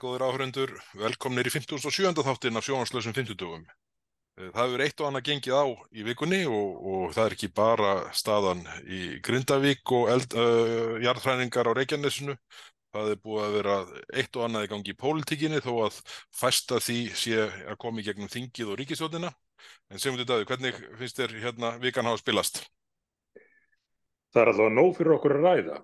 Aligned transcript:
Góður 0.00 0.22
áhörundur, 0.24 0.70
velkomnir 0.96 1.44
í 1.44 1.50
57. 1.52 2.22
þáttin 2.24 2.56
af 2.56 2.64
sjónanslösum 2.64 3.12
50. 3.12 3.66
Það 4.40 4.60
hefur 4.62 4.82
eitt 4.86 5.00
og 5.02 5.08
annað 5.10 5.26
gengið 5.26 5.56
á 5.60 5.64
í 5.92 6.04
vikunni 6.06 6.38
og, 6.48 6.68
og 6.88 7.02
það 7.12 7.26
er 7.26 7.34
ekki 7.36 7.48
bara 7.60 7.90
staðan 8.16 8.62
í 8.88 9.00
Grindavík 9.20 9.92
og 9.92 10.08
uh, 10.08 10.96
jarðhræningar 11.04 11.68
á 11.68 11.76
Reykjanesinu. 11.76 12.38
Það 12.96 13.12
er 13.12 13.20
búið 13.20 13.44
að 13.44 13.56
vera 13.58 13.76
eitt 14.22 14.38
og 14.40 14.46
annað 14.46 14.64
í 14.64 14.70
gangi 14.72 14.94
í 14.94 14.98
pólitíkinni 15.04 15.60
þó 15.66 15.72
að 15.90 15.98
fæsta 16.32 16.80
því 16.80 17.00
sé 17.12 17.44
að 17.44 17.76
koma 17.84 18.00
í 18.00 18.06
gegnum 18.08 18.32
þingið 18.32 18.72
og 18.72 18.80
ríkisjóðina. 18.80 19.34
En 19.92 20.00
segjum 20.00 20.16
þetta, 20.22 20.40
hvernig 20.48 20.78
finnst 20.96 21.20
þér 21.20 21.36
hérna 21.42 21.74
vikan 21.82 22.08
hafa 22.08 22.22
spilast? 22.22 22.62
Það 24.32 24.46
er 24.46 24.52
alltaf 24.54 24.72
nóg 24.78 24.96
fyrir 24.96 25.18
okkur 25.18 25.36
að 25.36 25.44
ræða, 25.50 25.82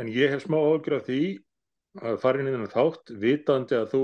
en 0.00 0.08
ég 0.14 0.32
hef 0.32 0.46
smá 0.46 0.56
ágjörð 0.56 1.10
því 1.10 1.20
að 1.26 1.45
farin 2.22 2.50
inn 2.50 2.64
í 2.64 2.72
þátt 2.72 3.12
vitandi 3.22 3.78
að 3.78 3.92
þú 3.94 4.02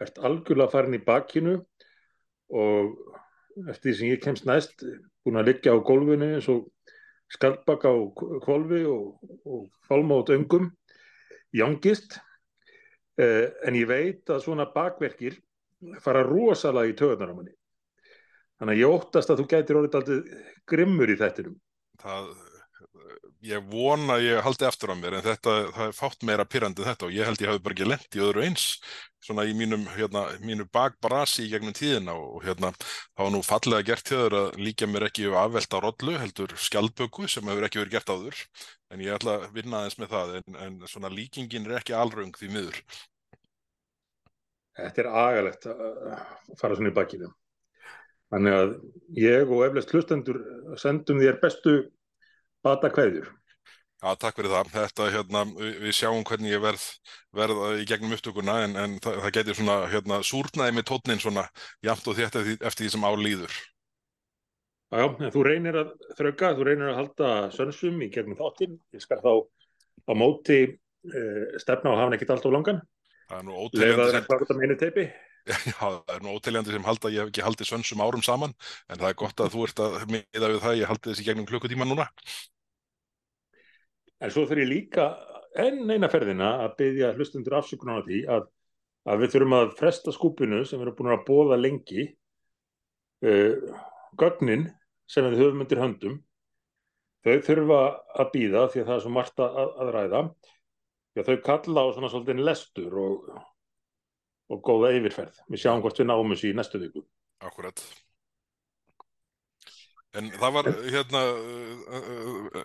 ert 0.00 0.20
algjörlega 0.24 0.72
farin 0.72 0.96
í 0.96 1.04
bakkinu 1.04 1.56
og 2.56 2.96
eftir 3.68 3.90
því 3.90 3.96
sem 3.98 4.10
ég 4.10 4.22
kemst 4.24 4.48
næst 4.48 4.84
búin 5.24 5.40
að 5.40 5.50
liggja 5.50 5.76
á 5.76 5.78
gólfinu 5.84 6.32
eins 6.36 6.48
og 6.52 6.68
skaldbaka 7.30 7.92
á 7.92 7.98
kvolfi 8.44 8.82
og, 8.90 9.20
og 9.46 9.68
fálma 9.86 10.18
át 10.20 10.32
öngum 10.34 10.70
jángist 11.54 12.18
eh, 13.20 13.50
en 13.66 13.78
ég 13.78 13.88
veit 13.90 14.30
að 14.30 14.44
svona 14.46 14.68
bakverkir 14.74 15.38
fara 16.02 16.24
rosalega 16.26 16.92
í 16.92 16.96
töðunar 16.98 17.32
á 17.32 17.34
manni. 17.36 17.54
Þannig 18.60 18.76
að 18.76 18.82
ég 18.82 18.94
óttast 18.94 19.30
að 19.32 19.40
þú 19.40 19.46
gætir 19.48 19.78
orðið 19.80 19.98
aldrei 20.00 20.40
grimmur 20.68 21.12
í 21.12 21.16
þettinum 21.20 21.56
Það 22.00 22.28
ég 23.46 23.68
vona 23.72 24.18
að 24.18 24.26
ég 24.26 24.42
haldi 24.44 24.66
eftir 24.68 24.92
á 24.92 24.96
mér 25.00 25.16
en 25.18 25.24
þetta, 25.24 25.52
það 25.72 25.86
er 25.86 25.94
fátt 25.96 26.26
meira 26.28 26.44
pyrrandi 26.44 26.84
þetta 26.84 27.06
og 27.06 27.14
ég 27.14 27.28
held 27.28 27.40
ég 27.40 27.52
hafi 27.52 27.62
bara 27.64 27.76
ekki 27.76 27.88
lendt 27.88 28.18
í 28.18 28.24
öðru 28.24 28.44
eins 28.44 28.66
svona 29.24 29.44
í 29.48 29.54
mínum, 29.56 29.84
hérna, 29.96 30.26
mínu 30.44 30.66
bakbrasi 30.72 31.44
í 31.44 31.50
gegnum 31.52 31.74
tíðina 31.76 32.14
og 32.16 32.44
hérna 32.44 32.72
þá 32.80 33.22
var 33.22 33.32
nú 33.34 33.42
fallega 33.44 33.86
gert 33.90 34.12
þér 34.12 34.36
að 34.38 34.60
líka 34.60 34.88
mér 34.88 35.08
ekki 35.10 35.28
afvelt 35.28 35.76
á 35.76 35.78
rollu, 35.84 36.16
heldur 36.20 36.54
skjaldböku 36.56 37.28
sem 37.28 37.48
hefur 37.48 37.68
ekki 37.68 37.82
verið 37.82 37.96
gert 37.98 38.12
áður 38.12 38.40
en 38.90 39.04
ég 39.04 39.16
ætla 39.16 39.36
að 39.38 39.48
vinna 39.56 39.82
aðeins 39.82 40.00
með 40.00 40.14
það 40.14 40.34
en, 40.40 40.58
en 40.64 40.80
svona 40.88 41.12
líkingin 41.12 41.68
er 41.68 41.78
ekki 41.80 41.96
alröng 41.96 42.32
því 42.36 42.52
miður. 42.54 42.80
Þetta 44.80 45.02
er 45.04 45.12
agalegt 45.20 45.68
að 45.68 46.58
fara 46.60 46.76
svona 46.76 46.92
í 46.92 46.96
bakinu 46.96 47.32
þannig 48.30 48.56
að 48.56 48.74
ég 49.20 49.50
og 49.50 49.64
eflest 49.66 49.92
hlustendur 49.92 50.38
sendum 50.80 51.20
þér 51.20 51.40
bestu 51.42 51.80
bata 52.64 52.90
kveður. 52.92 53.30
Já, 54.00 54.14
takk 54.16 54.38
fyrir 54.38 54.52
það. 54.54 54.70
Þetta, 54.72 55.06
hérna, 55.12 55.42
við 55.60 55.92
sjáum 55.92 56.22
hvernig 56.24 56.54
ég 56.54 56.62
verð, 56.62 56.84
verð 57.36 57.58
í 57.82 57.84
gegnum 57.88 58.14
upptökuna 58.16 58.54
en, 58.64 58.76
en 58.80 58.94
það, 59.04 59.18
það 59.26 59.34
getur 59.36 59.58
svona, 59.58 59.76
hérna, 59.92 60.20
súrnaði 60.24 60.76
með 60.76 60.86
tótnin 60.88 61.20
svona 61.20 61.44
jæmt 61.84 62.08
og 62.08 62.16
þétt 62.16 62.38
eftir, 62.40 62.78
því 62.80 62.92
sem 62.94 63.04
álýður. 63.04 63.58
Já, 64.90 65.04
en 65.04 65.34
þú 65.34 65.42
reynir 65.46 65.76
að 65.82 65.92
þrauka, 66.18 66.54
þú 66.56 66.66
reynir 66.66 66.88
að 66.90 66.96
halda 67.02 67.34
sönsum 67.54 68.00
í 68.00 68.08
gegnum 68.14 68.38
þáttinn. 68.40 68.78
Ég 68.96 69.04
skar 69.04 69.20
þá 69.20 69.44
á 70.08 70.12
móti 70.16 70.62
uh, 70.64 71.44
stefna 71.60 71.92
og 71.92 72.00
hafa 72.00 72.14
nekkit 72.14 72.32
allt 72.32 72.48
á 72.48 72.56
langan. 72.56 72.80
Það 73.28 73.42
er 73.42 73.46
nú 73.46 73.60
óteljandi 73.66 74.08
sem... 74.16 75.12
Já, 75.70 75.80
það 75.80 76.14
er 76.14 76.22
nú 76.24 76.36
óteljandi 76.36 76.74
sem 76.74 76.86
halda, 76.86 77.10
ég 77.14 77.24
hef 77.24 77.32
ekki 77.32 77.44
haldið 77.46 77.70
sönsum 77.70 78.04
árum 78.04 78.22
saman, 78.24 78.54
en 78.88 79.00
það 79.00 79.08
er 79.08 79.18
gott 79.22 79.42
að 79.42 79.52
þú 79.54 79.66
ert 79.66 79.82
að 79.84 79.98
miða 80.12 80.52
við 80.52 80.62
það, 80.64 80.78
ég 80.80 80.90
haldi 80.92 81.10
þessi 81.10 81.26
gegnum 81.26 81.48
klukkutíma 81.48 81.88
núna. 81.88 82.06
En 84.20 84.32
svo 84.32 84.44
þurfir 84.44 84.64
ég 84.66 84.72
líka 84.74 85.10
enn 85.58 85.90
eina 85.90 86.10
ferðina 86.12 86.50
að 86.64 86.74
byggja 86.80 87.12
hlustundur 87.16 87.58
afsökunar 87.58 88.02
á 88.02 88.06
því 88.06 88.20
að, 88.36 88.48
að 89.10 89.22
við 89.22 89.34
þurfum 89.34 89.56
að 89.58 89.76
fresta 89.80 90.14
skúpinu 90.14 90.64
sem 90.64 90.78
við 90.78 90.86
erum 90.86 90.98
búin 90.98 91.14
að 91.14 91.24
bóða 91.26 91.58
lengi 91.60 92.04
uh, 93.24 93.78
gögnin 94.20 94.68
sem 95.10 95.26
við 95.26 95.42
höfum 95.42 95.64
undir 95.64 95.82
höndum 95.82 96.18
þau 97.24 97.40
þurfa 97.44 97.80
að 98.20 98.32
býða 98.34 98.66
því 98.72 98.82
að 98.82 98.90
það 98.90 98.96
er 98.96 99.04
svo 99.04 99.14
margt 99.14 99.42
að, 99.44 99.58
að 99.82 99.92
ræða 99.96 100.22
að 101.20 101.26
þau 101.26 101.40
kalla 101.44 101.82
á 101.84 101.86
svona 101.92 102.10
svolítið 102.12 102.44
lestur 102.46 102.94
og, 103.00 103.32
og 104.50 104.62
góða 104.66 104.92
yfirferð. 104.98 105.42
Við 105.50 105.64
sjáum 105.64 105.82
hvort 105.84 106.00
við 106.00 106.08
náum 106.10 106.32
þessu 106.34 106.50
í 106.50 106.56
næstu 106.58 106.80
viku. 106.82 107.04
Akkurat. 107.46 107.82
En 110.18 110.26
það 110.34 110.54
var, 110.56 110.68
hérna, 110.90 111.20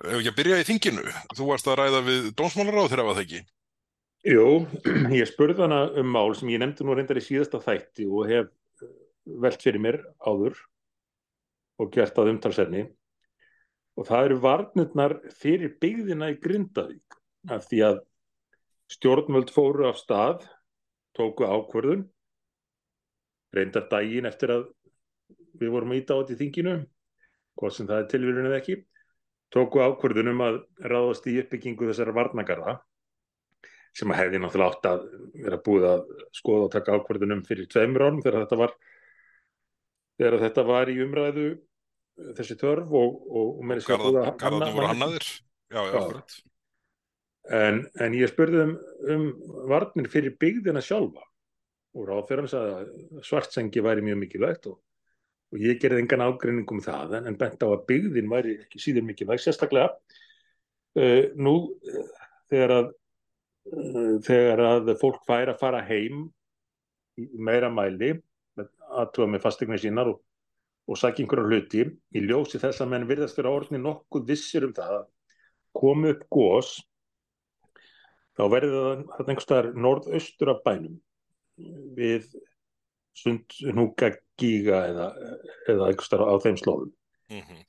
ef 0.01 0.15
ekki 0.17 0.31
að 0.31 0.37
byrja 0.39 0.61
í 0.63 0.65
þinginu, 0.65 1.03
þú 1.37 1.49
varst 1.51 1.67
að 1.69 1.77
ræða 1.83 1.99
við 2.07 2.31
dónsmálaráð 2.39 2.87
þegar 2.89 3.05
var 3.05 3.17
það 3.19 3.25
ekki? 3.27 3.41
Jú, 4.25 4.45
ég 5.19 5.29
spurði 5.29 5.61
hana 5.61 5.81
um 6.01 6.09
mál 6.09 6.33
sem 6.33 6.49
ég 6.49 6.61
nefndi 6.63 6.87
nú 6.87 6.95
reyndar 6.97 7.21
í 7.21 7.25
síðasta 7.25 7.61
þætti 7.61 8.07
og 8.09 8.31
hef 8.31 8.49
velt 9.25 9.61
fyrir 9.61 9.81
mér 9.81 9.99
áður 10.25 10.57
og 11.81 11.91
gert 11.93 12.17
að 12.17 12.31
umtalsefni 12.33 12.85
og 13.95 14.09
það 14.09 14.27
eru 14.27 14.39
varnirnar 14.43 15.15
fyrir 15.37 15.77
byggðina 15.81 16.31
í 16.33 16.39
Grindavík 16.41 17.19
af 17.53 17.69
því 17.69 17.81
að 17.91 18.01
stjórnvöld 18.95 19.53
fóru 19.53 19.87
af 19.89 20.01
stað, 20.01 20.45
tóku 21.15 21.47
ákvörðun, 21.47 22.03
reyndar 23.55 23.87
daginn 23.91 24.27
eftir 24.29 24.53
að 24.55 24.65
við 25.55 25.71
vorum 25.71 25.95
ít 25.95 26.11
á 26.11 26.19
þetta 26.19 26.35
í 26.35 26.39
þinginu 26.41 26.75
hvort 27.55 27.75
sem 27.75 27.87
það 27.87 28.01
er 28.01 28.09
tilvíðun 28.11 28.49
eða 28.49 28.59
ekki, 28.59 28.75
tóku 29.55 29.83
ákvörðunum 29.83 30.43
að 30.43 30.59
ráðast 30.91 31.29
í 31.31 31.37
uppbyggingu 31.43 31.87
þessara 31.91 32.15
varnagarða 32.15 32.75
sem 33.95 34.11
að 34.11 34.19
hefði 34.19 34.41
náttúrulega 34.43 34.73
átt 34.73 34.89
að 34.89 35.05
vera 35.45 35.61
búið 35.63 35.85
að 35.93 36.01
skoða 36.35 36.67
og 36.67 36.73
taka 36.73 36.97
ákvörðunum 36.97 37.45
fyrir 37.47 37.69
tveimur 37.71 38.03
árum 38.03 38.19
þegar 38.25 38.43
þetta 38.43 38.59
var 38.59 38.75
þegar 40.19 40.37
þetta 40.43 40.65
var 40.67 40.91
í 40.91 40.97
umræðu 41.05 41.45
þessi 42.35 42.57
törf 42.59 42.91
og, 42.91 43.15
og, 43.27 43.47
og 43.59 43.71
Garðarnir 43.87 44.75
voru 44.75 44.91
hannaðir. 44.91 45.29
já, 45.71 45.79
já, 45.79 45.95
já. 45.95 46.43
En, 47.53 47.83
en 48.01 48.17
ég 48.17 48.31
spurði 48.31 48.63
um, 48.63 48.75
um 49.13 49.25
varnir 49.69 50.09
fyrir 50.09 50.37
byggðina 50.41 50.81
sjálfa. 50.81 51.21
Og 51.95 52.09
ráðferðan 52.09 52.51
sagði 52.51 52.73
að 52.79 53.25
svartsengi 53.27 53.83
væri 53.85 54.03
mjög 54.03 54.17
mikilvægt 54.23 54.65
og 54.71 54.79
og 55.55 55.63
ég 55.63 55.79
gerði 55.79 56.03
engan 56.03 56.25
ágreining 56.25 56.71
um 56.71 56.83
það 56.83 57.17
en 57.21 57.39
bent 57.39 57.63
á 57.63 57.67
að 57.69 57.85
byggðin 57.89 58.31
væri 58.31 58.57
ekki 58.65 58.81
síður 58.81 59.05
mikilvæg 59.07 59.41
sérstaklega 59.43 59.91
uh, 60.99 61.23
nú 61.39 61.55
uh, 61.71 62.05
þegar 62.51 62.75
að 62.75 62.87
uh, 63.71 64.15
þegar 64.25 64.63
að 64.69 64.93
fólk 65.01 65.21
fær 65.27 65.53
að 65.53 65.61
fara 65.61 65.83
heim 65.87 66.25
í 67.15 67.29
meira 67.39 67.69
mæli 67.71 68.17
aðtúa 68.95 69.29
með 69.31 69.45
fastegna 69.45 69.79
sínar 69.79 70.11
og, 70.11 70.19
og 70.89 70.99
sækja 70.99 71.23
einhverju 71.23 71.47
hluti 71.47 71.85
í 71.87 72.25
ljósi 72.25 72.59
þess 72.61 72.83
að 72.83 72.91
menn 72.91 73.07
virðast 73.07 73.39
vera 73.39 73.53
orðni 73.55 73.79
nokkuð 73.81 74.27
vissir 74.33 74.67
um 74.67 74.75
það 74.75 74.97
að 74.99 75.07
komu 75.75 76.11
upp 76.15 76.27
gós 76.31 76.75
þá 78.35 78.43
verður 78.51 79.03
það 79.15 79.31
einhverstaðar 79.31 79.69
norðaustur 79.85 80.51
af 80.53 80.61
bænum 80.65 80.99
við 81.97 82.29
Sundhnúka 83.15 84.11
gíga 84.35 84.81
eða, 84.89 85.09
eða 85.71 85.89
einhverstar 85.89 86.23
á 86.27 86.35
þeim 86.43 86.57
slóðum. 86.59 86.89
Mm 87.31 87.41
-hmm. 87.41 87.61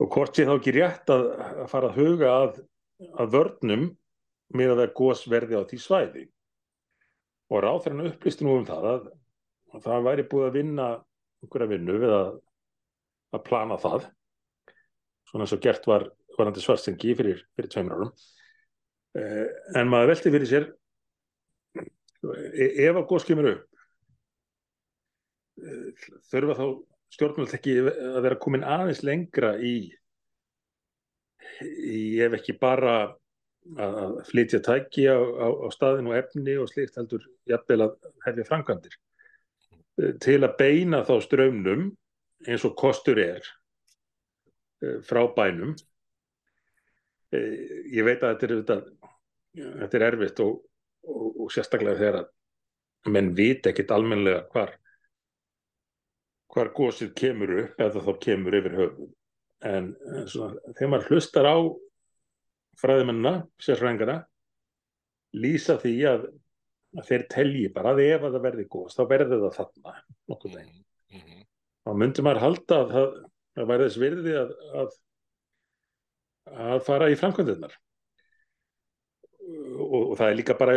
og 0.00 0.14
hvort 0.14 0.36
sé 0.36 0.46
þá 0.48 0.54
ekki 0.54 0.72
rétt 0.78 1.10
að, 1.12 1.26
að 1.62 1.66
fara 1.70 1.90
að 1.90 1.98
huga 2.00 2.30
að, 2.36 2.62
að 3.20 3.34
vörnum 3.36 3.84
með 4.56 4.72
að 4.72 4.78
það 4.78 4.86
er 4.86 4.94
gósverði 5.00 5.60
á 5.60 5.62
því 5.68 5.78
svæði. 5.78 6.24
Og 7.52 7.62
ráþræna 7.62 8.08
upplýstu 8.08 8.46
nú 8.46 8.56
um 8.56 8.66
það 8.66 8.88
að, 8.94 9.04
að 9.76 9.84
það 9.84 10.08
væri 10.08 10.24
búið 10.32 10.48
að 10.48 10.56
vinna 10.56 10.88
einhverja 11.42 11.72
vinnu 11.74 11.98
við 12.00 12.16
að 12.16 12.32
að 13.32 13.44
plana 13.46 13.78
það 13.80 14.06
svona 15.28 15.46
eins 15.46 15.54
og 15.56 15.64
gert 15.64 15.88
var 15.88 16.06
varandi 16.36 16.62
svarsengi 16.64 17.14
fyrir, 17.16 17.42
fyrir 17.56 17.70
tveimur 17.72 17.96
árum 17.96 18.12
en 19.12 19.90
maður 19.92 20.12
velti 20.14 20.32
fyrir 20.32 20.48
sér 20.48 20.68
e, 21.76 22.66
ef 22.86 22.96
að 22.96 23.08
gós 23.10 23.26
kemur 23.28 23.50
upp 23.50 23.68
þurfa 26.32 26.56
þá 26.56 26.66
stjórnvöld 27.12 27.56
ekki 27.58 27.74
að 27.84 28.22
vera 28.24 28.40
komin 28.40 28.64
aðeins 28.64 29.02
lengra 29.04 29.52
í, 29.60 29.74
í 31.62 32.00
ef 32.24 32.38
ekki 32.38 32.56
bara 32.60 32.94
að 33.78 34.16
flytja 34.30 34.62
tæki 34.64 35.06
á, 35.06 35.18
á, 35.18 35.46
á 35.46 35.68
staðin 35.74 36.08
og 36.10 36.16
efni 36.18 36.56
og 36.58 36.70
slikt 36.70 36.96
heldur 36.98 37.26
jafnvel 37.48 37.84
að 37.86 37.92
hefja 38.26 38.46
framkvæmdir. 38.48 38.96
Til 40.24 40.38
að 40.40 40.56
beina 40.58 41.02
þá 41.06 41.14
strömmnum 41.22 41.90
eins 42.48 42.64
og 42.66 42.74
kostur 42.78 43.20
er 43.22 43.44
eh, 44.82 44.98
frá 45.06 45.22
bænum 45.36 45.76
eh, 45.76 45.84
ég 47.32 48.06
veit 48.06 48.22
að 48.22 48.34
þetta 48.34 48.46
er, 48.46 48.54
þetta, 48.60 49.08
þetta 49.82 49.98
er 49.98 50.06
erfitt 50.08 50.42
og, 50.44 50.60
og, 51.08 51.26
og 51.44 51.52
sérstaklega 51.54 52.00
þegar 52.00 52.20
að 52.22 53.12
menn 53.12 53.32
vit 53.38 53.66
ekkit 53.66 53.94
almenlega 53.94 54.44
hvar 54.52 54.76
hvar 56.52 56.68
gósið 56.76 57.14
kemur 57.16 57.54
upp 57.62 57.80
eða 57.80 58.04
þá 58.04 58.12
kemur 58.26 58.58
yfir 58.58 58.76
höfum 58.76 59.08
en, 59.64 59.88
svona, 60.28 60.58
þegar 60.76 60.92
maður 60.92 61.08
hlustar 61.10 61.48
á 61.48 61.56
fræðimennina, 62.82 63.34
sérfræðingana 63.62 64.18
lýsa 65.32 65.78
því 65.80 65.96
að 66.10 66.26
að 66.98 67.08
þeir 67.08 67.24
telji 67.32 67.68
bara 67.72 67.94
að 67.94 68.02
ef 68.04 68.24
að 68.26 68.34
það 68.36 68.46
verði 68.46 68.66
góðs 68.72 68.96
þá 68.96 69.02
verði 69.08 69.38
það 69.40 69.54
þarna 69.56 69.94
nokkuð 70.32 70.56
veginn. 70.56 70.82
Mm 71.12 71.22
-hmm. 71.22 71.46
Þá 71.82 71.90
myndi 72.02 72.24
maður 72.26 72.42
halda 72.42 72.78
að 72.78 72.92
það, 72.96 73.08
það 73.56 73.70
væri 73.70 73.86
þess 73.86 74.02
virði 74.02 74.34
að, 74.42 74.52
að, 74.82 74.98
að 76.50 76.84
fara 76.86 77.10
í 77.12 77.16
framkvæmdunar. 77.18 77.74
Og, 79.82 80.12
og 80.12 80.14
það 80.18 80.28
er 80.28 80.38
líka 80.38 80.56
bara 80.58 80.76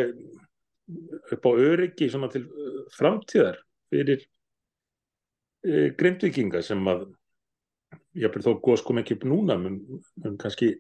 upp 1.34 1.48
á 1.50 1.52
öryggi 1.52 2.10
svona 2.12 2.30
til 2.34 2.46
uh, 2.46 2.82
framtíðar 2.94 3.58
fyrir 3.90 4.22
e, 5.66 5.92
grindvikinga 5.98 6.62
sem 6.66 6.82
að 6.90 7.06
ég 8.18 8.28
hafði 8.30 8.46
þó 8.46 8.62
góðs 8.64 8.84
kom 8.86 9.00
ekki 9.02 9.18
upp 9.18 9.26
núna 9.30 9.58
mun, 9.62 9.80
mun 10.24 10.38
kannski 10.42 10.72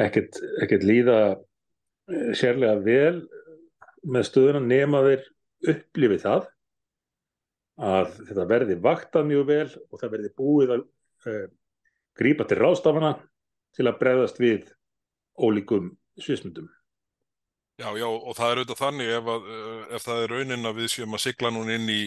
ekkert, 0.00 0.38
ekkert 0.62 0.86
líða 0.86 1.18
e, 1.32 2.34
sérlega 2.38 2.78
vel 2.84 3.22
með 4.04 4.28
stöðuna 4.30 4.62
nema 4.64 5.02
þeir 5.06 5.28
upplifið 5.74 6.24
það 6.24 6.48
að 7.84 8.10
þetta 8.28 8.48
verði 8.50 8.80
vaktað 8.82 9.30
mjög 9.30 9.46
vel 9.50 9.68
og 9.90 10.00
það 10.00 10.12
verði 10.16 10.32
búið 10.38 10.74
að 10.76 10.82
e, 11.30 11.38
grípa 12.18 12.46
til 12.46 12.60
rástafana 12.60 13.14
til 13.74 13.88
að 13.90 14.00
bregðast 14.00 14.40
við 14.42 14.70
ólíkum 15.34 15.92
svismundum. 16.20 16.70
Já, 17.74 17.88
já, 17.98 18.06
og 18.06 18.36
það 18.38 18.52
er 18.52 18.60
auðvitað 18.60 18.80
þannig 18.84 19.12
ef, 19.16 19.28
að, 19.32 19.46
ef 19.96 20.04
það 20.04 20.20
er 20.22 20.32
raunin 20.36 20.68
að 20.68 20.76
við 20.78 20.90
séum 20.92 21.16
að 21.16 21.24
sigla 21.24 21.50
núna 21.50 21.74
inn 21.74 21.88
í 21.90 22.02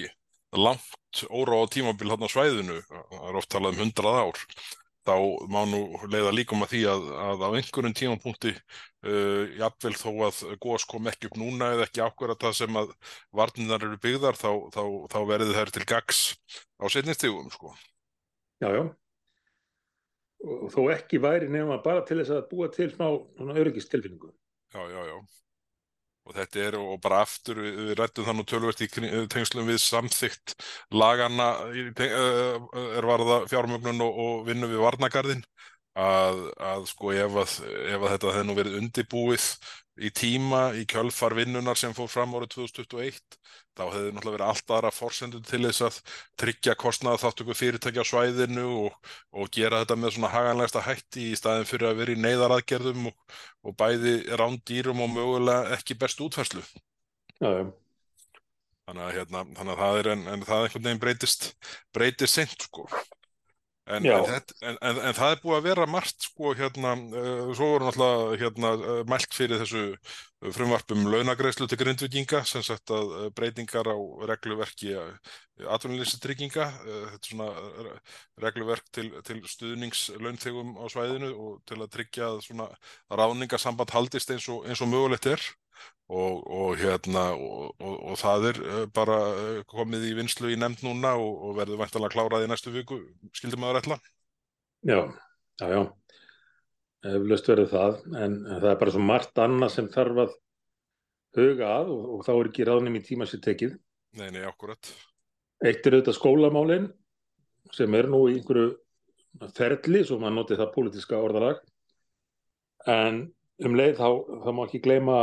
langt 0.56 1.24
óra 1.28 1.60
á 1.60 1.64
tímabil 1.68 2.12
hann 2.14 2.24
á 2.24 2.30
svæðinu, 2.32 2.78
það 2.88 3.26
er 3.28 3.40
oft 3.42 3.50
talað 3.52 3.76
um 3.76 3.82
hundrað 3.84 4.20
ár, 4.22 4.44
þá 5.08 5.16
má 5.52 5.60
nú 5.68 5.82
leiða 6.08 6.32
líkum 6.36 6.64
að 6.64 6.72
því 6.72 6.84
að, 6.94 7.10
að 7.26 7.44
á 7.44 7.50
einhverjum 7.60 7.96
tímapunkti, 8.00 8.54
uh, 9.08 9.44
jafnvel 9.60 9.94
þó 10.00 10.10
að 10.30 10.40
góðs 10.64 10.88
kom 10.88 11.12
ekki 11.12 11.28
upp 11.28 11.36
núna 11.42 11.74
eða 11.76 11.90
ekki 11.90 12.06
ákveðra 12.06 12.40
það 12.46 12.56
sem 12.62 12.80
að 12.80 12.96
varninar 13.42 13.88
eru 13.90 14.00
byggðar, 14.08 14.40
þá, 14.40 14.52
þá, 14.72 14.84
þá 15.12 15.20
verði 15.34 15.58
þær 15.60 15.74
til 15.76 15.86
gags 15.92 16.22
á 16.80 16.86
setnistígum, 16.96 17.52
sko. 17.52 17.76
Já, 18.64 18.72
já. 18.72 18.84
Og 20.46 20.70
þó 20.70 20.84
ekki 20.94 21.18
væri 21.24 21.50
nefna 21.50 21.80
bara 21.82 22.04
til 22.06 22.20
þess 22.22 22.36
að 22.36 22.48
búa 22.52 22.70
til 22.74 22.92
smá 22.94 23.08
öryggistilfinningu. 23.58 24.30
Já, 24.76 24.84
já, 24.92 25.02
já 25.10 25.18
og 26.28 26.36
þetta 26.36 26.64
er 26.64 26.78
og 26.80 27.00
bara 27.04 27.22
aftur 27.24 27.62
við, 27.64 27.94
rættum 27.98 28.28
þannig 28.28 28.50
tölvert 28.52 28.84
í 28.84 28.90
tengslum 29.32 29.70
við 29.70 29.80
samþygt 29.84 30.56
lagana 30.92 31.50
er 31.72 33.08
varða 33.08 33.42
fjármögnun 33.52 34.04
og, 34.04 34.22
og 34.24 34.46
vinnu 34.50 34.70
við 34.72 34.84
varnagarðin 34.84 35.44
að, 35.98 36.44
að 36.60 36.88
sko 36.92 37.14
ef 37.16 37.40
að, 37.44 37.56
ef 37.94 38.02
að 38.02 38.12
þetta 38.14 38.34
hefði 38.36 38.48
nú 38.50 38.58
verið 38.58 38.80
undibúið 38.82 39.48
í 39.98 40.12
tíma 40.14 40.72
í 40.78 40.84
kjölfarvinnunar 40.90 41.80
sem 41.80 41.94
fór 41.98 42.10
fram 42.12 42.36
árið 42.38 42.54
2021 42.56 43.38
þá 43.78 43.84
hefði 43.86 44.12
náttúrulega 44.14 44.36
verið 44.36 44.46
allt 44.48 44.74
aðra 44.74 44.92
fórsendun 44.94 45.46
til 45.48 45.62
þess 45.66 45.86
að 45.88 45.98
tryggja 46.42 46.76
kostnaða 46.80 47.22
þáttöku 47.24 47.58
fyrirtækja 47.58 48.06
á 48.06 48.10
svæðinu 48.12 48.68
og, 48.86 49.12
og 49.34 49.52
gera 49.54 49.82
þetta 49.84 50.00
með 50.02 50.16
svona 50.18 50.32
haganlegsta 50.34 50.86
hætti 50.86 51.32
í 51.32 51.40
staðin 51.40 51.70
fyrir 51.70 51.92
að 51.92 52.00
vera 52.04 52.16
í 52.16 52.22
neyðaraðgerðum 52.26 53.10
og, 53.12 53.42
og 53.66 53.78
bæði 53.80 54.16
rándýrum 54.40 55.04
og 55.06 55.14
mögulega 55.14 55.76
ekki 55.78 55.98
best 56.00 56.24
útfærslu. 56.26 56.64
Já. 57.42 57.68
Þannig 58.88 59.04
að, 59.04 59.14
hérna, 59.18 59.44
þannig 59.58 59.74
að 59.74 59.82
það 59.84 59.98
er 60.00 60.08
en, 60.14 60.22
en 60.32 60.44
það 60.48 60.66
einhvern 60.66 60.86
veginn 60.86 61.02
breytist, 61.04 61.50
breytist 61.96 62.38
sent 62.38 62.70
sko. 62.70 62.88
En, 63.88 64.04
en, 64.04 64.78
en, 64.84 64.98
en 65.00 65.14
það 65.16 65.34
er 65.34 65.42
búið 65.44 65.58
að 65.58 65.68
vera 65.70 65.86
margt 65.88 66.26
sko 66.26 66.52
hérna, 66.60 66.92
uh, 66.98 67.52
svo 67.56 67.70
voru 67.72 67.88
náttúrulega 67.88 68.40
hérna, 68.42 68.72
uh, 68.76 69.04
mælt 69.08 69.36
fyrir 69.36 69.62
þessu 69.62 69.84
frumvarpum 70.54 71.06
launagreislu 71.08 71.70
til 71.72 71.80
grindvikinga 71.80 72.42
sem 72.50 72.66
sagt 72.68 72.92
að 72.92 73.14
uh, 73.16 73.28
breytingar 73.38 73.88
á 73.88 73.96
regluverki 74.34 74.92
atvinnuleysistrygginga, 75.58 76.66
þetta 76.84 77.16
er 77.16 77.30
svona 77.32 77.48
regluverk 78.44 78.92
til, 78.94 79.08
til 79.26 79.40
stuðningslaunþegum 79.56 80.76
á 80.78 80.86
svæðinu 80.92 81.32
og 81.34 81.56
til 81.66 81.80
að 81.80 81.94
tryggja 81.96 82.28
að 82.34 82.44
svona 82.46 82.68
ráningasamband 83.10 83.96
haldist 83.96 84.36
eins 84.36 84.46
og, 84.54 84.68
eins 84.68 84.84
og 84.84 84.92
mögulegt 84.92 85.32
er 85.32 85.48
Og, 86.08 86.44
og 86.48 86.78
hérna 86.80 87.34
og, 87.36 87.74
og, 87.84 87.96
og 88.14 88.16
það 88.16 88.46
er 88.48 88.60
bara 88.96 89.18
komið 89.68 90.06
í 90.08 90.12
vinslu 90.16 90.54
í 90.54 90.60
nefnd 90.60 90.86
núna 90.86 91.18
og 91.20 91.58
verður 91.58 91.82
vantilega 91.82 92.14
klárað 92.14 92.46
í 92.46 92.48
næstu 92.48 92.72
viku, 92.72 93.02
skildi 93.36 93.60
maður 93.60 93.82
ætla? 93.82 93.98
Já, 94.88 95.02
já, 95.60 95.68
já, 95.74 95.82
eflust 97.12 97.50
verður 97.52 97.68
það, 97.74 97.98
en 98.24 98.38
það 98.48 98.70
er 98.72 98.80
bara 98.80 98.94
svo 98.96 99.02
margt 99.04 99.42
annað 99.44 99.74
sem 99.74 99.90
þarf 99.92 100.22
að 100.24 100.38
huga 101.38 101.72
að 101.82 101.92
og 101.98 102.24
þá 102.24 102.32
er 102.38 102.50
ekki 102.54 102.68
ráðnum 102.70 102.96
í 102.96 103.04
tíma 103.04 103.28
sér 103.28 103.44
tekið. 103.44 103.76
Nei, 104.18 104.30
nei, 104.32 104.46
akkurat. 104.48 104.92
Eitt 105.60 105.84
er 105.84 105.98
auðvitað 105.98 106.18
skólamálinn 106.18 106.88
sem 107.76 107.98
er 108.00 108.08
nú 108.08 108.22
í 108.30 108.38
einhverju 108.38 109.50
ferli, 109.58 110.06
svo 110.08 110.22
maður 110.22 110.38
noti 110.38 110.58
það 110.58 110.72
pólitiska 110.74 111.20
orðalag, 111.20 111.60
en 112.88 113.26
um 113.68 113.76
leið 113.76 114.00
þá, 114.00 114.08
þá 114.46 114.50
má 114.56 114.64
ekki 114.64 114.82
gleyma 114.86 115.18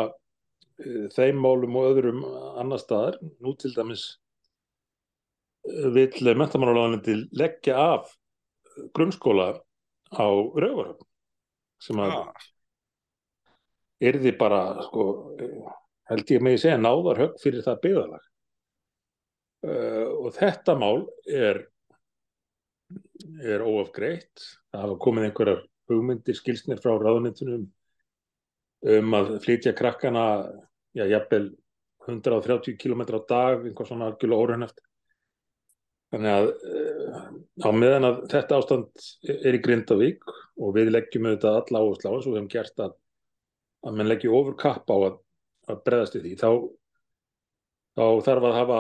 þeim 1.15 1.39
málum 1.41 1.77
og 1.79 1.89
öðrum 1.93 2.21
annar 2.61 2.83
staðar. 2.83 3.19
Nú 3.43 3.55
til 3.59 3.73
dæmis 3.77 4.09
vill 5.65 6.35
mentamálaráðanandi 6.37 7.17
leggja 7.33 7.77
af 7.79 8.11
grunnskóla 8.95 9.55
á 10.13 10.27
Rauvarhöfn 10.29 11.07
sem 11.83 12.01
að 12.01 12.17
ah. 12.19 12.47
erði 14.05 14.33
bara 14.39 14.61
sko, 14.87 15.05
held 16.11 16.33
ég 16.33 16.45
með 16.45 16.59
að 16.59 16.63
segja 16.65 16.81
náðarhögg 16.81 17.39
fyrir 17.43 17.65
það 17.65 17.81
byggðalag 17.87 18.27
uh, 19.69 20.11
og 20.21 20.35
þetta 20.37 20.77
mál 20.81 21.07
er 21.29 21.65
er 23.41 23.65
óafgreitt 23.65 24.43
það 24.43 24.83
hafa 24.85 25.01
komið 25.07 25.29
einhverjar 25.29 25.65
hugmyndir 25.91 26.37
skilsnir 26.37 26.81
frá 26.83 26.95
ráðanitunum 27.01 27.65
um 28.95 29.17
að 29.17 29.37
flytja 29.45 29.73
krakkana 29.77 30.27
já, 30.95 31.05
jafnvel 31.11 31.53
130 32.07 32.77
km 32.81 33.03
á 33.17 33.21
dag, 33.29 33.65
einhvað 33.65 33.89
svona 33.89 34.11
algjörlega 34.11 34.45
óraunæft. 34.45 34.83
Þannig 36.15 36.31
að 36.31 36.49
uh, 36.71 37.23
á 37.65 37.69
meðan 37.75 38.09
að 38.11 38.19
þetta 38.31 38.59
ástand 38.61 39.07
er 39.35 39.57
í 39.57 39.63
Grindavík 39.65 40.29
og 40.31 40.75
við 40.77 40.93
leggjum 40.93 41.31
auðvitað 41.31 41.59
alla 41.61 41.83
áherslu 41.83 42.13
á 42.13 42.15
þess 42.15 42.29
og 42.29 42.35
við 42.35 42.39
hefum 42.39 42.53
gert 42.53 42.85
að, 42.85 42.93
að 43.89 43.97
mann 43.99 44.11
leggja 44.13 44.37
ofur 44.39 44.59
kapp 44.61 44.95
á 44.95 44.97
að, 44.97 45.17
að 45.73 45.81
breðast 45.89 46.19
í 46.21 46.23
því, 46.23 46.37
þá, 46.45 46.51
þá 47.99 48.05
þarf 48.29 48.49
að 48.51 48.59
hafa 48.61 48.79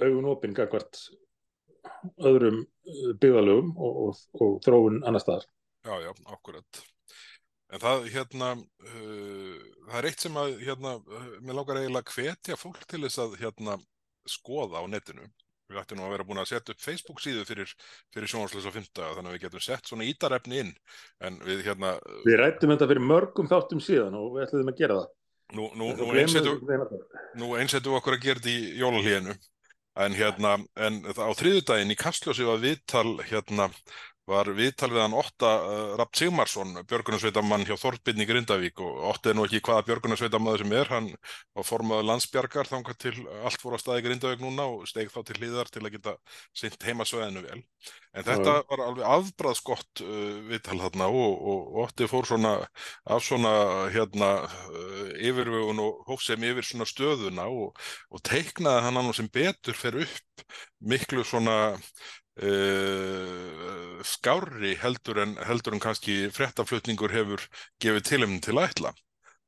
augun 0.00 0.32
opinn 0.32 0.56
gagvart 0.56 1.04
öðrum 2.26 2.64
byggðalögum 3.20 3.72
og, 3.76 4.02
og, 4.02 4.26
og 4.42 4.58
þróun 4.64 5.02
annar 5.06 5.22
staðar. 5.22 5.46
Já, 5.86 5.94
já, 6.02 6.10
akkurat. 6.34 6.86
En 7.76 7.82
það, 7.82 8.06
hérna, 8.14 8.52
uh, 8.88 9.56
það 9.90 9.96
er 9.98 10.06
eitt 10.08 10.22
sem 10.24 10.36
að, 10.40 10.54
hérna, 10.64 10.94
mér 11.44 11.58
lákar 11.58 11.80
eiginlega 11.82 12.14
hvetja 12.14 12.56
fólk 12.56 12.86
til 12.88 13.02
þess 13.02 13.20
að, 13.20 13.34
hérna, 13.42 13.74
skoða 14.32 14.80
á 14.80 14.84
netinu. 14.88 15.26
Við 15.66 15.80
ættum 15.82 15.98
nú 15.98 16.06
að 16.06 16.12
vera 16.14 16.24
búin 16.24 16.40
að 16.40 16.48
setja 16.52 16.72
upp 16.72 16.80
Facebook 16.80 17.20
síðu 17.20 17.42
fyrir, 17.44 17.72
fyrir 18.14 18.32
og 18.38 18.72
fymta, 18.72 19.10
þannig 19.16 19.28
að 19.28 19.34
við 19.34 19.44
getum 19.44 19.64
sett 19.66 19.90
svona 19.90 20.06
ítarefni 20.06 20.60
inn, 20.62 20.72
en 21.26 21.36
við, 21.42 21.64
hérna... 21.66 21.96
Við 22.24 22.38
rættum 22.38 22.72
þetta 22.72 22.88
fyrir 22.92 23.08
mörgum 23.10 23.50
þáttum 23.50 23.82
síðan 23.82 24.16
og 24.20 24.36
við 24.36 24.46
ætlum 24.46 24.72
að 24.72 24.80
gera 24.80 24.98
það. 25.00 25.08
Nú, 25.56 25.68
nú, 25.78 25.90
nú 25.98 27.50
einsettum 27.58 27.92
við 27.92 27.98
okkur 27.98 28.16
að 28.16 28.24
gera 28.24 28.40
þetta 28.40 28.54
í 28.54 28.78
jólalíðinu, 28.80 29.36
en 30.06 30.16
hérna, 30.16 30.54
en 30.86 31.00
á 31.12 31.30
þriðudaginn 31.42 31.92
í 31.92 31.98
Kastljósi 31.98 32.46
var 32.46 32.62
viðtal, 32.62 33.16
hérna, 33.26 33.68
var 34.26 34.48
viðtal 34.56 34.90
við 34.90 35.02
hann 35.04 35.14
Ótta 35.16 35.50
uh, 35.62 35.92
Rapp 35.98 36.16
Sigmarsson, 36.18 36.74
björgunarsveitamann 36.90 37.66
hjá 37.68 37.76
Þorpinni 37.78 38.26
Grindavík 38.26 38.82
og 38.82 39.04
Ótti 39.12 39.30
er 39.30 39.38
nú 39.38 39.44
ekki 39.46 39.62
hvaða 39.66 39.84
björgunarsveitamaður 39.86 40.64
sem 40.64 40.74
er, 40.80 40.90
hann 40.90 41.08
var 41.54 41.68
formaður 41.68 42.08
landsbjargar 42.10 42.70
þangað 42.70 42.98
til 43.04 43.14
allt 43.46 43.62
fór 43.62 43.76
að 43.78 43.84
staði 43.84 44.06
Grindavík 44.08 44.42
núna 44.42 44.66
og 44.72 44.88
steg 44.90 45.12
þá 45.14 45.20
til 45.28 45.38
hlýðar 45.38 45.70
til 45.70 45.84
að 45.84 45.94
geta 45.94 46.16
sint 46.56 46.88
heimasveðinu 46.88 47.44
vel. 47.46 47.62
En 48.16 48.26
þetta 48.26 48.58
var 48.66 48.82
alveg 48.88 49.08
afbræðskott 49.14 50.02
uh, 50.02 50.36
viðtal 50.50 50.80
þarna 50.82 51.10
og, 51.12 51.48
og 51.52 51.80
Ótti 51.86 52.10
fór 52.10 52.26
svona 52.26 52.56
af 53.06 53.22
svona 53.22 53.54
hérna 53.94 54.32
uh, 54.42 55.10
yfirvögun 55.22 55.84
og 55.86 56.02
hófsem 56.10 56.50
yfir 56.50 56.66
svona 56.66 56.88
stöðuna 56.88 57.46
og, 57.46 57.78
og 58.10 58.26
teiknaði 58.26 58.88
hann 58.88 59.04
annars 59.04 59.22
sem 59.22 59.30
betur 59.30 59.78
fer 59.78 60.02
upp 60.02 60.46
miklu 60.82 61.22
svona 61.24 61.76
Uh, 62.36 64.02
skárri 64.04 64.74
heldur 64.76 65.22
en, 65.22 65.36
heldur 65.48 65.72
en 65.72 65.80
kannski 65.80 66.26
frettaflutningur 66.36 67.14
hefur 67.14 67.44
gefið 67.80 68.08
tilum 68.10 68.34
til 68.44 68.58
ætla. 68.60 68.92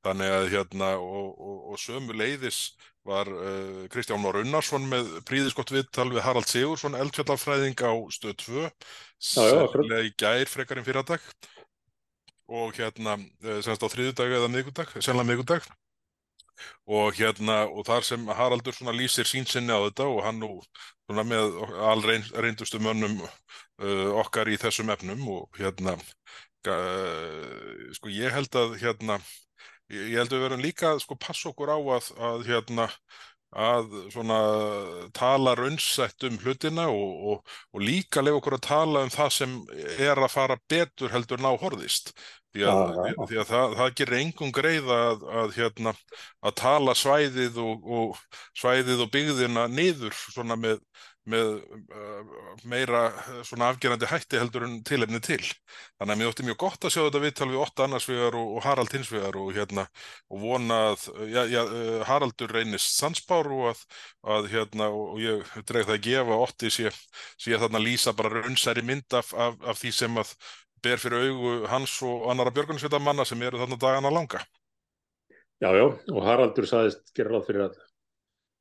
Þannig 0.06 0.32
að 0.32 0.46
hérna 0.54 0.92
og, 1.02 1.34
og, 1.36 1.58
og 1.72 1.80
sömu 1.82 2.16
leiðis 2.16 2.78
var 3.08 3.28
uh, 3.28 3.84
Kristján 3.92 4.22
Már 4.22 4.38
Unnarsson 4.40 4.86
með 4.88 5.10
príðiskott 5.28 5.72
viðtal 5.74 6.08
við 6.14 6.24
Harald 6.24 6.48
Sigursson 6.48 6.96
eldfjallafræðing 6.96 7.76
á 7.84 7.92
stöð 8.14 8.36
2 8.44 8.66
sérlega 9.32 10.02
í 10.06 10.14
gær 10.16 10.48
frekarinn 10.48 10.86
fyrir 10.86 11.02
að 11.02 11.14
dag 11.14 11.28
og 12.48 12.72
hérna 12.78 13.18
uh, 13.18 13.60
semst 13.64 13.84
á 13.84 13.88
þriðudag 13.92 14.32
eða 14.38 14.52
miðgudag, 14.52 14.96
senlega 14.96 15.28
miðgudag 15.28 15.68
og 16.86 17.16
hérna 17.18 17.60
og 17.68 17.86
þar 17.88 18.06
sem 18.06 18.28
Haraldur 18.40 18.76
svona 18.76 18.94
lýsir 18.96 19.28
sínsinni 19.28 19.74
á 19.74 19.80
þetta 19.86 20.08
og 20.08 20.22
hann 20.26 20.40
nú 20.42 20.50
svona 21.06 21.24
með 21.26 21.58
allreindustu 21.92 22.80
mönnum 22.82 23.20
uh, 23.24 24.08
okkar 24.22 24.50
í 24.52 24.58
þessum 24.60 24.92
efnum 24.94 25.26
og 25.36 25.60
hérna 25.60 25.96
uh, 25.96 27.88
sko 27.96 28.12
ég 28.12 28.34
held 28.34 28.58
að 28.58 28.78
hérna 28.82 29.20
ég 29.88 30.18
held 30.20 30.32
að 30.32 30.36
við 30.36 30.46
verðum 30.46 30.66
líka 30.66 30.92
að 30.92 31.02
sko 31.04 31.16
passa 31.20 31.48
okkur 31.52 31.72
á 31.72 31.78
að, 31.78 32.12
að 32.30 32.46
hérna 32.50 32.88
að 33.48 33.94
svona 34.12 34.38
tala 35.16 35.54
raunsætt 35.56 36.26
um 36.28 36.36
hlutina 36.42 36.88
og, 36.92 37.12
og, 37.32 37.54
og 37.72 37.80
líka 37.80 38.20
lefa 38.20 38.42
okkur 38.42 38.58
að 38.58 38.66
tala 38.66 39.04
um 39.06 39.12
það 39.12 39.30
sem 39.38 39.54
er 39.96 40.20
að 40.20 40.34
fara 40.34 40.58
betur 40.68 41.12
heldur 41.14 41.40
ná 41.40 41.48
horðist 41.56 42.12
því 42.54 42.64
að, 42.64 42.78
Já, 42.96 43.10
já. 43.12 43.18
því, 43.28 43.36
að 43.42 43.50
það, 43.50 43.76
það 43.80 43.92
gerir 44.00 44.18
engum 44.22 44.54
greið 44.56 44.88
að, 44.94 45.26
að, 45.42 45.52
hérna, 45.58 45.92
að 46.48 46.56
tala 46.62 46.94
svæðið 46.96 47.60
og, 47.64 47.86
og 47.98 48.24
svæðið 48.56 49.04
og 49.04 49.12
byggðina 49.14 49.66
niður 49.68 50.16
svona 50.16 50.56
með, 50.56 50.80
með 51.28 51.50
uh, 51.92 52.36
meira 52.72 53.02
svona 53.44 53.68
afgerandi 53.68 54.08
hætti 54.08 54.40
heldur 54.40 54.64
en 54.64 54.78
tilefni 54.88 55.20
til. 55.20 55.42
Þannig 56.00 56.14
að 56.14 56.20
mér 56.22 56.30
ótti 56.32 56.46
mjög 56.46 56.60
gott 56.62 56.86
að 56.88 56.94
sjá 56.94 57.02
þetta 57.02 57.22
viðtal 57.26 57.50
við 57.50 57.60
Otta 57.66 57.84
annars 57.84 58.08
vegar 58.08 58.38
og, 58.40 58.54
og 58.56 58.64
Harald 58.64 58.96
hins 58.96 59.10
vegar 59.12 59.36
og 59.42 59.50
hérna 59.56 59.84
og 60.32 60.40
vona 60.46 60.78
að 60.94 61.04
já, 61.28 61.42
já, 61.52 61.60
uh, 61.66 61.98
Haraldur 62.08 62.54
reynist 62.56 62.96
sansbár 62.96 63.50
og 63.58 63.66
að, 63.74 63.82
að 64.38 64.48
hérna 64.54 64.88
og 64.88 65.20
ég 65.20 65.52
dreig 65.68 65.84
það 65.84 65.98
að 65.98 66.06
gefa 66.08 66.40
Otti 66.46 66.72
sé, 66.72 66.94
sé 67.36 67.60
þarna 67.60 67.84
lýsa 67.84 68.16
bara 68.16 68.40
raunsæri 68.40 68.86
mynd 68.88 69.20
af, 69.20 69.34
af, 69.36 69.60
af 69.68 69.84
því 69.84 69.92
sem 70.00 70.24
að 70.24 70.32
ber 70.84 71.00
fyrir 71.02 71.28
augu 71.28 71.52
hans 71.70 71.96
og 72.06 72.28
annara 72.32 72.52
björgunarsveitamanna 72.54 73.26
sem 73.28 73.42
eru 73.42 73.60
þarna 73.60 73.78
dagana 73.80 74.12
langa. 74.14 74.42
Já, 75.58 75.72
já, 75.74 75.84
og 76.14 76.22
Haraldur 76.22 76.68
saðist 76.70 77.18
ráð 77.18 77.48
fyrir 77.48 77.64
að, 77.64 77.78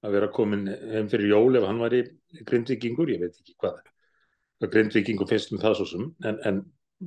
að 0.05 0.15
vera 0.17 0.31
komin 0.33 0.65
heim 0.67 1.09
fyrir 1.11 1.29
jól 1.29 1.59
ef 1.59 1.67
hann 1.67 1.81
var 1.83 1.93
í 1.93 2.01
grindvikingur, 2.47 3.11
ég 3.13 3.21
veit 3.21 3.37
ekki 3.37 3.53
hvað, 3.61 3.77
hvað 4.57 4.73
grindvikingur 4.73 5.29
finnst 5.29 5.53
um 5.53 5.61
það 5.61 5.77
svo 5.77 5.89
sem, 5.91 6.07
en, 6.25 6.39
en 6.49 6.61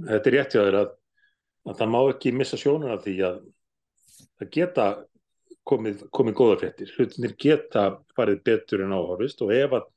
þetta 0.06 0.30
er 0.30 0.36
rétt 0.36 0.54
hjá 0.54 0.62
þér 0.62 0.78
að, 0.84 0.92
að 1.66 1.80
það 1.80 1.92
má 1.96 2.00
ekki 2.12 2.34
missa 2.38 2.60
sjónuna 2.60 3.00
því 3.02 3.16
að 3.26 3.40
það 4.38 4.52
geta 4.58 4.86
komið, 5.66 6.04
komið 6.14 6.38
góða 6.38 6.60
fréttir, 6.62 6.94
hlutinir 6.96 7.34
geta 7.40 7.86
farið 8.16 8.44
betur 8.46 8.84
en 8.86 8.94
áhorfist 8.94 9.42
og 9.42 9.52
ef 9.56 9.74
að 9.80 9.88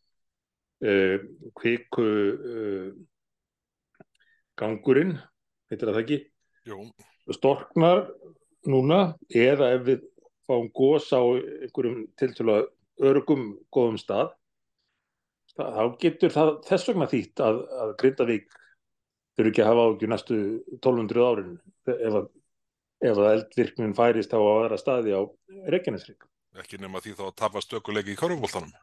uh, 0.89 1.17
kviku 1.61 2.07
uh, 2.33 2.89
gangurinn, 4.59 5.17
heitir 5.71 5.89
það 5.89 6.01
ekki, 6.03 6.19
Jú, 6.69 6.79
storknar 7.35 8.05
núna 8.69 9.17
eða 9.27 9.73
ef 9.75 9.85
við 9.87 10.05
fáum 10.47 10.69
gós 10.75 11.09
á 11.11 11.19
einhverjum 11.19 12.05
tiltölulega 12.19 12.69
örgum 13.03 13.53
góðum 13.73 13.99
stað 13.99 14.33
þá 15.53 15.83
getur 16.01 16.33
það 16.33 16.51
þess 16.67 16.89
vegna 16.89 17.09
þýtt 17.09 17.43
að, 17.43 17.59
að 17.83 17.91
Grindavík 18.01 18.55
þurfi 19.37 19.51
ekki 19.51 19.63
að 19.63 19.69
hafa 19.69 19.85
ágjur 19.89 20.11
næstu 20.13 20.39
1200 20.79 21.27
árin 21.27 21.53
ef 21.93 22.17
að, 22.19 22.29
ef 23.03 23.17
að 23.17 23.29
eldvirknin 23.31 23.97
færist 23.97 24.33
á 24.33 24.39
aðra 24.39 24.79
staði 24.81 25.15
á 25.17 25.21
Reykjanesrík. 25.73 26.25
ekki 26.59 26.79
nema 26.81 27.01
því 27.03 27.15
þá 27.19 27.25
að 27.27 27.37
tapa 27.41 27.63
stökuleiki 27.63 28.13
í 28.13 28.19
körfubóltanum. 28.19 28.73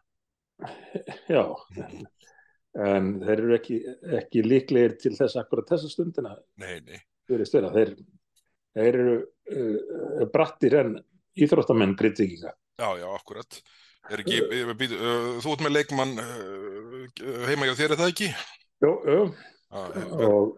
Já, 1.31 1.45
en 2.79 3.13
þeir 3.25 3.43
eru 3.43 3.57
ekki, 3.57 3.81
ekki 4.21 4.43
líklegir 4.47 4.97
til 5.03 5.15
þess 5.17 5.39
akkurat 5.41 5.71
þessa 5.73 5.91
stundina 5.91 6.37
Nei, 6.63 6.79
nei. 6.87 7.01
stöða. 7.27 7.73
Þeir, 7.75 7.95
þeir 8.79 8.89
eru 9.03 9.17
uh, 9.19 10.25
brattir 10.33 10.77
en 10.79 10.97
íþróttamenn 11.41 11.97
Grindvíkinga. 11.99 12.55
Já, 12.81 12.89
já, 13.01 13.07
akkurat. 13.15 13.61
Er 14.11 14.23
ekki, 14.23 14.41
uh, 14.47 14.75
býtu, 14.79 14.99
uh, 14.99 15.31
þú 15.43 15.55
ert 15.57 15.67
með 15.67 15.77
leikmann 15.79 16.15
heima 17.51 17.71
hjá 17.71 17.77
þér, 17.83 17.97
er 17.97 18.03
það 18.05 18.15
ekki? 18.15 18.31
Jú, 18.81 18.93
jú, 19.05 19.23
Já, 19.71 19.83
og, 20.27 20.57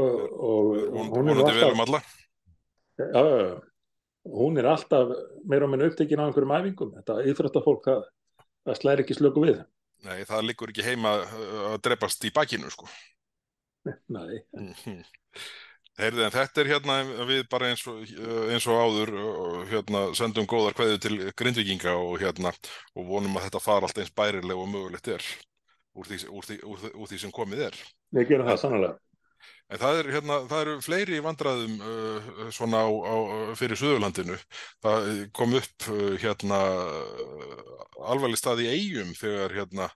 og, 0.00 0.20
og 0.40 0.68
hún, 0.94 1.10
hún 1.12 1.32
er 1.32 1.40
alltaf 1.42 1.74
um 1.74 1.98
já, 2.98 3.24
hún 4.24 4.56
er 4.58 4.68
alltaf 4.70 5.10
meira 5.44 5.66
og 5.66 5.72
minna 5.72 5.88
upptekin 5.90 6.20
á 6.20 6.24
einhverjum 6.24 6.54
æfingum 6.56 6.94
þetta 6.96 7.18
íþróttafólk 7.28 7.84
það, 7.84 8.06
það 8.64 8.78
slæri 8.80 9.04
ekki 9.04 9.16
slöku 9.18 9.44
við 9.44 9.60
Nei, 10.06 10.20
það 10.28 10.44
liggur 10.46 10.70
ekki 10.72 10.84
heima 10.86 11.16
uh, 11.24 11.64
að 11.72 11.80
drepast 11.88 12.26
í 12.28 12.34
bakinu, 12.34 12.70
sko. 12.74 12.90
Nei, 14.16 14.44
Mhm. 14.54 15.02
Heyrðu, 15.98 16.20
en 16.22 16.30
þetta 16.30 16.60
er 16.62 16.68
hérna 16.70 16.96
við 17.26 17.40
bara 17.50 17.72
eins 17.72 17.80
og, 17.90 18.04
uh, 18.22 18.44
eins 18.54 18.66
og 18.70 18.76
áður 18.78 19.10
uh, 19.18 19.62
hérna, 19.66 20.02
sendum 20.14 20.46
góðar 20.46 20.76
kveðu 20.78 21.00
til 21.02 21.16
grindvikinga 21.34 21.96
og 21.98 22.20
hérna 22.22 22.52
og 22.94 23.08
vonum 23.08 23.34
að 23.40 23.48
þetta 23.48 23.62
fara 23.64 23.88
allt 23.88 23.98
eins 23.98 24.12
bærilega 24.14 24.62
og 24.62 24.70
mögulegt 24.70 25.10
er 25.10 25.26
úr 25.98 26.06
því, 26.06 26.20
úr 26.30 26.46
því, 26.46 26.58
úr 26.62 26.78
því, 26.84 26.92
úr 26.94 27.10
því 27.10 27.18
sem 27.24 27.34
komið 27.34 27.64
er. 27.66 27.80
við 28.14 28.30
gerum 28.30 28.46
það 28.46 28.60
sannlega 28.62 28.94
En 29.68 29.80
það, 29.80 29.98
er, 30.00 30.06
hérna, 30.16 30.36
það 30.48 30.62
eru 30.62 30.74
fleiri 30.80 31.18
vandræðum 31.24 31.74
uh, 31.84 32.28
svona 32.56 32.80
á, 32.80 32.88
á, 32.88 33.16
fyrir 33.58 33.76
Suðurlandinu. 33.76 34.38
Það 34.84 35.08
kom 35.36 35.56
upp 35.58 35.88
uh, 35.92 36.14
hérna 36.22 36.60
alvarleg 38.08 38.40
stað 38.40 38.64
í 38.64 38.70
eigum 38.72 39.12
þegar 39.18 39.54
hérna 39.58 39.90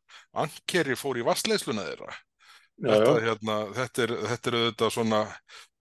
ankeri 0.44 0.96
fór 0.98 1.20
í 1.20 1.26
vassleisluna 1.26 1.86
þeirra. 1.88 2.12
já, 2.82 2.88
Þetta, 2.90 3.12
já, 3.12 3.24
hérna, 3.28 3.58
þetta, 3.76 4.04
er, 4.04 4.14
þetta 4.32 4.50
er 4.50 4.58
auðvitað 4.58 4.92
svona 4.96 5.20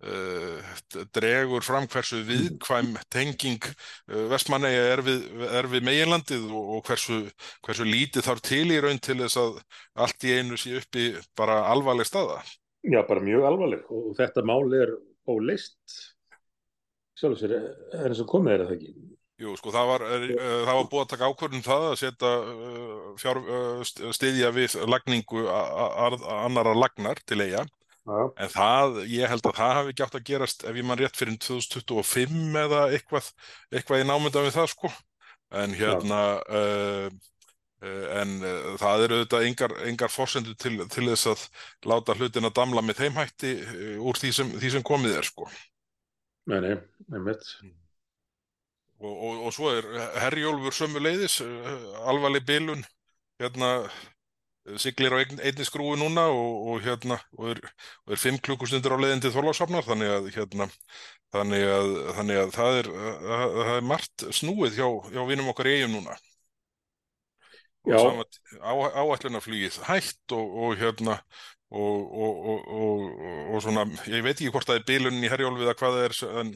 uh, 0.05 0.71
dregur 1.17 1.65
fram 1.65 1.87
hversu 1.91 2.21
viðkvæm 2.27 2.93
tenging 3.13 3.67
uh, 3.67 4.25
Vestmanneia 4.31 4.87
er 4.93 5.03
við, 5.05 5.27
er 5.49 5.69
við 5.71 5.87
meginlandið 5.87 6.47
og, 6.47 6.73
og 6.77 6.87
hversu, 6.89 7.23
hversu 7.65 7.87
lítið 7.87 8.27
þarf 8.29 8.45
til 8.47 8.65
í 8.69 8.81
raun 8.83 9.01
til 9.01 9.19
þess 9.23 9.41
að 9.41 9.61
allt 10.05 10.27
í 10.27 10.35
einu 10.37 10.59
sé 10.59 10.77
uppi 10.79 11.11
bara 11.35 11.63
alvarleg 11.71 12.07
staða. 12.09 12.41
Já, 12.83 12.99
bara 13.07 13.21
mjög 13.25 13.45
alvarleg. 13.49 13.85
Og 13.93 14.11
þetta 14.17 14.43
mál 14.47 14.73
er 14.77 14.93
óleist 15.29 15.97
sjálf 17.21 17.37
sér 17.41 17.51
er 17.59 18.07
eins 18.09 18.21
og 18.23 18.29
komið 18.31 18.53
er 18.55 18.63
það 18.65 18.75
ekki? 18.77 18.93
Jú, 19.41 19.51
sko, 19.57 19.71
það 19.73 19.87
var, 19.89 20.03
er, 20.15 20.23
uh, 20.35 20.55
það 20.67 20.75
var 20.77 20.87
búið 20.91 21.03
að 21.03 21.11
taka 21.15 21.27
ákvörðun 21.31 21.63
það 21.65 21.85
að 21.87 21.95
setja 22.01 22.31
uh, 22.45 23.05
fjár, 23.21 23.39
uh, 23.41 23.79
st- 23.85 24.11
styðja 24.17 24.51
við 24.53 24.75
lagningu 24.89 25.43
a- 25.49 25.61
a- 25.85 25.93
arð- 26.07 26.25
annarra 26.45 26.73
lagnar 26.77 27.21
til 27.25 27.39
eiga, 27.41 27.63
en 28.37 28.49
það, 28.53 28.99
ég 29.09 29.29
held 29.29 29.45
að 29.49 29.57
það 29.57 29.73
hafi 29.77 29.93
ekki 29.93 30.05
átt 30.05 30.17
að 30.19 30.27
gerast 30.29 30.63
ef 30.69 30.77
ég 30.77 30.85
mann 30.85 30.97
rétt 31.01 31.17
fyrir 31.17 31.37
2025 31.41 32.55
eða 32.65 32.83
eitthvað, 32.93 33.31
eitthvað 33.73 34.01
í 34.03 34.07
námynda 34.09 34.45
við 34.45 34.55
það, 34.59 34.69
sko, 34.75 34.93
en 35.61 35.73
hérna, 35.77 36.21
uh, 36.49 37.09
en 37.81 38.37
uh, 38.45 38.77
það 38.77 39.03
eru 39.07 39.17
auðvitað 39.17 39.45
engar, 39.47 39.75
engar 39.89 40.13
forsendur 40.13 40.57
til, 40.61 40.75
til 40.93 41.07
þess 41.09 41.31
að 41.31 41.45
láta 41.89 42.13
hlutina 42.13 42.51
damla 42.53 42.83
með 42.85 42.99
þeim 43.01 43.17
hætti 43.17 43.53
uh, 43.57 43.95
úr 44.05 44.19
því 44.21 44.33
sem, 44.37 44.51
því 44.61 44.73
sem 44.75 44.85
komið 44.85 45.17
er, 45.17 45.25
sko. 45.25 45.49
nei, 46.51 46.59
nei, 46.61 46.75
einmitt 47.09 47.47
Og, 49.01 49.13
og, 49.17 49.37
og 49.47 49.53
svo 49.55 49.71
er 49.73 49.85
Herjólfur 50.21 50.75
sömuleiðis, 50.77 51.39
uh, 51.41 51.69
alvarleg 52.11 52.43
bilun, 52.45 52.83
hérna, 53.41 53.71
siglir 54.77 55.15
á 55.17 55.17
ein, 55.23 55.39
einni 55.41 55.65
skrúi 55.65 55.95
núna 55.97 56.27
og, 56.29 56.67
og 56.69 56.83
hérna, 56.85 57.17
og 57.39 57.55
er, 57.55 57.61
og 58.05 58.13
er 58.13 58.21
fimm 58.21 58.37
klukkustundur 58.45 58.93
á 58.93 59.01
leiðin 59.01 59.23
til 59.25 59.33
Þorlákshafnar, 59.33 59.87
þannig 59.87 60.13
að, 60.19 60.29
hérna, 60.35 60.67
þannig 61.33 61.65
að, 61.65 61.89
þannig 62.19 62.43
að 62.43 62.53
það 62.59 62.77
er, 62.83 62.91
uh, 62.93 63.47
það 63.57 63.73
er 63.79 63.89
margt 63.89 64.27
snúið 64.37 64.77
hjá, 64.77 64.87
hjá 65.15 65.25
vinum 65.33 65.49
okkar 65.49 65.71
eigum 65.73 65.97
núna. 65.97 66.21
Og 67.81 67.93
Já. 67.95 67.97
sama 67.97 68.25
t- 68.29 68.59
á, 68.61 68.71
áætlunarflugið 69.01 69.79
hætt 69.87 70.35
og, 70.37 70.57
og 70.63 70.75
hérna, 70.77 71.15
og, 71.71 72.01
og, 72.13 72.41
og, 72.51 72.67
og, 72.77 73.05
og 73.55 73.63
svona, 73.63 73.85
ég 74.11 74.21
veit 74.25 74.35
ekki 74.35 74.51
hvort 74.53 74.67
það 74.69 74.81
er 74.81 74.85
bilunin 74.89 75.25
í 75.25 75.31
Herjólfið 75.31 75.71
að 75.71 75.79
hvað 75.79 75.97
það 75.97 76.05
er, 76.09 76.17
en, 76.41 76.51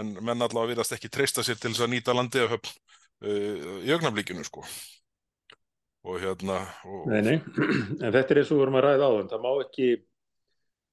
en 0.00 0.14
menn 0.20 0.46
allavega 0.46 0.72
virðast 0.72 0.96
ekki 0.96 1.10
treysta 1.12 1.44
sér 1.44 1.58
til 1.60 1.74
þess 1.74 1.84
að 1.84 1.92
nýta 1.96 2.14
landið 2.16 2.46
af 2.46 2.54
höfn 2.54 2.72
uh, 2.72 3.74
í 3.84 3.92
augnablikinu, 3.92 4.46
sko. 4.46 4.64
Og 6.08 6.16
hérna, 6.22 6.62
og, 6.88 7.10
nei, 7.12 7.20
nei, 7.26 7.36
en 8.04 8.14
þetta 8.14 8.24
er 8.32 8.40
eins 8.40 8.54
og 8.54 8.56
við 8.56 8.62
vorum 8.62 8.80
að 8.80 8.86
ræða 8.86 9.10
á 9.10 9.12
það 9.34 9.44
má 9.44 9.50
ekki 9.66 9.90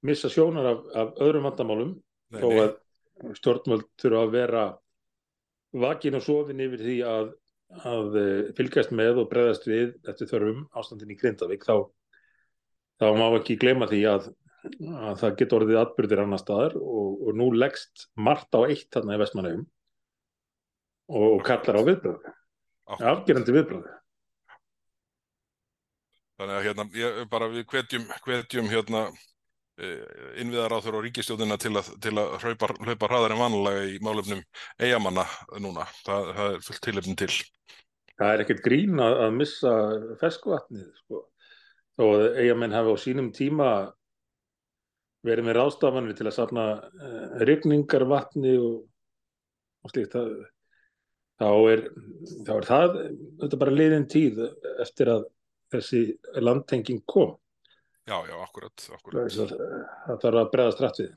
missa 0.07 0.31
sjónar 0.31 0.67
af, 0.73 0.83
af 0.99 1.23
öðrum 1.23 1.47
vandamálum 1.47 1.95
þó 2.35 2.47
að 2.51 2.73
stjórnvöld 3.39 3.87
þurfa 4.01 4.23
að 4.25 4.33
vera 4.35 4.65
vakin 5.77 6.17
og 6.19 6.25
sofin 6.25 6.65
yfir 6.65 6.83
því 6.83 6.97
að, 7.07 7.31
að 7.75 8.17
eh, 8.21 8.49
fylgjast 8.57 8.93
með 8.95 9.23
og 9.23 9.29
bregðast 9.31 9.67
við 9.67 9.95
eftir 10.07 10.29
þörfum 10.31 10.65
ástandin 10.79 11.11
í 11.13 11.17
Grindavík 11.19 11.65
þá, 11.67 11.75
þá 13.01 13.07
má 13.19 13.25
ekki 13.37 13.57
gleyma 13.59 13.89
því 13.91 14.01
að, 14.11 14.29
að 14.87 15.19
það 15.23 15.35
getur 15.41 15.59
orðið 15.61 15.81
atbyrðir 15.81 16.23
annar 16.23 16.41
staðar 16.41 16.77
og, 16.79 17.21
og 17.27 17.37
nú 17.37 17.51
leggst 17.55 18.07
margt 18.15 18.55
á 18.55 18.63
eitt 18.67 18.87
þarna 18.93 19.17
í 19.17 19.21
Vestmannaugum 19.23 19.67
og, 21.11 21.27
og 21.27 21.45
kallar 21.47 21.79
á 21.79 21.87
viðbröð 21.91 22.27
átt- 22.27 23.07
afgerandi 23.13 23.57
viðbröð 23.59 23.87
Þannig 26.37 26.53
að 26.53 26.65
hérna, 26.67 26.83
ég, 26.93 27.15
bara 27.31 27.47
við 27.49 27.63
hvetjum, 27.71 28.03
hvetjum 28.21 28.67
hérna 28.69 29.07
innviðar 29.77 30.73
á 30.73 30.81
þurra 30.81 30.99
og 30.99 31.05
ríkistjóðina 31.05 31.57
til 31.61 31.73
að, 31.77 31.91
til 32.01 32.13
að 32.17 32.31
hlaupa, 32.41 32.69
hlaupa 32.81 33.09
hraðar 33.11 33.35
en 33.35 33.41
vanlega 33.43 33.83
í 33.91 33.99
málefnum 34.01 34.41
eigamanna 34.81 35.27
núna. 35.61 35.85
Það, 36.05 36.31
það 36.39 36.53
er 36.55 36.63
fullt 36.65 36.83
tilefnin 36.87 37.19
til. 37.19 37.31
Það 38.17 38.33
er 38.33 38.43
ekkert 38.43 38.63
grín 38.65 39.03
að, 39.03 39.19
að 39.27 39.35
missa 39.37 39.73
ferskvatnið, 40.21 40.87
sko. 41.03 41.21
Þó 41.97 42.03
að 42.07 42.25
eigamenn 42.41 42.73
hafi 42.73 42.93
á 42.93 42.97
sínum 43.01 43.29
tíma 43.33 43.69
verið 45.25 45.47
með 45.47 45.57
ráðstafanir 45.57 46.17
til 46.17 46.27
að 46.29 46.35
safna 46.35 46.65
uh, 46.77 47.23
rigningarvatni 47.45 48.53
og, 48.61 48.83
og 49.85 49.93
slíkt 49.93 50.13
þá, 51.37 51.49
er, 51.71 51.83
þá 52.45 52.53
er 52.57 52.67
það 52.69 52.95
þetta 52.97 53.51
er 53.51 53.61
bara 53.63 53.75
liðin 53.75 54.07
tíð 54.09 54.43
eftir 54.83 55.11
að 55.13 55.27
þessi 55.73 56.03
landtenging 56.41 57.03
kom 57.09 57.35
Já, 58.07 58.17
já, 58.23 58.35
akkurat, 58.39 58.89
akkurat. 58.95 59.31
það, 59.33 59.55
það 60.07 60.19
þarf 60.23 60.41
að 60.41 60.51
breðast 60.53 60.83
rætt 60.83 61.01
við 61.03 61.15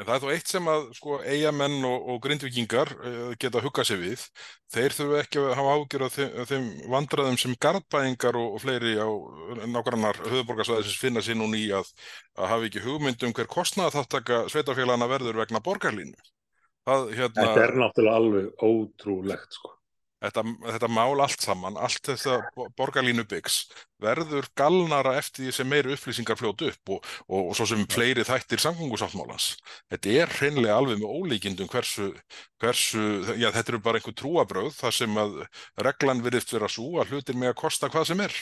En 0.00 0.06
það 0.08 0.14
er 0.14 0.22
þó 0.22 0.30
eitt 0.32 0.48
sem 0.48 0.68
að 0.72 0.84
sko 0.96 1.16
eigamenn 1.20 1.82
og, 1.84 2.06
og 2.14 2.20
grindvikingar 2.24 2.90
uh, 2.96 3.32
geta 3.40 3.60
huggað 3.60 3.90
sér 3.90 3.98
við. 4.00 4.22
Þeir 4.72 4.96
þurfu 4.96 5.18
ekki 5.20 5.42
að 5.42 5.52
hafa 5.58 5.74
ágjör 5.76 6.04
af 6.06 6.14
þeim, 6.16 6.38
þeim 6.48 6.70
vandraðum 6.94 7.36
sem 7.42 7.56
gardbæingar 7.60 8.38
og, 8.40 8.56
og 8.56 8.62
fleiri 8.64 8.94
á 8.96 9.08
nákvæmnar 9.68 10.22
höfuborgarsvæðisins 10.24 11.02
finna 11.02 11.24
sér 11.24 11.36
núni 11.42 11.60
í 11.66 11.68
að, 11.76 11.92
að 12.40 12.50
hafa 12.54 12.70
ekki 12.70 12.86
hugmyndum 12.86 13.36
hver 13.36 13.52
kostnaða 13.52 13.98
þáttaka 13.98 14.40
sveitafélagana 14.54 15.10
verður 15.12 15.42
vegna 15.42 15.60
borgarlínu. 15.68 16.16
Það, 16.88 17.06
hérna, 17.20 17.44
Þetta 17.44 17.66
er 17.68 17.76
náttúrulega 17.84 18.18
alveg 18.22 18.66
ótrúlegt 18.72 19.60
sko 19.60 19.76
þetta, 20.22 20.44
þetta 20.76 20.90
mál 20.92 21.22
allt 21.22 21.42
saman, 21.44 21.78
allt 21.80 22.12
þetta 22.12 22.38
borgarlínu 22.78 23.24
byggs 23.28 23.58
verður 24.02 24.48
galnara 24.58 25.14
eftir 25.18 25.46
því 25.46 25.54
sem 25.56 25.68
meiri 25.70 25.94
upplýsingar 25.96 26.38
fljótu 26.38 26.70
upp 26.70 26.94
og, 26.96 27.10
og, 27.28 27.50
og 27.50 27.58
svo 27.58 27.66
sem 27.70 27.84
fleiri 27.90 28.24
þættir 28.26 28.62
samgöngusáttmálans. 28.64 29.52
Þetta 29.92 30.16
er 30.22 30.34
hreinlega 30.38 30.78
alveg 30.78 31.02
með 31.02 31.12
ólíkindum 31.18 31.70
hversu, 31.72 32.08
hversu, 32.62 33.04
já 33.38 33.50
þetta 33.50 33.74
eru 33.74 33.82
bara 33.84 34.00
einhver 34.00 34.16
trúabröð 34.18 34.72
þar 34.78 34.98
sem 34.98 35.22
að 35.22 35.38
reglan 35.86 36.24
virðist 36.24 36.54
vera 36.54 36.70
svo 36.70 37.02
að 37.02 37.14
hlutir 37.14 37.38
með 37.38 37.54
að 37.54 37.60
kosta 37.62 37.92
hvað 37.92 38.10
sem 38.10 38.24
er. 38.26 38.34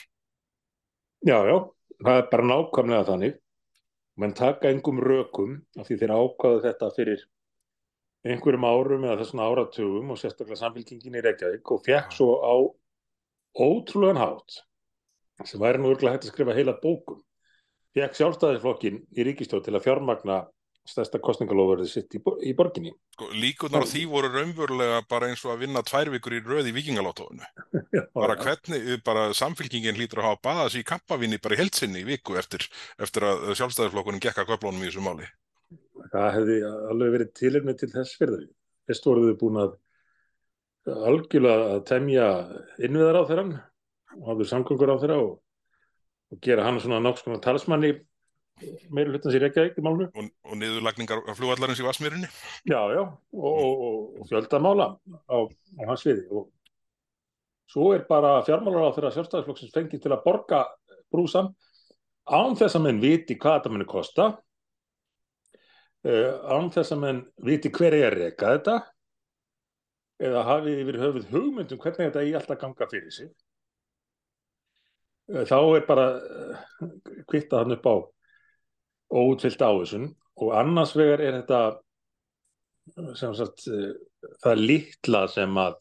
Já, 1.27 1.37
já, 1.45 1.57
það 2.01 2.23
er 2.23 2.31
bara 2.33 2.49
nákvæmlega 2.49 3.09
þannig. 3.11 3.37
Menn 4.21 4.33
taka 4.37 4.73
engum 4.73 4.99
rökum 5.01 5.61
af 5.79 5.87
því 5.89 6.01
þeir 6.01 6.17
ákvaðu 6.17 6.65
þetta 6.65 6.89
fyrir 6.97 7.29
einhverjum 8.27 8.67
árum 8.69 9.07
eða 9.07 9.19
þessum 9.23 9.43
áratugum 9.45 10.13
og 10.13 10.21
sérstaklega 10.21 10.61
samfélkingin 10.61 11.17
í 11.17 11.25
Reykjavík 11.25 11.73
og 11.73 11.83
fekk 11.87 12.15
svo 12.17 12.37
á 12.45 12.55
ótrúlegan 13.57 14.21
hátt 14.21 14.61
sem 15.49 15.61
væri 15.61 15.81
nú 15.81 15.95
örgulega 15.95 16.19
hægt 16.19 16.29
að 16.29 16.35
skrifa 16.35 16.57
heila 16.57 16.77
bókum 16.83 17.21
fekk 17.97 18.19
sjálfstæðisflokkin 18.19 19.01
í 19.17 19.27
ríkistjóð 19.27 19.65
til 19.67 19.77
að 19.79 19.87
fjármagna 19.87 20.43
stærsta 20.89 21.21
kostningalofurði 21.23 21.87
sitt 21.89 22.15
í, 22.17 22.21
í 22.49 22.53
borginni. 22.57 22.93
Sko, 23.15 23.29
Líkunar 23.37 23.85
á 23.85 23.91
því 23.91 24.05
voru 24.11 24.31
raunverulega 24.33 25.03
bara 25.11 25.29
eins 25.31 25.43
og 25.45 25.53
að 25.55 25.67
vinna 25.67 25.83
tvær 25.87 26.11
vikur 26.15 26.37
í 26.37 26.41
röð 26.45 26.71
í 26.71 26.75
vikingalótónu 26.77 27.45
bara 28.17 28.37
hvernig, 28.41 28.89
bara 29.07 29.29
samfélkingin 29.37 29.99
hlýtur 29.99 30.23
að 30.23 30.31
hafa 30.31 30.43
baðað 30.49 30.73
sér 30.75 30.85
í 30.85 30.89
kampavinni 30.93 31.41
bara 31.43 31.57
í 31.57 31.61
heilsinni 31.63 32.03
í 32.03 32.09
viku 32.09 32.39
eftir, 32.41 32.65
eftir 33.01 33.29
að 33.29 33.53
sjálfstæðisflokkunin 33.61 34.25
gekka 34.25 34.47
köflónum 34.49 34.83
í 34.85 34.91
þessu 34.91 35.05
máli 35.05 35.29
það 36.11 36.33
hefði 36.37 36.59
alveg 36.69 37.15
verið 37.17 37.33
tilirni 37.39 37.77
til 37.79 37.91
þess 37.93 38.19
fyrir 38.19 38.43
þau. 38.43 38.51
Fyrst 38.91 39.07
voruð 39.07 39.31
þau 39.31 39.41
búin 39.45 39.61
að 39.65 39.79
algjörlega 41.11 41.73
að 41.77 41.83
temja 41.91 42.29
innviðar 42.83 43.21
á 43.21 43.29
þeirra 43.29 43.47
og 44.19 44.29
hafðu 44.31 44.47
samgöngur 44.51 44.95
á 44.97 45.01
þeirra 45.03 45.19
og, 45.23 45.35
og 46.33 46.41
gera 46.45 46.67
hann 46.67 46.81
svona 46.83 47.15
konar 47.21 47.43
talsmanni 47.45 47.93
meira 48.93 49.13
hlutans 49.13 49.37
í 49.37 49.41
Reykjavík 49.41 49.79
í 49.79 49.85
málnu. 49.85 50.09
Og, 50.13 50.31
og 50.45 50.59
niðurlagningar 50.61 51.23
af 51.31 51.39
fljóallarins 51.39 51.81
í 51.81 51.87
Vasmýrinni. 51.87 52.29
Já, 52.69 52.81
já, 52.93 53.03
og, 53.33 53.85
og 54.21 54.29
fjöldamála 54.29 54.91
á, 55.31 55.37
á 55.49 55.83
hans 55.89 56.05
viði. 56.07 56.27
Og 56.35 56.51
svo 57.71 57.93
er 57.97 58.05
bara 58.09 58.41
fjármálar 58.47 58.91
á 58.91 58.95
þeirra 58.97 59.15
sjálfstæðisflokksins 59.17 59.75
fengið 59.75 60.05
til 60.05 60.15
að 60.15 60.25
borga 60.27 60.65
brúsam 61.13 61.53
án 62.31 62.57
þess 62.59 62.79
að 62.79 62.87
menn 62.87 63.03
viti 63.03 63.39
hvað 63.41 63.61
þetta 63.61 63.75
muni 63.75 63.89
kosta 63.89 64.31
án 66.01 66.71
þess 66.73 66.95
að 66.95 67.03
menn 67.03 67.21
viti 67.45 67.71
hver 67.75 67.93
er 67.93 68.07
að 68.09 68.23
reyka 68.23 68.55
þetta 68.55 68.77
eða 70.25 70.45
hafi 70.49 70.77
yfir 70.81 70.99
höfuð 71.01 71.27
hugmyndum 71.33 71.81
hvernig 71.81 72.09
þetta 72.09 72.25
í 72.25 72.33
alltaf 72.39 72.61
ganga 72.61 72.89
fyrir 72.89 73.13
sig 73.13 73.29
uh, 75.33 75.45
þá 75.49 75.59
er 75.77 75.85
bara 75.89 76.07
uh, 76.17 76.65
kvittað 77.29 77.65
hann 77.65 77.77
upp 77.77 77.91
á 77.91 77.95
óutfyllt 79.21 79.67
áhersun 79.67 80.09
og 80.41 80.57
annars 80.57 80.97
vegar 80.97 81.21
er 81.21 81.41
þetta 81.41 81.61
sem 83.19 83.35
sagt 83.37 83.67
það 84.41 84.63
litla 84.63 85.27
sem 85.31 85.59
að 85.61 85.77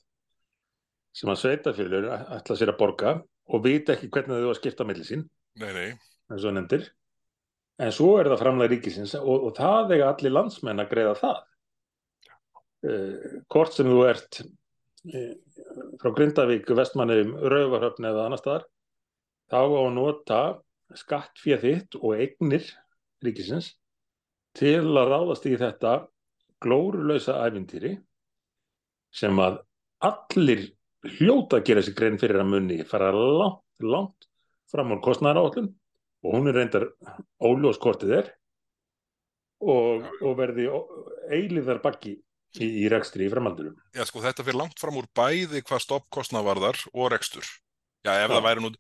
sem 1.15 1.31
að 1.31 1.41
sveitafélur 1.41 2.07
ætla 2.11 2.57
sér 2.57 2.73
að 2.73 2.79
borga 2.79 3.13
og 3.49 3.63
vita 3.65 3.95
ekki 3.95 4.11
hvernig 4.13 4.43
þau 4.43 4.51
að 4.51 4.59
skipta 4.59 4.85
melli 4.85 5.05
sín. 5.07 5.23
Nei, 5.59 5.71
nei. 5.73 5.89
eins 6.29 6.45
og 6.45 6.53
nefndir 6.55 6.85
en 7.79 7.93
svo 7.95 8.15
er 8.19 8.29
það 8.31 8.41
framlega 8.43 8.73
ríkisins 8.73 9.15
og, 9.19 9.49
og 9.49 9.53
það 9.57 9.93
eiga 9.95 10.09
allir 10.11 10.35
landsmenn 10.35 10.83
að 10.83 10.91
greiða 10.93 11.15
það. 11.19 11.39
Uh, 12.79 13.13
hvort 13.51 13.75
sem 13.75 13.89
þú 13.89 13.99
ert 14.07 14.41
uh, 14.43 15.31
frá 15.99 16.13
Grindavík, 16.15 16.69
Vestmannum, 16.79 17.35
Rauvarhöfn 17.51 18.07
eða 18.07 18.27
annar 18.27 18.41
staðar 18.41 18.67
þá 19.49 19.59
á 19.59 19.79
að 19.81 19.93
nota 19.95 20.41
skatt 20.97 21.41
fyrir 21.41 21.61
þitt 21.63 21.97
og 21.99 22.15
eignir 22.17 22.65
ríkisins 23.25 23.73
til 24.57 24.95
að 24.97 25.11
ráðast 25.13 25.47
í 25.49 25.55
þetta 25.59 25.95
glórulösa 26.63 27.37
æfintýri 27.45 27.95
sem 29.15 29.41
að 29.41 29.61
allir 30.05 30.65
hljóta 31.17 31.59
að 31.59 31.67
gera 31.69 31.83
sér 31.85 31.95
grein 31.97 32.19
fyrir 32.21 32.41
að 32.41 32.51
munni 32.51 32.79
fara 32.87 33.11
langt, 33.13 33.63
langt 33.79 34.27
fram 34.71 34.93
á 34.93 34.97
kostnæra 35.03 35.43
áallum 35.43 35.71
og 36.25 36.35
hún 36.35 36.49
er 36.51 36.57
reyndar 36.59 36.89
óljóskortið 37.39 38.15
er 38.19 38.33
og, 39.59 40.07
og 40.23 40.35
verði 40.39 40.67
eiliðar 41.31 41.81
bakki 41.83 42.17
í, 42.59 42.67
í 42.67 42.85
rekstri 42.91 43.27
í 43.27 43.31
framhaldunum. 43.31 43.77
Já 43.95 44.05
sko 44.07 44.23
þetta 44.23 44.45
fyrir 44.45 44.59
langt 44.61 44.79
fram 44.81 44.99
úr 44.99 45.07
bæði 45.15 45.63
hvað 45.63 45.85
stoppkostnavarðar 45.85 46.81
og 46.93 47.11
rekstur. 47.13 47.47
Já 48.07 48.13
ef 48.15 48.29
Já. 48.29 48.35
það 48.35 48.45
væri 48.47 48.63
nú, 48.63 48.71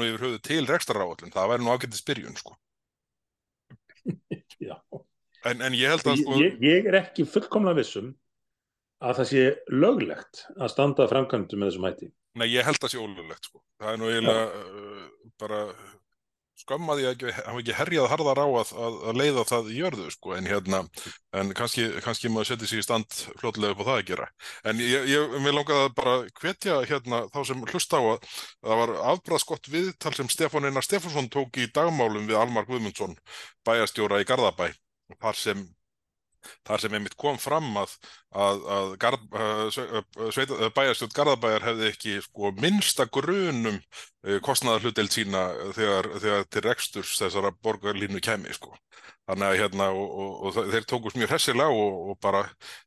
nú 0.00 0.08
yfir 0.08 0.26
höfu 0.26 0.42
til 0.44 0.64
rekstraráallin 0.68 1.32
það 1.32 1.52
væri 1.54 1.64
nú 1.64 1.72
ágættið 1.74 2.02
spyrjun 2.02 2.40
sko. 2.40 2.56
Já. 4.68 4.76
En, 5.48 5.62
en 5.64 5.76
ég 5.76 5.88
held 5.88 6.04
að 6.04 6.20
sko... 6.20 6.40
Ég, 6.40 6.58
ég 6.60 6.90
er 6.90 7.00
ekki 7.00 7.24
fullkomlega 7.28 7.80
vissum 7.80 8.12
að 9.00 9.22
það 9.22 9.30
sé 9.30 9.44
löglegt 9.72 10.42
að 10.58 10.72
standa 10.74 11.06
framkvæmdu 11.08 11.56
með 11.56 11.70
þessum 11.70 11.86
hætti. 11.88 12.10
Nei 12.40 12.46
ég 12.52 12.66
held 12.66 12.76
að 12.76 12.84
það 12.84 12.92
sé 12.92 13.00
ólöglegt 13.00 13.48
sko. 13.48 13.62
Það 13.80 13.94
er 13.94 14.00
nú 14.02 14.10
eiginlega 14.10 14.44
uh, 14.60 15.06
bara 15.40 15.62
skammaði 16.60 17.06
að 17.10 17.24
hafa 17.36 17.60
ekki 17.60 17.76
herjað 17.78 18.08
harðar 18.12 18.40
á 18.44 18.46
að, 18.46 18.72
að, 18.86 18.98
að 19.10 19.20
leiða 19.20 19.44
það 19.48 19.70
í 19.72 19.78
jörðu 19.80 20.06
sko 20.14 20.34
en 20.36 20.48
hérna, 20.50 20.82
en 21.40 21.52
kannski, 21.56 21.86
kannski 22.04 22.32
maður 22.32 22.50
setja 22.52 22.70
sér 22.70 22.82
í 22.82 22.86
stand 22.86 23.18
fljóðlega 23.40 23.74
upp 23.74 23.82
á 23.82 23.88
það 23.88 23.96
að 23.96 24.06
gera. 24.12 24.28
En 24.70 24.84
ég, 24.84 25.08
ég 25.10 25.36
vil 25.46 25.54
langaði 25.56 25.88
að 25.88 25.96
bara 25.98 26.16
hvetja 26.42 26.78
hérna 26.90 27.24
þá 27.32 27.40
sem 27.50 27.66
hlusta 27.72 28.00
á 28.00 28.02
að 28.12 28.30
það 28.30 28.80
var 28.82 28.94
afbræðskott 29.14 29.72
viðtal 29.72 30.14
sem 30.18 30.32
Stefán 30.32 30.68
Einar 30.68 30.86
Stefánsson 30.86 31.32
tók 31.32 31.60
í 31.60 31.68
dagmálum 31.74 32.28
við 32.30 32.40
Almar 32.40 32.68
Guðmundsson 32.68 33.18
bæjastjóra 33.66 34.22
í 34.22 34.28
Garðabæ 34.28 34.70
þar 35.18 35.38
sem 35.38 35.68
þar 36.66 36.82
sem 36.82 36.96
einmitt 36.96 37.16
kom 37.20 37.38
fram 37.40 37.68
að, 37.80 37.96
að, 38.30 38.62
að 38.76 38.92
garð, 39.02 39.26
bæjarstjórn 40.76 41.16
Garðabæjar 41.16 41.66
hefði 41.70 41.88
ekki 41.90 42.16
sko, 42.24 42.52
minnsta 42.60 43.06
grunum 43.12 43.80
uh, 43.80 44.38
kostnaðar 44.44 44.86
hlutdeild 44.86 45.14
sína 45.14 45.46
þegar, 45.76 46.12
þegar 46.18 46.46
til 46.48 46.64
reksturs 46.68 47.16
þessara 47.20 47.54
borgarlínu 47.64 48.22
kemi 48.24 48.54
sko. 48.56 48.74
Þannig 49.30 49.46
að 49.46 49.60
hérna 49.60 49.86
og, 49.94 50.14
og, 50.20 50.30
og 50.48 50.70
þeir 50.72 50.86
tókust 50.90 51.18
mjög 51.18 51.30
hressilega 51.30 51.70
og, 51.70 51.98
og 52.10 52.16
bara 52.24 52.40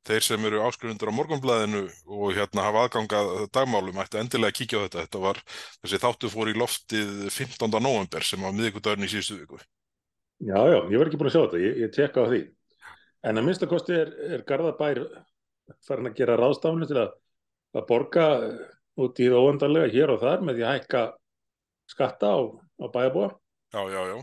þeir 0.07 0.25
sem 0.25 0.47
eru 0.49 0.63
áskrifundur 0.65 1.13
á 1.13 1.17
morgunblæðinu 1.19 1.83
og 2.17 2.33
hérna 2.35 2.65
hafa 2.65 2.81
aðgangað 2.87 3.31
dagmálum 3.55 4.01
ætti 4.03 4.19
endilega 4.19 4.51
að 4.51 4.57
kíkja 4.57 4.81
á 4.81 4.83
þetta. 4.83 5.05
Þetta 5.05 5.21
var 5.23 5.39
þessi 5.53 6.01
þáttu 6.03 6.31
fór 6.33 6.51
í 6.51 6.57
loftið 6.59 7.13
15. 7.29 7.69
november 7.77 8.27
sem 8.27 8.43
var 8.43 8.57
miðugudagurinn 8.57 9.07
í 9.07 9.11
síðustu 9.13 9.39
viku. 9.39 9.61
Já, 10.43 10.59
já, 10.67 10.79
ég 10.91 10.99
var 10.99 11.07
ekki 11.07 11.21
búin 11.21 11.31
að 11.31 11.37
sjá 11.37 11.43
þetta, 11.45 11.63
ég, 11.63 11.79
ég 11.85 11.95
tekka 11.95 12.25
á 12.25 12.31
því. 12.33 12.41
En 13.23 13.39
að 13.39 13.47
minnstakosti 13.47 13.95
er, 13.95 14.13
er 14.35 14.45
Garðabær 14.47 15.01
farin 15.87 16.09
að 16.09 16.17
gera 16.17 16.37
ráðstafnu 16.39 16.87
til 16.89 16.99
að, 17.05 17.13
að 17.77 17.85
borga 17.89 18.27
út 18.99 19.19
í 19.23 19.29
það 19.31 19.47
óendarlega 19.47 19.91
hér 19.93 20.13
og 20.13 20.21
þar 20.23 20.43
með 20.43 20.59
því 20.59 20.65
að 20.67 20.73
hækka 20.77 21.03
skatta 21.93 22.31
á, 22.35 22.39
á 22.83 22.85
bæjabúa. 22.93 23.29
Já, 23.73 23.81
já, 23.89 24.01
já. 24.11 24.17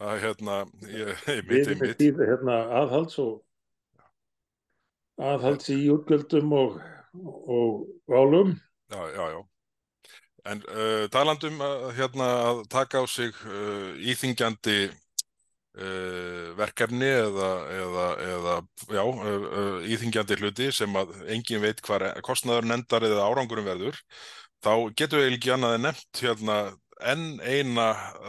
Það 0.00 0.12
er 0.14 0.22
hérna, 0.24 0.54
ég, 0.90 1.10
ég 1.30 1.50
mitt, 1.50 1.68
ég 1.68 1.82
mitt. 1.82 1.98
Tíð, 2.00 2.22
hérna 2.26 2.56
aðhalds 2.80 3.18
og 3.22 3.34
aðhalds 5.22 5.70
í 5.70 5.78
útgjöldum 5.94 6.54
og, 6.58 6.80
og 7.14 7.84
álum. 8.10 8.56
Já, 8.90 9.02
já, 9.14 9.24
já. 9.36 9.40
En 10.44 10.60
uh, 10.68 11.04
talandum 11.12 11.62
uh, 11.64 11.88
hérna 11.96 12.26
að 12.50 12.64
taka 12.72 13.00
á 13.00 13.04
sig 13.08 13.36
uh, 13.46 13.94
íþingjandi 13.96 14.90
verkefni 15.74 17.08
eða, 17.10 17.48
eða, 17.74 18.06
eða 18.22 18.54
já, 18.94 19.02
uh, 19.02 19.26
uh, 19.26 19.88
íþingjandi 19.90 20.38
hluti 20.38 20.68
sem 20.72 21.00
að 21.00 21.16
engin 21.34 21.64
veit 21.64 21.82
hvað 21.82 22.12
kostnaður 22.26 22.68
nendar 22.70 23.06
eða 23.08 23.26
árangurum 23.26 23.66
verður, 23.66 23.98
þá 24.62 24.94
getur 24.94 25.24
við 25.24 25.34
ekki 25.34 25.54
annað 25.56 25.78
en 25.78 25.86
nefnt 25.88 26.22
hérna 26.22 26.58
enn 27.02 27.40
eina 27.42 27.88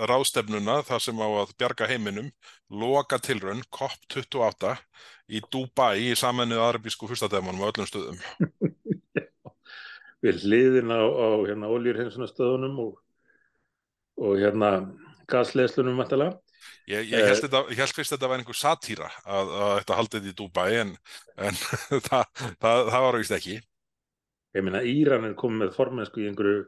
ráðstefnuna 0.10 0.80
þar 0.88 1.04
sem 1.04 1.22
á 1.22 1.28
að 1.28 1.54
bjarga 1.60 1.88
heiminum, 1.90 2.32
loka 2.70 3.20
tilraun, 3.22 3.62
COP28 3.70 4.74
í 5.30 5.42
Dubai 5.52 6.10
í 6.10 6.16
samennuð 6.18 6.64
arabísku 6.66 7.10
fyrstadæmanum 7.10 7.66
á 7.66 7.70
öllum 7.70 7.90
stöðum. 7.90 8.20
Við 10.26 10.42
hliðin 10.48 10.90
á, 10.90 11.02
á 11.06 11.30
hérna, 11.46 11.70
oljurhensunastöðunum 11.70 12.80
og, 12.82 12.98
og 14.18 14.40
hérna 14.42 14.72
gasleslunum 15.30 16.02
vantilega. 16.02 16.40
Ég, 16.86 17.08
ég 17.10 17.26
held, 17.26 17.40
þetta, 17.46 17.62
ég 17.72 17.80
held 17.82 17.96
fyrst 17.98 18.14
að 18.14 18.18
þetta 18.18 18.30
var 18.32 18.42
einhver 18.42 18.58
satýra 18.60 19.08
að, 19.24 19.54
að 19.58 19.72
þetta 19.80 19.98
haldið 20.00 20.28
í 20.30 20.34
Dubai 20.38 20.70
en, 20.82 20.92
en 21.48 21.58
það, 22.08 22.28
það, 22.62 22.82
það 22.92 23.06
var 23.08 23.18
vist 23.22 23.36
ekki. 23.40 23.56
Ég 24.56 24.66
minna 24.66 24.84
Íran 24.88 25.28
er 25.28 25.34
komið 25.40 25.64
með 25.64 25.74
formensku 25.76 26.22
í 26.24 26.28
einhverju, 26.30 26.62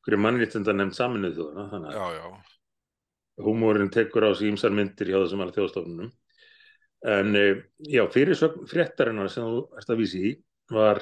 einhverju 0.00 0.22
mannréttenda 0.24 0.74
nefnd 0.74 0.96
saminuð 0.96 1.36
þjóðana 1.36 1.66
þannig 1.74 1.98
Já, 1.98 2.06
já. 2.16 2.24
að 3.38 3.46
húmórin 3.46 3.92
tekur 3.94 4.26
á 4.26 4.30
sig 4.34 4.50
ímsar 4.50 4.74
myndir 4.74 5.12
hjá 5.12 5.20
þessum 5.20 5.44
alveg 5.44 5.60
þjóðstofnunum. 5.60 6.10
En 7.10 7.36
eh, 7.38 7.60
já, 7.88 8.02
fyrirsögn 8.12 8.66
fréttarinnar 8.68 9.30
sem 9.32 9.46
þú 9.46 9.60
ert 9.80 9.92
að 9.92 10.00
vísi 10.02 10.24
í 10.30 10.32
var 10.74 11.00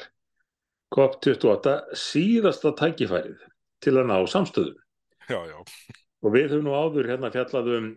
COP28 0.94 1.79
síðasta 1.98 2.74
tækifærið 2.79 3.40
til 3.85 3.96
að 3.98 4.11
ná 4.11 4.18
samstöðum. 4.31 4.77
Já, 5.29 5.40
já. 5.51 5.59
Og 6.24 6.35
við 6.35 6.53
höfum 6.53 6.66
nú 6.66 6.77
áður 6.77 7.11
hérna 7.12 7.31
fjallað 7.35 7.72
um, 7.77 7.88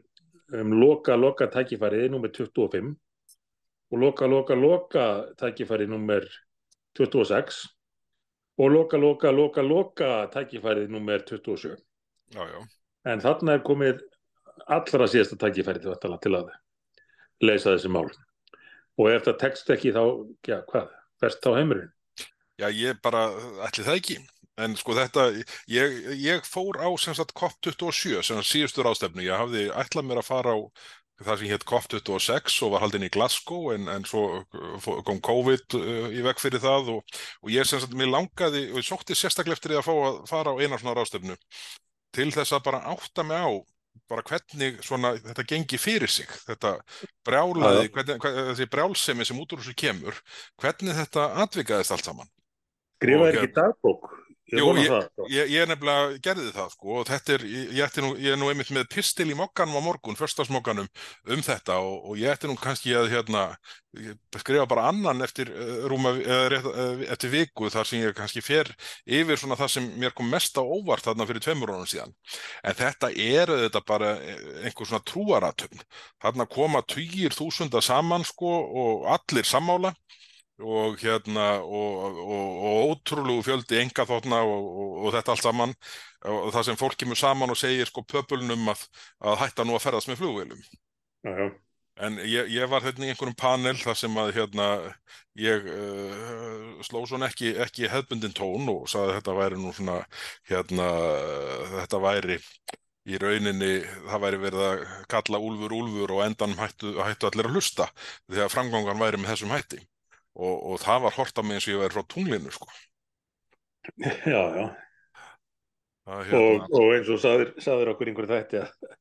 um 0.51 0.73
loka, 0.79 1.15
loka 1.15 1.47
tækifærið 1.51 2.09
nummer 2.11 2.31
25 2.33 2.95
og 3.91 3.99
loka, 3.99 4.27
loka, 4.27 4.55
loka 4.55 5.05
tækifærið 5.39 5.91
nummer 5.93 6.25
26 6.97 7.61
og 8.61 8.71
loka, 8.71 8.97
loka, 8.97 9.31
loka, 9.31 9.61
loka 9.61 10.09
tækifærið 10.33 10.91
nummer 10.91 11.23
27. 11.27 11.77
Já, 12.35 12.43
já. 12.47 12.59
En 13.05 13.21
þarna 13.23 13.57
er 13.57 13.63
komið 13.65 14.03
allra 14.67 15.07
síðasta 15.09 15.39
tækifærið 15.41 15.87
til 16.01 16.35
að 16.37 16.51
leysa 17.41 17.73
þessi 17.73 17.89
mál. 17.91 18.11
Og 18.99 19.09
ef 19.09 19.25
það 19.25 19.39
tekst 19.41 19.71
ekki 19.73 19.95
þá, 19.95 20.03
já, 20.45 20.59
hvað, 20.69 20.91
verst 21.23 21.47
á 21.47 21.51
heimurinn? 21.57 21.89
Já, 22.61 22.67
ég 22.69 22.99
bara, 23.01 23.29
ætli 23.65 23.87
það 23.87 23.99
ekki. 24.01 24.17
En 24.61 24.77
sko 24.79 24.95
þetta, 24.97 25.27
ég, 25.71 25.99
ég 26.21 26.47
fór 26.47 26.79
á 26.81 26.89
sem 27.01 27.15
sagt 27.17 27.35
COP27, 27.37 28.21
sem 28.25 28.41
síðustur 28.45 28.89
ástefnu. 28.91 29.23
Ég 29.25 29.37
hafði 29.37 29.69
ætlað 29.73 30.09
mér 30.09 30.21
að 30.21 30.29
fara 30.29 30.55
á 30.55 30.59
það 31.21 31.41
sem 31.41 31.51
hétt 31.51 31.65
COP26 31.69 32.55
og 32.65 32.73
var 32.73 32.83
haldinn 32.85 33.05
í 33.05 33.11
Glasgow 33.13 33.71
en, 33.75 33.89
en 33.93 34.05
svo 34.09 34.41
kom 35.05 35.21
COVID 35.23 35.77
uh, 35.77 36.07
í 36.09 36.23
vekk 36.25 36.41
fyrir 36.41 36.63
það 36.63 36.95
og, 36.95 37.19
og 37.43 37.53
ég 37.53 37.67
sem 37.69 37.81
sagt, 37.81 37.93
mér 37.97 38.09
langaði 38.09 38.67
og 38.71 38.81
ég 38.81 38.87
sótti 38.87 39.17
sérstaklega 39.17 39.59
eftir 39.59 39.75
því 39.75 39.81
að 39.81 39.91
að 40.07 40.17
fara 40.31 40.55
á 40.55 40.59
eina 40.61 40.79
svona 40.81 40.95
rástefnu 40.97 41.37
til 42.15 42.31
þess 42.33 42.57
að 42.57 42.65
bara 42.67 42.81
átta 42.91 43.25
mig 43.27 43.37
á 43.37 43.51
bara 44.11 44.23
hvernig 44.27 44.79
svona 44.83 45.13
þetta 45.19 45.45
gengi 45.47 45.79
fyrir 45.79 46.11
sig, 46.11 46.27
þetta 46.47 46.73
brjálaði, 47.27 47.87
hvernig, 47.91 48.19
hvernig, 48.23 48.49
þessi 48.51 48.67
brjálsemi 48.71 49.27
sem 49.27 49.39
út 49.39 49.55
úr 49.55 49.63
þessu 49.63 49.75
kemur, 49.79 50.19
hvernig 50.59 50.97
þetta 50.97 51.27
atvikaðist 51.45 51.95
allt 51.95 52.07
saman. 52.07 52.31
Skrifaði 52.99 53.39
ekki 53.39 53.53
dagbók? 53.55 54.09
Ég, 54.51 54.59
Jú, 54.59 54.71
ég, 54.75 54.89
sko. 54.91 55.25
ég, 55.31 55.47
ég 55.47 55.67
nefnilega 55.69 56.17
gerði 56.25 56.49
það 56.51 56.71
sko 56.73 56.95
og 56.99 57.05
þetta 57.07 57.31
er, 57.37 57.43
ég 57.71 57.85
ætti 57.85 58.01
nú, 58.03 58.09
ég 58.19 58.33
er 58.33 58.39
nú 58.39 58.49
einmitt 58.51 58.71
með 58.75 58.89
pistil 58.91 59.29
í 59.31 59.37
mokkanum 59.39 59.77
á 59.79 59.81
morgun, 59.85 60.17
förstasmokkanum 60.19 60.89
um 61.31 61.43
þetta 61.45 61.77
og, 61.79 62.09
og 62.11 62.19
ég 62.19 62.33
ætti 62.33 62.49
nú 62.51 62.57
kannski 62.59 62.91
að 62.99 63.07
hérna, 63.13 63.45
skrifa 64.41 64.65
bara 64.67 64.89
annan 64.91 65.23
eftir 65.23 65.53
uh, 65.55 65.85
rúma, 65.87 66.11
uh, 66.19 66.57
uh, 66.67 67.05
eftir 67.15 67.31
viku 67.31 67.71
þar 67.71 67.87
sem 67.87 68.03
ég 68.03 68.17
kannski 68.17 68.43
fer 68.43 68.73
yfir 69.07 69.39
svona 69.39 69.55
það 69.61 69.71
sem 69.77 69.87
mér 70.03 70.15
kom 70.17 70.27
mest 70.27 70.59
á 70.59 70.63
óvart 70.67 71.07
þarna 71.07 71.29
fyrir 71.31 71.47
tveimur 71.47 71.71
ánum 71.71 71.87
síðan. 71.87 72.11
En 72.67 72.75
þetta 72.75 73.13
er 73.15 73.55
þetta 73.69 73.83
bara 73.87 74.17
einhver 74.65 74.89
svona 74.89 75.05
trúaratöfn. 75.07 75.87
Þarna 76.19 76.49
koma 76.51 76.83
týjir 76.83 77.31
þúsunda 77.39 77.79
saman 77.79 78.27
sko 78.27 78.51
og 78.83 79.07
allir 79.15 79.47
sammála 79.47 79.95
og 80.61 81.01
hérna 81.01 81.47
og, 81.61 82.19
og, 82.21 82.61
og 82.69 82.93
ótrúlegu 82.93 83.45
fjöldi 83.47 83.81
enga 83.81 84.05
þóttna 84.09 84.43
og, 84.45 84.69
og 85.05 85.15
þetta 85.17 85.35
allt 85.35 85.47
saman. 85.47 85.75
Og 86.29 86.51
það 86.53 86.67
sem 86.69 86.77
fólk 86.77 86.99
kemur 87.01 87.17
saman 87.17 87.49
og 87.49 87.57
segir 87.57 87.89
sko 87.89 88.05
pöpulnum 88.05 88.69
að, 88.69 88.85
að 89.25 89.39
hætta 89.41 89.65
nú 89.65 89.77
að 89.77 89.85
ferðast 89.87 90.11
með 90.11 90.21
flugvelum 90.21 90.61
já, 91.23 91.31
já. 91.37 91.47
en 92.05 92.17
ég, 92.25 92.49
ég 92.49 92.69
var 92.69 92.85
hérna 92.85 93.07
í 93.07 93.13
einhverjum 93.13 93.37
panel 93.37 93.77
þar 93.81 93.97
sem 93.97 94.19
að 94.21 94.33
hérna 94.37 94.67
ég 95.39 95.65
uh, 95.71 96.83
sló 96.85 97.03
svona 97.09 97.29
ekki, 97.31 97.53
ekki 97.65 97.89
hefbundin 97.91 98.35
tón 98.37 98.69
og 98.71 98.87
saði 98.91 99.11
að 99.11 99.17
þetta 99.19 99.37
væri 99.39 99.61
nú 99.61 99.73
svona 99.75 99.97
hérna 100.49 100.87
þetta 101.77 102.01
væri 102.05 102.39
í 103.09 103.17
rauninni 103.21 103.71
það 103.81 104.23
væri 104.25 104.41
verið 104.41 104.65
að 104.67 104.83
kalla 105.09 105.41
úlfur 105.41 105.73
úlfur 105.73 106.17
og 106.17 106.25
endan 106.25 106.57
hættu, 106.59 106.93
hættu 107.01 107.29
allir 107.29 107.49
að 107.49 107.57
hlusta 107.57 107.89
því 108.29 108.43
að 108.45 108.53
framgangan 108.53 109.01
væri 109.01 109.21
með 109.21 109.33
þessum 109.33 109.55
hætti 109.55 109.81
og, 110.37 110.55
og 110.55 110.79
það 110.81 111.05
var 111.07 111.17
hort 111.17 111.39
á 111.39 111.43
mig 111.43 111.57
eins 111.57 111.67
og 111.67 111.75
ég 111.75 111.83
væri 111.83 111.97
frá 111.97 112.07
tunglinu 112.13 112.53
sko. 112.55 112.69
Já, 114.01 114.43
já. 114.57 114.67
Það, 116.05 116.21
hérna... 116.27 116.41
og, 116.41 116.75
og 116.79 116.93
eins 116.95 117.09
og 117.13 117.21
saður, 117.21 117.55
saður 117.61 117.93
okkur 117.93 118.11
einhverju 118.11 118.31
þætti 118.31 118.61
að, 118.61 118.93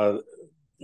að 0.00 0.18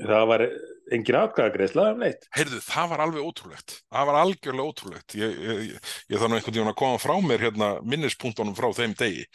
það 0.00 0.28
var 0.30 0.44
engin 0.90 1.18
afkvæðagreisla 1.20 1.86
af 1.92 1.98
neitt. 2.00 2.28
Heyrðu, 2.34 2.60
það 2.66 2.92
var 2.92 3.02
alveg 3.04 3.26
ótrúlegt. 3.30 3.74
Það 3.92 4.06
var 4.10 4.20
algjörlega 4.20 4.68
ótrúlegt. 4.72 5.16
Ég, 5.20 5.40
ég, 5.46 5.90
ég 6.10 6.20
þarf 6.20 6.30
nú 6.30 6.38
einhvern 6.38 6.56
veginn 6.56 6.72
að 6.72 6.78
koma 6.80 7.02
frá 7.02 7.16
mér 7.24 7.44
hérna 7.46 7.72
minnispunktunum 7.86 8.56
frá 8.58 8.70
þeim 8.76 8.96
degi. 8.98 9.26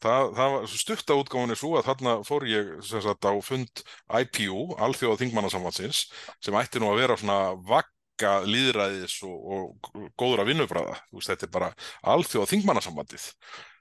Það, 0.00 0.30
það 0.36 0.52
var 0.54 0.68
stutta 0.72 1.16
útgáðinni 1.20 1.56
svo 1.60 1.74
að 1.76 1.88
þarna 1.90 2.12
fór 2.24 2.46
ég 2.48 2.68
sagt, 2.88 3.26
á 3.26 3.32
fund 3.44 3.82
IPU, 4.22 4.60
Alþjóða 4.80 5.20
Þingmannasamvansins, 5.20 6.06
sem 6.40 6.56
ætti 6.56 6.80
nú 6.80 6.88
að 6.92 7.02
vera 7.02 7.18
svona 7.20 7.40
vagn 7.68 7.90
auka 8.20 8.34
líðræðis 8.44 9.20
og, 9.24 9.38
og 9.80 10.10
góður 10.18 10.44
að 10.44 10.52
vinnufræða, 10.52 10.98
þetta 11.16 11.46
er 11.46 11.54
bara 11.54 11.70
alþjóða 12.12 12.50
þingmannasambandið. 12.52 13.30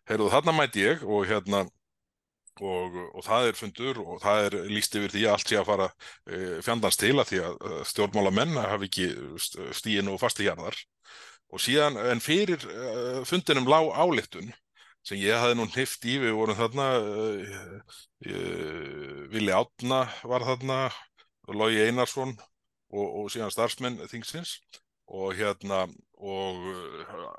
Heyrðu 0.09 0.31
þarna 0.33 0.55
mæti 0.55 0.85
ég 0.85 1.03
og 1.03 1.27
hérna 1.29 1.65
og, 2.59 2.95
og 3.13 3.23
það 3.23 3.49
er 3.49 3.59
fundur 3.59 3.99
og 4.03 4.21
það 4.23 4.45
er 4.45 4.55
líst 4.71 4.95
yfir 4.97 5.13
því 5.13 5.25
að 5.25 5.35
allt 5.35 5.51
sé 5.51 5.59
að 5.59 5.67
fara 5.69 5.89
e, 6.27 6.39
fjandans 6.65 6.99
til 6.99 7.13
að 7.15 7.27
því 7.29 7.41
að 7.45 7.83
stjórnmála 7.91 8.33
menn 8.35 8.57
hafi 8.59 8.89
ekki 8.89 9.09
stíðin 9.77 10.11
og 10.11 10.19
fasti 10.23 10.47
hjarðar 10.47 10.79
og 11.49 11.61
síðan 11.63 11.97
en 12.09 12.21
fyrir 12.21 12.61
uh, 12.69 13.21
fundinum 13.25 13.69
lág 13.69 13.89
áliktun 13.97 14.51
sem 15.07 15.17
ég 15.17 15.39
hafði 15.39 15.55
nú 15.57 15.65
hnift 15.71 16.05
í. 16.05 16.19
Við 16.21 16.35
vorum 16.37 16.57
þarna 16.59 16.89
uh, 16.99 17.95
uh, 18.27 19.23
Vili 19.31 19.55
Átna 19.55 20.03
var 20.29 20.45
þarna 20.45 20.83
Lógi 21.49 21.81
Einarsson 21.87 22.35
og, 22.89 23.07
og 23.21 23.33
síðan 23.33 23.53
starfsmenn 23.53 23.99
þingsins 24.09 24.57
og 25.09 25.33
hérna 25.37 25.85
og 26.19 26.65
uh, 26.69 27.29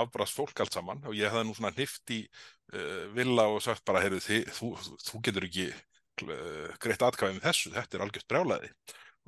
afbrast 0.00 0.34
fólk 0.34 0.62
allt 0.62 0.74
saman. 0.74 1.02
Og 1.06 1.16
ég 1.16 1.30
hefði 1.30 1.48
nú 1.48 1.56
svona 1.56 1.72
hnift 1.74 2.12
í 2.14 2.22
uh, 2.24 3.08
villa 3.14 3.46
og 3.52 3.62
sagt 3.64 3.84
bara 3.88 4.02
heyrðu 4.02 4.22
þið, 4.24 4.52
þú, 4.56 4.70
þú 5.06 5.22
getur 5.28 5.48
ekki 5.48 5.68
uh, 5.70 6.72
greitt 6.82 7.04
atkvæðið 7.06 7.38
með 7.38 7.46
þessu, 7.48 7.74
þetta 7.76 7.98
er 7.98 8.06
algjört 8.06 8.30
brjálæði. 8.32 8.72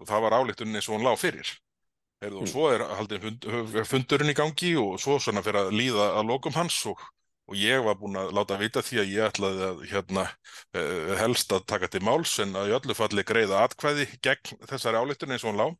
Og 0.00 0.08
það 0.10 0.24
var 0.26 0.38
álíktunni 0.40 0.80
eins 0.80 0.88
og 0.90 0.96
hún 0.96 1.06
lág 1.06 1.20
fyrir. 1.22 1.52
Heyrðu 2.24 2.40
og 2.40 2.46
mm. 2.46 2.52
svo 2.54 2.70
er 2.72 2.86
haldið 2.98 3.26
fund, 3.26 3.48
fundurinn 3.90 4.32
í 4.32 4.38
gangi 4.38 4.72
og 4.80 4.96
svo 5.02 5.18
svona 5.22 5.44
fyrir 5.44 5.66
að 5.66 5.76
líða 5.76 6.08
að 6.18 6.32
lokum 6.32 6.56
hans 6.56 6.80
og, 6.90 7.02
og 7.44 7.56
ég 7.60 7.82
var 7.84 7.98
búin 8.00 8.16
að 8.16 8.32
láta 8.36 8.58
vita 8.60 8.82
því 8.84 9.00
að 9.02 9.10
ég 9.12 9.28
ætlaði 9.28 9.64
að 9.68 9.82
hérna 9.90 10.26
uh, 10.26 11.14
helst 11.20 11.52
að 11.52 11.66
taka 11.68 11.90
til 11.92 12.04
máls 12.06 12.38
en 12.40 12.56
að 12.56 12.70
í 12.72 12.76
öllu 12.78 12.96
falli 12.96 13.24
greiða 13.26 13.64
atkvæði 13.66 14.08
gegn 14.24 14.62
þessari 14.70 15.02
álíktunni 15.02 15.36
eins 15.36 15.44
og 15.44 15.52
hún 15.52 15.60
lág 15.60 15.74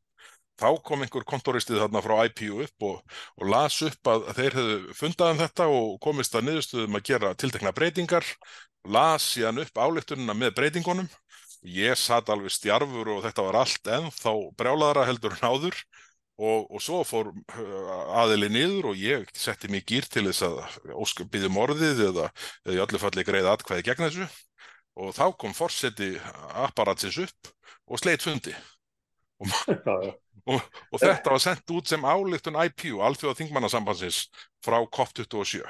þá 0.61 0.68
kom 0.87 1.03
einhver 1.03 1.27
kontoristið 1.27 1.81
þarna 1.83 2.03
frá 2.05 2.14
IPU 2.29 2.62
upp 2.64 2.87
og, 2.88 3.18
og 3.40 3.50
las 3.50 3.81
upp 3.87 4.11
að 4.11 4.29
þeir 4.38 4.59
hefðu 4.59 4.94
fundað 4.98 5.33
um 5.33 5.40
þetta 5.42 5.66
og 5.79 5.90
komist 6.05 6.37
að 6.37 6.46
niðurstuðum 6.48 6.98
að 6.98 7.07
gera 7.11 7.35
tiltekna 7.38 7.74
breytingar, 7.74 8.29
las 8.87 9.27
síðan 9.35 9.62
upp 9.64 9.81
álíktununa 9.81 10.37
með 10.38 10.55
breytingunum. 10.61 11.11
Ég 11.64 11.96
satt 11.96 12.29
alveg 12.31 12.53
stjarfur 12.53 13.09
og 13.16 13.22
þetta 13.24 13.46
var 13.46 13.61
allt 13.62 13.90
ennþá 13.96 14.35
brjáladara 14.59 15.07
heldur 15.09 15.35
en 15.38 15.48
áður 15.48 15.79
og, 16.40 16.66
og 16.70 16.83
svo 16.83 17.03
fór 17.07 17.31
uh, 17.31 17.92
aðili 18.23 18.51
niður 18.51 18.90
og 18.92 18.99
ég 18.99 19.29
setti 19.38 19.70
mig 19.70 19.85
gýr 19.87 20.09
til 20.11 20.27
þess 20.27 20.42
að 20.47 21.29
byggðum 21.31 21.61
orðið 21.62 22.03
eða, 22.11 22.29
eða 22.64 22.77
í 22.77 22.83
öllu 22.87 23.01
falli 23.03 23.27
greið 23.27 23.51
atkvæði 23.53 23.87
gegn 23.87 24.07
þessu. 24.09 24.29
Og 24.94 25.14
þá 25.14 25.25
kom 25.38 25.55
fórseti 25.55 26.14
apparatsins 26.64 27.18
upp 27.25 27.55
og 27.90 28.01
sleitt 28.01 28.23
fundi. 28.23 28.55
Og, 29.42 29.55
og, 30.51 30.61
og 30.90 31.01
þetta 31.03 31.35
var 31.35 31.42
sendt 31.42 31.75
út 31.75 31.90
sem 31.90 32.07
álíktun 32.07 32.59
IPU, 32.66 33.01
Alþjóða 33.03 33.40
Þingmannasambansins 33.40 34.27
frá 34.64 34.79
COP27. 34.87 35.64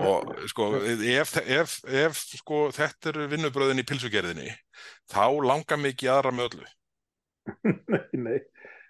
Og 0.00 0.28
sko 0.48 0.68
ef, 0.86 1.34
ef, 1.42 1.78
ef 1.84 2.20
sko 2.38 2.68
þetta 2.72 3.10
er 3.10 3.24
vinnubröðin 3.32 3.82
í 3.82 3.86
pilsugerðinni 3.88 4.52
þá 5.10 5.24
langar 5.42 5.80
mikið 5.82 6.12
aðra 6.14 6.32
með 6.36 6.52
öllu. 6.52 6.68
Nei, 7.90 8.04
nei. 8.12 8.38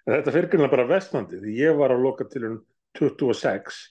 En 0.07 0.15
Þetta 0.15 0.33
fyrir 0.35 0.49
grunna 0.51 0.69
bara 0.71 0.87
vestnandi 0.89 1.41
því 1.41 1.57
ég 1.59 1.75
var 1.77 1.93
á 1.93 1.97
loka 1.97 2.25
til 2.29 2.45
26 2.97 3.81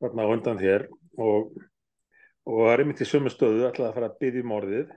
þarna 0.00 0.26
á 0.26 0.32
undan 0.32 0.60
þér 0.60 0.86
og, 1.20 1.52
og 2.48 2.62
var 2.64 2.82
einmitt 2.82 3.02
í 3.04 3.08
sömu 3.08 3.32
stöðu 3.32 3.68
ætlaði 3.68 3.90
að 3.90 3.96
fara 3.98 4.10
að 4.10 4.18
byggja 4.24 4.44
um 4.44 4.56
orðið 4.56 4.96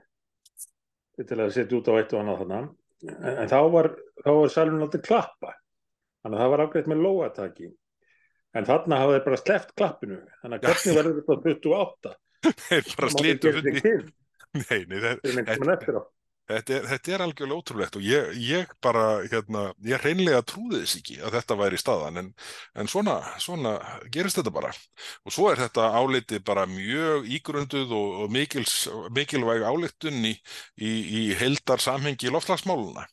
til 1.28 1.38
að 1.38 1.54
setja 1.54 1.78
út 1.78 1.90
á 1.90 1.94
eitt 2.00 2.12
og 2.16 2.20
annað 2.24 2.42
þarna. 2.42 2.60
En, 3.04 3.38
en 3.44 3.52
þá 3.52 3.58
var, 3.70 3.90
var 4.26 4.52
salun 4.52 4.82
aldrei 4.82 5.04
klappa 5.04 5.54
þannig 6.24 6.38
að 6.38 6.42
það 6.42 6.52
var 6.54 6.64
ágreitt 6.64 6.90
með 6.90 7.02
lóataki 7.04 7.70
en 8.54 8.68
þarna 8.68 9.00
hafa 9.02 9.16
þeir 9.16 9.24
bara 9.28 9.40
sleppt 9.40 9.74
klappinu 9.78 10.20
þannig 10.40 10.58
að 10.58 10.68
hvernig 10.70 10.98
verður 10.98 11.18
þetta 11.20 11.40
28 11.54 12.14
Þeir 12.44 12.90
bara 12.98 13.10
Það 13.14 13.80
til. 13.80 13.96
Nei, 14.54 14.80
nei, 14.86 14.98
það, 15.02 15.20
fyrir 15.82 16.04
Þetta 16.44 16.74
er, 16.76 16.86
þetta 16.90 17.12
er 17.14 17.22
algjörlega 17.24 17.56
ótrúlegt 17.62 17.94
og 17.96 18.02
ég, 18.04 18.34
ég 18.44 18.72
bara, 18.84 19.04
hérna, 19.32 19.62
ég 19.88 20.02
hreinlega 20.02 20.42
trúði 20.44 20.82
þess 20.82 20.98
ekki 20.98 21.14
að 21.24 21.38
þetta 21.38 21.56
væri 21.56 21.78
staðan 21.80 22.20
en, 22.20 22.28
en 22.76 22.90
svona, 22.92 23.14
svona 23.40 23.72
gerist 24.12 24.36
þetta 24.36 24.52
bara. 24.52 24.72
Og 25.24 25.32
svo 25.32 25.48
er 25.48 25.62
þetta 25.62 25.86
áliti 25.96 26.42
bara 26.44 26.66
mjög 26.68 27.30
ígrunduð 27.38 27.94
og, 27.96 28.20
og 28.26 28.34
mikils, 28.36 28.74
mikilvæg 29.16 29.64
álitun 29.64 30.20
í, 30.20 30.34
í, 30.76 30.92
í 30.92 31.22
heildar 31.40 31.80
samhengi 31.80 32.32
loftslagsmáluna 32.34 33.06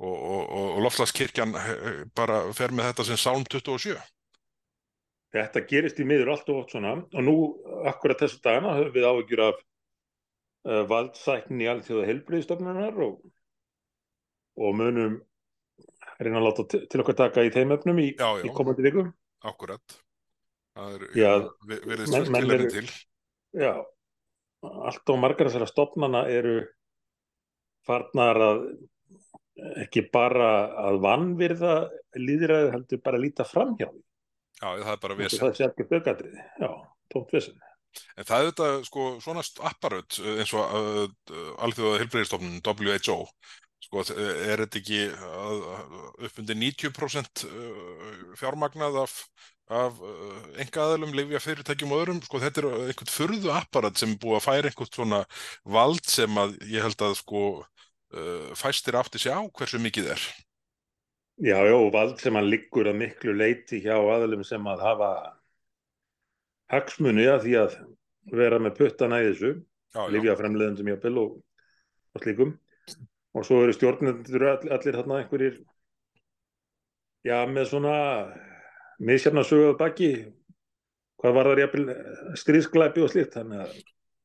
og, 0.00 0.14
og, 0.14 0.54
og 0.76 0.80
loftslagskirkjan 0.86 1.56
eh, 1.58 2.00
bara 2.14 2.44
fer 2.56 2.70
með 2.70 2.92
þetta 2.92 3.08
sem 3.10 3.18
Sálm 3.20 3.42
27. 3.50 3.98
Þetta 5.34 5.64
gerist 5.66 5.98
í 6.02 6.06
miður 6.06 6.32
allt 6.36 6.48
og 6.50 6.62
oft 6.62 6.72
svona 6.74 6.94
og 7.02 7.26
nú 7.26 7.34
akkurat 7.90 8.22
þessu 8.22 8.40
dagana 8.42 8.78
höfum 8.78 8.94
við 8.94 9.10
áhyggjur 9.10 9.44
af 9.48 9.60
uh, 10.68 10.82
valdsæknin 10.90 11.62
í 11.64 11.68
alþjóða 11.72 12.08
helbriðstofnunar 12.10 12.98
og, 13.06 13.20
og 14.60 14.74
munum 14.78 15.18
reyna 16.20 16.40
að 16.42 16.46
láta 16.48 16.66
til 16.72 17.00
okkar 17.04 17.16
taka 17.22 17.44
í 17.46 17.52
þeim 17.54 17.72
öfnum 17.76 18.00
í, 18.02 18.10
í 18.12 18.52
komandi 18.56 18.84
vikum. 18.84 19.12
Akkurat. 19.48 19.96
Það 20.76 20.96
er, 20.98 21.06
Já, 21.16 21.30
við, 21.66 21.86
menn- 21.88 22.04
fullt 22.04 22.34
menn 22.34 22.44
tilefni 22.44 22.66
eru- 22.66 22.74
til. 22.76 22.90
Já, 23.60 23.72
allt 24.90 25.10
og 25.14 25.18
margar 25.22 25.48
þessara 25.48 25.66
stofnana 25.70 26.26
eru 26.30 26.58
farnar 27.88 28.38
að 28.44 28.60
ekki 29.82 30.04
bara 30.12 30.50
að 30.88 31.00
vannvirða 31.04 31.72
líðræði 32.20 32.70
heldur 32.74 33.00
bara 33.04 33.18
að 33.18 33.24
líta 33.26 33.44
framhjá 33.48 33.88
því. 33.90 34.02
Já, 34.60 34.68
það 34.84 34.92
er 34.92 35.00
bara 35.02 35.16
vesen. 35.18 35.40
Það 35.40 35.56
sé 35.56 35.66
ekki 35.66 35.86
bögadrið. 35.90 36.38
Já, 36.60 36.70
tómt 37.12 37.32
vesen. 37.34 37.58
En 38.16 38.26
það 38.26 38.42
er 38.42 38.50
þetta, 38.50 38.68
sko, 38.86 39.06
svona 39.24 39.44
apparöð 39.70 40.20
eins 40.36 40.52
og 40.56 40.76
uh, 40.80 41.54
alþjóða 41.66 42.00
helbriðistofnun 42.02 42.60
WHO, 42.66 43.16
sko, 43.86 44.04
er 44.14 44.64
þetta 44.64 44.80
ekki 44.80 45.00
upp 46.26 46.42
undir 46.42 46.60
90% 46.60 47.46
uh, 47.48 48.20
fjármagnað 48.40 49.00
af, 49.04 49.16
af 49.70 50.02
uh, 50.04 50.36
engaðalum, 50.62 51.14
lifja 51.16 51.42
fyrirtækjum 51.46 51.96
og 51.96 52.04
öðrum, 52.04 52.22
sko, 52.26 52.42
þetta 52.42 52.64
er 52.64 52.70
einhvern 52.90 53.14
furðu 53.14 53.54
apparat 53.56 53.98
sem 54.00 54.14
búið 54.20 54.38
að 54.40 54.46
færa 54.46 54.70
einhvern 54.70 54.94
svona 54.94 55.24
vald 55.78 56.04
sem 56.08 56.44
að 56.44 56.56
ég 56.70 56.86
held 56.86 57.08
að, 57.08 57.18
sko, 57.22 57.44
uh, 58.14 58.54
fæstir 58.58 58.98
átti 59.00 59.22
sig 59.22 59.34
á 59.34 59.40
hversu 59.48 59.82
mikið 59.82 60.14
er. 60.14 60.30
Já, 61.40 61.56
já, 61.64 61.76
vald 61.92 62.18
sem 62.20 62.36
hann 62.36 62.50
liggur 62.52 62.90
að 62.90 62.98
miklu 63.00 63.32
leiti 63.32 63.78
hjá 63.80 63.94
aðlum 63.96 64.42
sem 64.44 64.66
að 64.68 64.82
hafa 64.84 65.12
hagsmuni 66.70 67.26
að 67.30 67.44
því 67.46 67.54
að 67.60 67.76
vera 68.36 68.60
með 68.62 68.76
puttana 68.78 69.20
í 69.22 69.30
þessu, 69.30 69.52
lifja 70.14 70.36
fremleðendum 70.38 70.90
jafnvel 70.92 71.16
og, 71.22 71.38
og 72.14 72.24
slíkum. 72.24 72.56
Og 73.36 73.46
svo 73.46 73.60
eru 73.64 73.74
stjórnendur 73.74 74.46
all, 74.50 74.72
allir 74.74 74.96
þarna 74.98 75.20
einhverjir, 75.20 75.60
já, 77.26 77.36
með 77.46 77.70
svona 77.70 77.94
misjafna 78.98 79.44
söguð 79.46 79.76
baki, 79.78 80.10
hvað 81.22 81.36
var 81.36 81.50
það 81.50 81.62
jafnvel 81.64 81.96
stríðsklæpi 82.42 83.04
og 83.06 83.12
slíkt, 83.12 83.38
þannig 83.38 83.64
að 83.66 83.80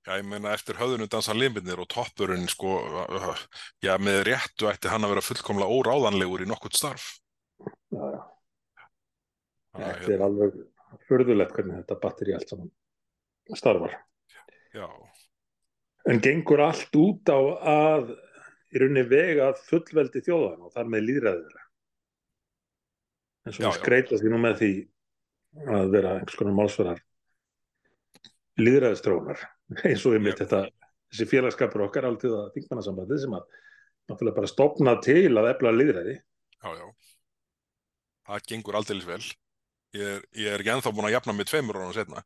Já, 0.05 0.19
ég 0.19 0.25
meina 0.29 0.51
eftir 0.53 0.77
höfðunum 0.77 1.09
dansa 1.09 1.33
limbirnir 1.33 1.79
og 1.81 1.87
toppurinn 1.89 2.43
sko, 2.45 2.75
já, 3.81 3.95
með 3.97 4.19
réttu 4.27 4.67
ætti 4.69 4.91
hann 4.91 5.01
að 5.07 5.15
vera 5.15 5.23
fullkomlega 5.25 5.77
óráðanlegur 5.79 6.43
í 6.45 6.49
nokkurt 6.49 6.77
starf. 6.77 7.07
já, 7.89 8.05
já, 8.75 8.83
þetta 9.81 10.13
er 10.13 10.25
alveg 10.27 10.59
furðulegt 11.09 11.53
hvernig 11.55 11.81
þetta 11.81 11.99
batteri 12.01 12.35
allt 12.35 12.51
saman 12.51 12.71
starfar. 13.55 13.99
Já, 14.75 14.87
En 16.05 16.21
gengur 16.21 16.61
allt 16.61 16.93
út 17.01 17.29
á 17.33 17.39
að 17.65 18.11
í 18.75 18.81
rauninni 18.81 19.05
vega 19.09 19.47
fullveldi 19.65 20.21
þjóðan 20.25 20.67
og 20.67 20.73
þar 20.75 20.91
með 20.93 21.07
líðræðið 21.07 21.47
þeirra. 21.47 21.63
En 23.45 23.55
svo 23.55 23.65
við 23.65 23.77
skreita 23.79 24.19
því 24.21 24.31
nú 24.33 24.41
með 24.43 24.59
því 24.59 24.71
að 25.75 25.93
vera 25.95 26.11
einhvers 26.19 26.37
konar 26.37 26.57
málsverðar 26.59 27.01
líðræðistrónar 28.61 29.41
eins 29.89 30.05
og 30.05 30.17
einmitt 30.17 30.37
Já. 30.37 30.43
þetta 30.43 30.61
þessi 31.09 31.27
félagskapur 31.31 31.85
okkar 31.87 32.09
aldrei 32.09 32.29
að 32.33 32.53
þingmannasambandi 32.57 33.19
sem 33.23 33.37
að 33.37 33.57
náttúrulega 34.05 34.37
bara 34.37 34.51
stopna 34.51 34.95
til 35.01 35.31
að 35.33 35.49
efla 35.55 35.73
líðræði. 35.73 36.15
já, 36.61 36.69
já. 36.69 36.85
Það 38.25 38.47
gengur 38.51 38.77
aldeilis 38.77 39.09
vel. 39.09 39.23
Ég 39.95 40.05
er, 40.11 40.23
ég 40.35 40.51
er 40.51 40.61
ekki 40.61 40.73
ennþá 40.75 40.91
búin 40.95 41.07
að 41.07 41.15
jafna 41.15 41.35
mig 41.35 41.47
tveimur 41.47 41.79
ára 41.79 41.93
setna. 41.95 42.23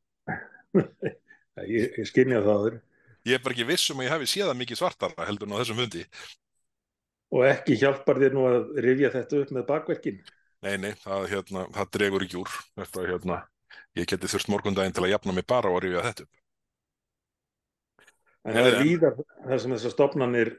Ég, 1.59 1.89
ég 1.99 2.05
skynja 2.07 2.39
það 2.39 2.53
aður 2.53 2.75
Ég 3.27 3.35
er 3.35 3.41
bara 3.43 3.55
ekki 3.55 3.67
viss 3.67 3.91
um 3.91 3.99
að 3.99 4.07
ég 4.07 4.13
hafi 4.13 4.27
séð 4.31 4.47
það 4.47 4.59
mikið 4.61 4.79
svartara 4.79 5.25
heldur 5.27 5.49
en 5.49 5.55
á 5.55 5.59
þessum 5.59 5.81
fundi. 5.81 6.03
og 7.35 7.45
ekki 7.45 7.75
hjálpar 7.77 8.19
þér 8.23 8.35
nú 8.37 8.45
að 8.49 8.69
rifja 8.85 9.11
þetta 9.13 9.41
upp 9.43 9.51
með 9.53 9.65
bakverkin. 9.67 10.21
Nei, 10.65 10.75
nei, 10.81 10.93
það, 11.03 11.25
hérna, 11.33 11.65
það 11.75 11.91
dregur 11.97 12.25
ekki 12.25 12.39
úr. 12.39 12.55
Þetta, 12.79 13.03
hérna, 13.11 13.37
ég 13.99 14.09
geti 14.09 14.31
þurft 14.31 14.49
morgundaginn 14.49 14.95
til 14.95 15.05
að 15.05 15.13
jafna 15.13 15.35
mig 15.35 15.45
bara 15.51 15.69
og 15.69 15.77
að 15.77 15.85
rifja 15.85 16.05
þetta 16.07 16.25
upp. 16.25 16.35
En 18.47 18.55
það 18.55 18.71
er 18.71 18.81
víðar 18.87 19.19
þar 19.19 19.61
sem 19.61 19.75
þessar 19.75 19.93
stofnanir 19.93 20.53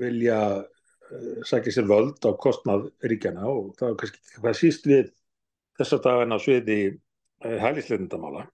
vilja 0.00 0.38
uh, 0.64 1.40
sækja 1.46 1.76
sér 1.76 1.88
völd 1.88 2.26
á 2.26 2.30
kostnað 2.40 2.88
ríkjana 3.04 3.44
og 3.46 3.74
það 3.78 3.92
er 3.92 3.98
kannski 4.02 4.40
hvað 4.40 4.58
síst 4.58 4.88
við 4.88 5.12
þessa 5.80 6.00
dagana 6.04 6.36
á 6.36 6.44
sviði 6.44 6.80
uh, 6.90 7.56
hælisleitindamála. 7.62 8.48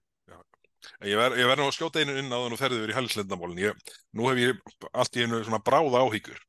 Ég 1.03 1.19
verð 1.19 1.39
ver 1.47 1.59
nú 1.59 1.67
að 1.67 1.75
skjóta 1.75 2.01
einu 2.01 2.15
inn 2.19 2.31
á 2.31 2.39
þann 2.39 2.55
og 2.55 2.59
ferði 2.59 2.79
yfir 2.79 2.93
í 2.93 2.95
hælisleindamálin. 2.97 3.59
Ég, 3.63 3.95
nú 4.15 4.29
hef 4.29 4.39
ég 4.39 4.61
allt 4.91 5.17
í 5.19 5.25
einu 5.25 5.41
svona 5.43 5.61
bráða 5.63 6.03
áhyggjur. 6.05 6.39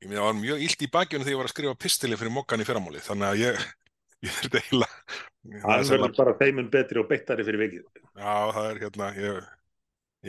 Ég 0.00 0.08
meina, 0.08 0.20
það 0.20 0.28
var 0.28 0.38
mjög 0.40 0.64
illt 0.66 0.82
í 0.82 0.88
bakjunum 0.90 1.26
þegar 1.26 1.34
ég 1.34 1.40
var 1.40 1.48
að 1.48 1.54
skrifa 1.54 1.78
pistili 1.84 2.18
fyrir 2.18 2.34
mokkan 2.34 2.62
í 2.62 2.66
fyrramáli. 2.66 3.02
Þannig 3.04 3.28
að 3.28 3.42
ég, 3.42 3.64
ég 4.26 4.36
þurfti 4.38 4.62
eiginlega... 4.62 5.18
það 5.54 5.74
er 5.74 5.90
verður 5.90 6.14
bara 6.18 6.36
þeimun 6.40 6.70
betri 6.72 7.02
og 7.02 7.10
beittari 7.10 7.46
fyrir 7.46 7.62
vikið. 7.64 7.84
Já, 8.08 8.34
það 8.56 8.70
er 8.70 8.80
hérna, 8.84 9.10
ég, 9.18 9.50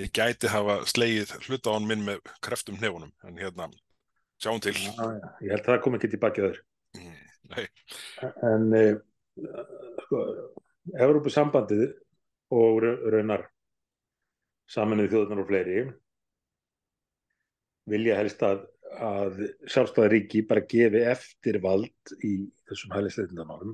ég 0.02 0.14
gæti 0.20 0.52
hafa 0.52 0.78
slegið 0.92 1.36
hluta 1.48 1.74
á 1.74 1.76
hann 1.78 1.90
minn 1.90 2.06
með 2.08 2.34
kreftum 2.44 2.78
hnefunum. 2.82 3.14
En 3.26 3.42
hérna, 3.42 3.70
sjáum 4.44 4.62
til. 4.62 4.76
Já, 4.76 4.92
já, 4.92 5.30
ég 5.48 5.56
held 5.56 5.64
að 5.64 5.72
það 5.74 5.84
kom 5.88 5.98
ekki 5.98 6.12
til 6.12 6.22
bakið 6.26 6.50
öður. 6.50 6.62
Mm, 7.00 7.18
Nei, 7.52 7.66
En 8.48 8.68
uh, 8.78 8.98
sko, 10.06 10.22
Evrópusambandið 10.96 11.90
og 12.56 12.82
ra- 12.84 12.98
raunar 13.14 13.46
saminuð 14.72 15.12
þjóðunar 15.12 15.44
og 15.44 15.50
fleiri 15.50 15.82
vilja 17.92 18.18
helst 18.20 18.44
að, 18.46 18.62
að 19.04 19.40
sjálfstæða 19.68 20.12
ríki 20.14 20.44
bara 20.48 20.64
gefi 20.70 21.02
eftir 21.12 21.58
vald 21.64 22.14
í 22.24 22.36
þessum 22.70 22.94
hælisleitindamálum. 22.96 23.74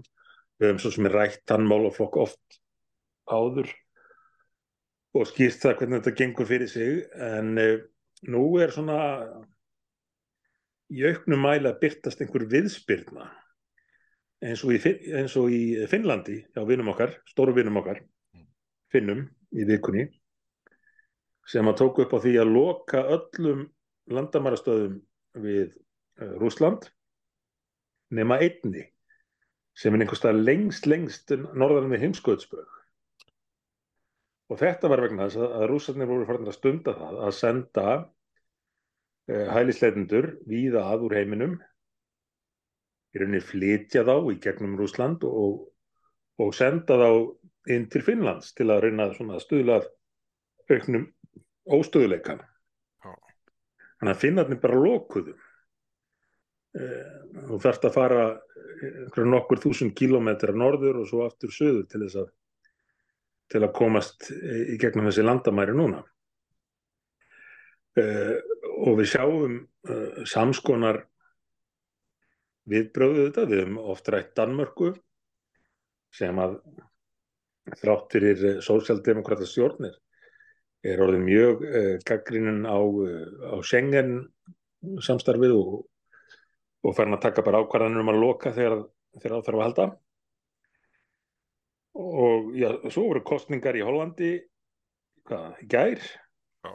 Við 0.57 0.71
höfum 0.71 0.79
svo 0.81 0.93
sem 0.95 1.09
er 1.09 1.17
rætt 1.19 1.43
þann 1.49 1.67
málaflokk 1.69 2.17
oft 2.23 2.57
áður 3.29 3.69
og 5.17 5.27
skýrt 5.29 5.59
það 5.61 5.75
hvernig 5.81 6.01
þetta 6.01 6.17
gengur 6.21 6.49
fyrir 6.49 6.71
sig. 6.71 7.03
En 7.13 7.53
uh, 7.61 7.75
nú 8.33 8.43
er 8.63 8.73
svona 8.73 9.01
í 10.93 11.03
auknum 11.09 11.43
mæla 11.43 11.75
byrtast 11.81 12.23
einhver 12.23 12.47
viðspyrna 12.49 13.27
eins 14.45 14.63
og 14.65 14.75
í, 14.75 14.79
eins 15.17 15.35
og 15.39 15.49
í 15.53 15.87
Finnlandi 15.89 16.41
hjá 16.53 16.63
vinum 16.67 16.91
okkar, 16.93 17.15
stóru 17.29 17.55
vinum 17.57 17.79
okkar 17.81 18.03
Finnum 18.93 19.25
í 19.51 19.65
vikunni 19.67 20.07
sem 21.47 21.67
að 21.67 21.79
tóku 21.81 22.03
upp 22.03 22.13
á 22.15 22.19
því 22.23 22.35
að 22.41 22.53
loka 22.53 23.03
öllum 23.15 23.65
landamærastöðum 24.11 24.99
við 25.43 25.73
uh, 26.21 26.35
Rússland 26.41 26.89
nema 28.13 28.39
einni 28.43 28.85
sem 29.77 29.93
er 29.93 30.03
einhvers 30.03 30.21
staðar 30.21 30.43
lengst 30.43 30.87
lengst 30.89 31.33
norðan 31.33 31.91
við 31.91 32.05
heimskautsbög 32.05 32.75
og 34.47 34.61
þetta 34.61 34.91
var 34.91 35.03
vegna 35.03 35.27
þess 35.27 35.41
að, 35.43 35.65
rússarnir 35.71 36.09
voru 36.09 36.27
farin 36.27 36.47
að 36.47 36.55
stunda 36.55 36.93
það 36.95 37.17
að 37.27 37.33
senda 37.39 37.87
uh, 37.97 39.47
hælisleitendur 39.55 40.29
víða 40.47 40.85
að 40.93 41.07
úr 41.09 41.17
heiminum 41.19 41.57
í 43.13 43.21
rauninni 43.21 43.43
flytja 43.43 44.03
þá 44.07 44.15
í 44.31 44.37
gegnum 44.43 44.77
Rússland 44.79 45.23
og, 45.27 45.67
og 46.41 46.53
senda 46.55 46.99
þá 46.99 47.09
inn 47.73 47.87
til 47.91 48.03
Finnlands 48.05 48.53
til 48.57 48.69
að 48.71 48.87
reyna 48.87 49.09
svona 49.15 49.37
að 49.37 49.45
stuðla 49.45 49.81
auknum 50.71 51.07
óstöðuleika. 51.77 52.37
Já. 53.03 53.11
Þannig 53.99 54.13
að 54.13 54.21
Finnarnir 54.23 54.61
bara 54.63 54.79
lokuðu 54.79 55.35
þú 56.77 57.59
þarft 57.63 57.87
að 57.87 57.95
fara 57.95 58.25
einhverja 58.77 59.29
nokkur 59.31 59.61
þúsund 59.63 59.95
kílómetra 59.97 60.53
norður 60.53 61.01
og 61.01 61.09
svo 61.09 61.23
aftur 61.25 61.53
söður 61.53 61.87
til 61.89 62.03
þess 62.03 62.19
að 62.21 62.29
til 63.47 63.63
að 63.63 63.73
komast 63.77 64.27
í 64.33 64.75
gegnum 64.79 65.07
þessi 65.07 65.23
landamæri 65.23 65.75
núna 65.77 66.01
og 67.97 68.97
við 68.99 69.07
sjáum 69.13 69.55
samskonar 70.27 71.01
viðbröðu 72.67 73.27
þetta, 73.27 73.45
við 73.47 73.63
höfum 73.63 73.79
oft 73.93 74.09
rætt 74.11 74.33
Danmörku 74.37 74.91
sem 76.17 76.39
að 76.41 76.59
þrátt 77.77 78.13
fyrir 78.13 78.61
sósjaldemokrata 78.63 79.47
stjórnir 79.47 79.95
er 80.87 81.01
orðið 81.03 81.23
mjög 81.25 81.63
eh, 81.67 81.93
gaggrinin 82.07 82.63
á, 82.67 82.77
á 82.77 83.55
Schengen 83.65 84.19
samstarfið 85.03 85.55
og, 85.57 85.79
og 86.85 86.95
farin 86.95 87.17
að 87.17 87.25
taka 87.27 87.43
bara 87.45 87.63
ákvarðanir 87.63 88.03
um 88.03 88.11
að 88.13 88.21
loka 88.21 88.53
þegar, 88.55 88.85
þegar 89.17 89.35
það 89.35 89.47
þarf 89.47 89.57
að 89.57 89.65
halda. 89.65 89.87
Og 91.97 92.51
já, 92.53 92.69
svo 92.93 93.07
voru 93.09 93.23
kostningar 93.25 93.77
í 93.77 93.83
Hollandi 93.83 94.31
hvað, 95.27 95.61
gær? 95.67 96.03
Já. 96.63 96.71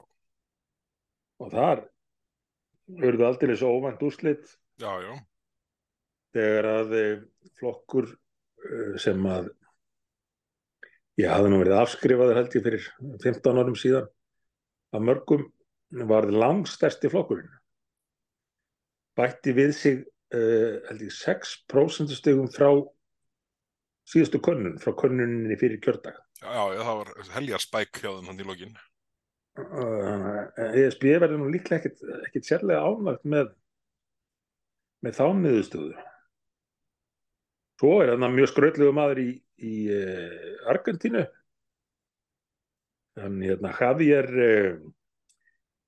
og 1.38 1.52
þar 1.52 1.84
verður 3.02 3.28
aldrei 3.30 3.54
svo 3.56 3.70
óvænt 3.78 4.02
úrslit. 4.04 4.50
Já, 4.82 4.90
já, 5.04 5.14
þegar 6.32 6.68
að 6.70 6.94
eh, 6.98 7.24
flokkur 7.60 8.08
eh, 8.12 8.94
sem 9.02 9.26
að 9.28 9.50
ég 11.20 11.32
hafði 11.32 11.52
nú 11.52 11.60
verið 11.60 11.80
afskrifaður 11.80 12.40
held 12.40 12.56
ég 12.56 12.64
fyrir 12.66 12.86
15 13.24 13.60
árum 13.60 13.76
síðan 13.78 14.08
að 14.96 15.04
mörgum 15.08 15.44
var 16.08 16.28
langstærsti 16.32 17.10
flokkurinn. 17.12 17.50
Bætti 19.16 19.52
við 19.52 19.72
sig 19.76 19.98
uh, 20.32 20.80
held 20.88 21.02
ég 21.04 21.12
6% 21.12 22.14
stegum 22.16 22.48
frá 22.52 22.70
síðustu 24.08 24.40
könnun, 24.40 24.78
frá 24.80 24.94
könnuninni 24.96 25.58
fyrir 25.60 25.82
kjördag. 25.84 26.16
Já, 26.40 26.62
það 26.80 26.94
var 27.02 27.10
heljar 27.36 27.62
spæk 27.62 28.00
hjá 28.00 28.08
þeim 28.08 28.30
hann 28.30 28.40
í 28.40 28.46
lokin. 28.48 28.78
uh, 29.60 30.72
ESB 30.80 31.04
verður 31.20 31.42
nú 31.42 31.50
líklega 31.52 31.82
ekkit, 31.82 32.00
ekkit 32.30 32.48
sérlega 32.48 32.88
ánvægt 32.88 33.28
með 33.28 33.52
með 35.02 35.18
þá 35.18 35.24
niðurstöðu 35.42 35.92
svo 37.82 37.96
er 37.98 38.12
þarna 38.12 38.28
mjög 38.30 38.50
skröldlegu 38.52 38.94
maður 38.94 39.20
í, 39.24 39.30
í 39.58 39.76
uh, 39.90 40.68
Argentínu. 40.70 41.24
Hann 43.18 43.40
hérna 43.42 43.72
Javier 43.74 44.28
uh, 44.30 44.76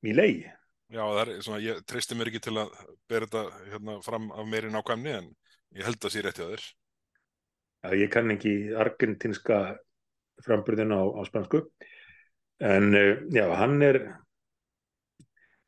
Milei. 0.03 0.43
Já, 0.91 1.03
það 1.07 1.21
er 1.23 1.31
svona, 1.47 1.61
ég 1.63 1.85
treysti 1.87 2.19
mér 2.19 2.33
ekki 2.33 2.43
til 2.43 2.57
að 2.61 2.73
bera 3.11 3.29
þetta 3.31 3.69
hérna 3.71 3.95
fram 4.03 4.27
af 4.35 4.49
meiri 4.51 4.73
nákvæmni 4.75 5.15
en 5.21 5.29
ég 5.79 5.87
held 5.87 6.03
að 6.03 6.15
sé 6.17 6.25
rétti 6.25 6.43
að 6.43 6.57
þér. 6.57 6.67
Já, 7.85 7.89
ég 8.03 8.11
kann 8.11 8.35
ekki 8.35 8.55
argentinska 8.85 9.61
framburðin 10.43 10.97
á, 10.99 11.03
á 11.15 11.23
spansku 11.31 11.63
en 12.59 12.91
uh, 12.91 13.23
já, 13.31 13.47
hann 13.55 13.79
er 13.87 14.01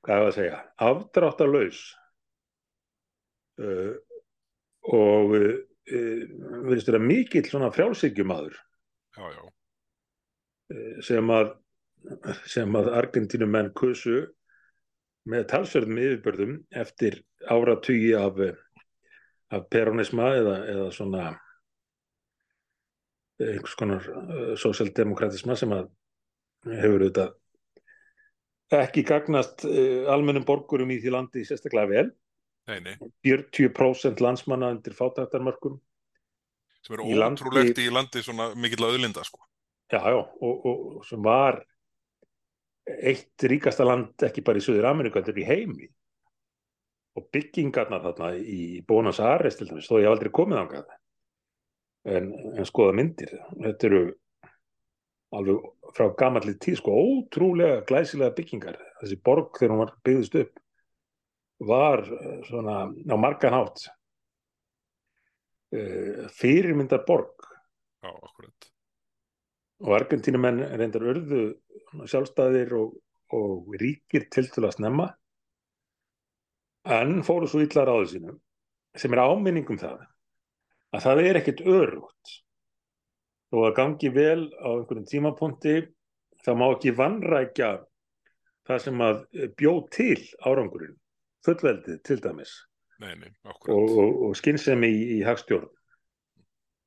hvað 0.03 0.19
er 0.19 0.27
að 0.27 0.37
segja 0.41 0.59
afdráttarlaus 0.91 1.87
uh, 3.63 3.95
og 4.91 5.39
verðist 5.87 6.91
vera 6.91 7.03
mikill 7.03 7.47
svona 7.47 7.71
frjálsíkjumadur 7.75 8.57
Já, 9.17 9.25
já, 9.33 9.43
uh, 10.75 10.99
sem 11.07 11.31
að 11.33 11.55
sem 12.47 12.77
að 12.79 12.93
Argentínumenn 12.95 13.73
kusu 13.75 14.21
með 15.27 15.47
talsverðum 15.51 15.99
yfirbörðum 16.03 16.53
eftir 16.83 17.19
áratugi 17.51 18.13
af, 18.19 18.39
af 19.51 19.65
peronisma 19.73 20.29
eða, 20.39 20.57
eða 20.71 20.87
svona 20.95 21.25
einhvers 23.43 23.75
konar 23.79 24.07
uh, 24.07 24.53
sósjaldemokratisma 24.61 25.57
sem 25.59 25.75
að 25.77 25.91
hefur 26.67 27.07
auðvitað 27.07 27.35
ekki 28.77 29.05
gagnast 29.07 29.67
uh, 29.69 30.07
almennum 30.13 30.47
borgurum 30.47 30.93
í 30.95 31.01
því 31.03 31.15
landi 31.15 31.45
sérstaklega 31.47 31.93
vel. 31.93 32.09
Nei, 32.71 32.81
nei, 32.83 32.97
40% 33.27 34.23
landsmanna 34.25 34.73
undir 34.75 34.95
fátæktarmörkum. 34.97 35.79
sem 36.87 36.95
eru 36.95 37.07
ótrúlegt 37.11 37.79
í 37.83 37.89
landi 37.91 38.23
svona 38.23 38.53
mikill 38.55 38.87
auðlinda, 38.87 39.25
sko. 39.27 39.41
Já, 39.91 40.01
já, 40.11 40.19
og, 40.19 40.67
og 40.67 41.07
sem 41.07 41.23
var 41.23 41.61
eitt 42.87 43.43
ríkasta 43.43 43.87
land 43.87 44.23
ekki 44.23 44.45
bara 44.47 44.61
í 44.61 44.65
Suður 44.65 44.91
Ameríku, 44.91 45.19
heldur 45.19 45.41
í 45.43 45.47
heimi. 45.47 45.89
Og 47.17 47.27
byggingarnar 47.33 48.05
þarna 48.05 48.35
í 48.39 48.83
Bónas 48.87 49.19
Ares 49.25 49.59
til 49.59 49.71
dæmis, 49.71 49.89
þó 49.89 49.99
ég 49.99 50.07
hef 50.07 50.15
aldrei 50.15 50.33
komið 50.35 50.63
ángað. 50.63 50.95
En, 52.07 52.31
en 52.55 52.69
skoða 52.69 52.95
myndir, 52.95 53.33
þetta 53.57 53.89
eru 53.89 54.03
alveg 55.35 55.95
frá 55.97 56.11
gamalli 56.19 56.55
tíð, 56.63 56.79
sko, 56.83 56.95
ótrúlega 56.95 57.81
glæsilega 57.89 58.37
byggingar. 58.37 58.79
Þessi 59.01 59.19
borg 59.27 59.59
þegar 59.59 59.75
hún 59.75 59.83
var 59.83 59.95
byggðist 60.07 60.39
upp 60.43 60.63
var 61.59 62.05
eh, 62.05 62.41
svona 62.49 62.87
á 62.93 63.17
margan 63.17 63.57
hátt 63.57 63.87
uh, 65.73 66.29
fyrirmyndar 66.37 67.05
borg 67.07 67.33
Já, 68.03 68.11
akkurat. 68.13 68.73
og 69.81 69.95
Argentínumenn 69.97 70.61
reyndar 70.77 71.07
urðu 71.13 71.43
sjálfstæðir 72.07 72.75
og, 72.77 72.99
og 73.33 73.73
ríkir 73.81 74.29
til 74.31 74.51
til 74.53 74.67
að 74.67 74.77
snemma 74.77 75.09
en 76.87 77.23
fóru 77.27 77.49
svo 77.51 77.65
illa 77.65 77.87
ráðu 77.89 78.11
sínum 78.13 78.37
sem 78.97 79.13
er 79.13 79.25
áminning 79.25 79.69
um 79.73 79.81
það 79.81 80.05
að 80.95 81.07
það 81.09 81.23
er 81.25 81.41
ekkert 81.41 81.65
örugt 81.67 82.37
og 83.57 83.67
að 83.69 83.77
gangi 83.81 84.13
vel 84.13 84.47
á 84.61 84.69
einhverjum 84.77 85.09
tímapunkti 85.09 85.77
þá 86.45 86.53
má 86.55 86.69
ekki 86.69 86.95
vannrækja 86.97 87.73
það 88.69 88.81
sem 88.85 89.03
að 89.09 89.21
bjó 89.59 89.75
til 89.95 90.21
árangurinn 90.47 90.97
fullveldið 91.47 92.03
til 92.07 92.19
dæmis 92.25 92.57
Nei, 93.03 93.13
nei, 93.21 93.29
og, 93.45 93.67
og, 93.69 94.13
og 94.29 94.37
skynsemi 94.39 94.89
í, 94.89 95.01
í 95.19 95.23
hagstjórn 95.27 95.69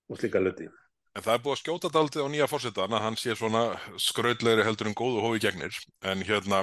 og 0.10 0.17
slíka 0.17 0.41
löti 0.41 0.69
En 1.17 1.26
það 1.26 1.34
er 1.36 1.41
búið 1.43 1.56
að 1.56 1.62
skjóta 1.63 1.89
daldið 1.93 2.26
á 2.26 2.30
nýja 2.32 2.48
fórsetan 2.48 2.95
að 2.95 3.04
hann 3.04 3.17
sé 3.19 3.34
svona 3.36 3.63
skrautlegri 4.00 4.63
heldur 4.63 4.88
en 4.91 4.95
góðu 4.95 5.24
hófi 5.24 5.41
gegnir. 5.43 5.80
En 6.06 6.22
hérna, 6.24 6.62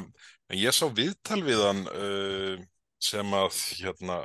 en 0.48 0.56
ég 0.56 0.72
sá 0.72 0.86
viðtal 0.86 1.40
við 1.44 1.60
hann 1.60 1.82
uh, 1.90 2.62
sem 3.02 3.34
að, 3.36 3.58
hérna, 3.82 4.20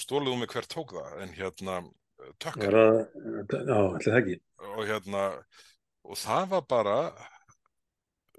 stóluðu 0.00 0.38
mig 0.40 0.54
hver 0.54 0.70
tók 0.70 0.94
það, 0.94 1.18
en 1.26 1.34
hérna, 1.34 1.80
tökkar. 2.38 2.70
Var 2.70 2.78
að, 2.80 2.96
já, 3.52 3.76
ætli 3.98 4.14
það 4.14 4.20
ekki 4.22 4.38
og 4.64 4.84
hérna 4.88 5.24
og 6.04 6.18
það 6.20 6.50
var 6.52 6.66
bara 6.68 6.96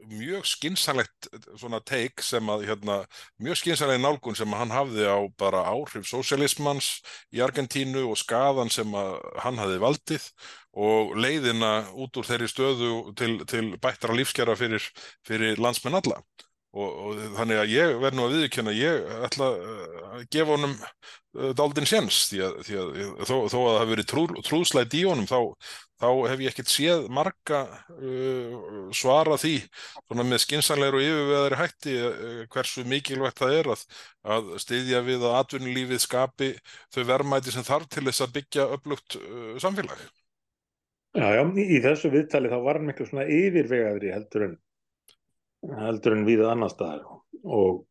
mjög 0.09 0.45
skynsalegt 0.47 1.29
svona 1.57 1.79
teik 1.83 2.21
sem 2.23 2.49
að 2.51 2.65
hérna, 2.69 2.97
mjög 3.41 3.59
skynsaleg 3.61 4.01
nálgun 4.01 4.37
sem 4.37 4.51
að 4.53 4.61
hann 4.61 4.75
hafði 4.75 5.07
á 5.07 5.17
bara 5.39 5.63
áhrif 5.71 6.07
sósialismans 6.09 6.89
í 7.33 7.41
Argentínu 7.45 8.05
og 8.09 8.19
skaðan 8.19 8.71
sem 8.73 8.91
að 8.95 9.17
hann 9.43 9.61
hafði 9.61 9.81
valdið 9.83 10.27
og 10.75 11.15
leiðina 11.15 11.73
út 11.95 12.17
úr 12.19 12.27
þeirri 12.27 12.51
stöðu 12.51 12.91
til, 13.17 13.31
til 13.47 13.65
bættara 13.81 14.17
lífskjara 14.17 14.57
fyrir, 14.59 14.83
fyrir 15.27 15.61
landsmenn 15.61 16.01
alla 16.01 16.21
og, 16.75 16.89
og 17.07 17.19
þannig 17.37 17.61
að 17.61 17.73
ég 17.73 17.99
verð 18.03 18.17
nú 18.17 18.25
að 18.27 18.37
viðkjöna 18.39 18.75
ég 18.75 19.11
ætla 19.25 19.49
uh, 19.55 19.83
að 20.15 20.25
gefa 20.33 20.55
honum 20.55 20.73
uh, 20.75 21.51
daldinn 21.57 21.87
séns 21.89 22.25
því 22.29 22.41
að, 22.47 22.57
því 22.67 22.77
að 22.81 22.89
þó, 23.29 23.35
þó 23.51 23.57
að 23.59 23.67
það 23.69 23.79
hafi 23.79 23.93
verið 23.93 24.09
trú, 24.11 24.25
trúðslætt 24.49 24.97
í 24.99 25.03
honum 25.07 25.29
þá, 25.29 25.39
þá 26.03 26.07
hef 26.31 26.43
ég 26.43 26.51
ekkert 26.51 26.73
séð 26.73 27.07
marga 27.15 27.61
uh, 27.95 28.57
svara 28.95 29.39
því 29.41 29.53
svona 30.01 30.27
með 30.27 30.43
skinsanlegur 30.45 30.99
og 30.99 31.07
yfirveðari 31.07 31.61
hætti 31.61 31.95
uh, 32.01 32.43
hversu 32.51 32.85
mikilvægt 32.91 33.41
það 33.43 33.57
er 33.61 33.71
að, 33.75 33.87
að 34.35 34.51
styðja 34.65 35.01
við 35.07 35.25
að 35.29 35.39
atvinnulífið 35.39 36.03
skapi 36.03 36.51
þau 36.91 37.01
verðmæti 37.13 37.55
sem 37.55 37.65
þarf 37.67 37.89
til 37.93 38.05
þess 38.09 38.27
að 38.27 38.37
byggja 38.39 38.69
upplugt 38.75 39.19
uh, 39.21 39.55
samfélag. 39.63 40.05
Já, 41.15 41.29
já, 41.31 41.41
í 41.47 41.79
þessu 41.79 42.09
viðtali 42.11 42.49
þá 42.51 42.57
var 42.59 42.75
hann 42.75 42.89
miklu 42.89 43.05
svona 43.07 43.23
yfirvegaðri 43.31 44.09
heldur 44.11 44.49
en 44.49 44.55
heldur 45.79 46.15
en 46.17 46.25
við 46.27 46.43
annar 46.49 46.71
staðar 46.73 47.03
og, 47.43 47.83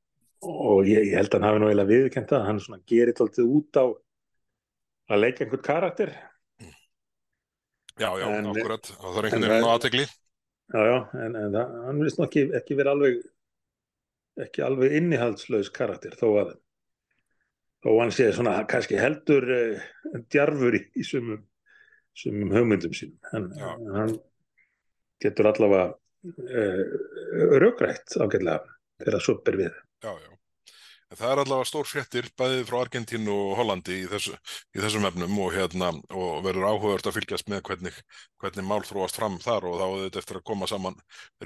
og 0.45 0.87
ég, 0.89 1.09
ég 1.11 1.19
held 1.19 1.35
að 1.35 1.41
hann 1.41 1.49
hafi 1.49 1.63
nú 1.63 1.69
eiginlega 1.71 1.91
viðkent 1.93 2.33
það, 2.33 2.47
hann 2.49 2.61
svona 2.63 2.83
gerir 2.91 3.17
tóltið 3.19 3.53
út 3.59 3.79
á 3.81 3.85
að 5.15 5.21
leika 5.21 5.45
einhvern 5.45 5.65
karakter. 5.65 6.13
Já, 7.95 8.09
já, 8.19 8.27
En- 8.27 8.51
akkurat, 8.51 8.89
það 8.99 9.19
er 9.21 9.27
einhvern 9.29 9.49
veginn 9.53 9.71
aðtegli. 9.71 10.05
já, 10.75 10.81
já, 10.89 10.97
en, 11.27 11.37
en 11.39 11.53
það, 11.55 11.75
hann 11.87 12.01
vilist 12.03 12.19
nú 12.19 12.27
ekki, 12.27 12.45
ekki 12.59 12.77
verið 12.79 12.93
alveg 12.95 13.19
ekki 14.45 14.65
alveg 14.67 14.95
innihaldslaus 14.99 15.69
karakter 15.71 16.17
þó 16.19 16.27
að 16.41 16.55
þó 17.85 17.91
hann 18.01 18.11
sé 18.17 18.31
svona 18.35 18.57
kannski 18.67 18.97
heldur 18.99 19.45
uh, 19.47 19.85
djarfur 20.33 20.75
í, 20.75 20.81
í 20.99 21.05
sumum, 21.07 21.45
sumum 22.19 22.51
hugmyndum 22.57 22.97
sínum. 22.97 23.19
En 23.37 23.51
hann 23.95 24.17
getur 25.23 25.53
allavega 25.53 25.93
uh, 26.25 27.59
rökrætt 27.63 28.17
ágætlega 28.17 28.61
þegar 29.05 29.25
svo 29.25 29.41
ber 29.45 29.61
við 29.61 29.75
Já, 30.05 30.13
já. 30.13 30.31
En 31.13 31.19
það 31.21 31.31
er 31.31 31.41
allavega 31.45 31.69
stór 31.69 31.87
fréttir 31.87 32.27
bæðið 32.35 32.63
frá 32.69 32.77
Argentínu 32.81 33.33
og 33.33 33.51
Hollandi 33.61 34.01
í, 34.03 34.07
þessu, 34.11 34.33
í 34.75 34.81
þessum 34.83 35.05
efnum 35.07 35.37
og, 35.45 35.53
hérna, 35.55 35.93
og 36.11 36.41
verður 36.43 36.67
áhugavert 36.73 37.07
að 37.07 37.19
fylgjast 37.19 37.51
með 37.53 37.61
hvernig, 37.69 38.01
hvernig 38.43 38.67
mál 38.67 38.81
þróast 38.83 39.21
fram 39.21 39.37
þar 39.43 39.69
og 39.71 39.77
þá 39.79 39.85
er 39.85 40.01
þetta 40.07 40.23
eftir 40.25 40.41
að 40.41 40.47
koma 40.51 40.69
saman 40.71 40.97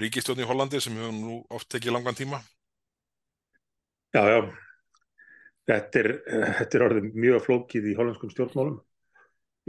ríkistjórn 0.01 0.41
í 0.41 0.47
Hollandi 0.49 0.81
sem 0.81 0.97
hefur 0.97 1.13
nú 1.13 1.37
oft 1.53 1.69
tekið 1.69 1.95
langan 1.95 2.17
tíma. 2.17 2.41
Já, 4.15 4.23
já. 4.25 4.39
Þetta 5.69 6.01
er, 6.01 6.11
þetta 6.57 6.79
er 6.79 6.85
orðið 6.87 7.09
mjög 7.27 7.43
flókið 7.45 7.91
í 7.91 7.97
hollenskum 7.99 8.33
stjórnmálum. 8.33 8.79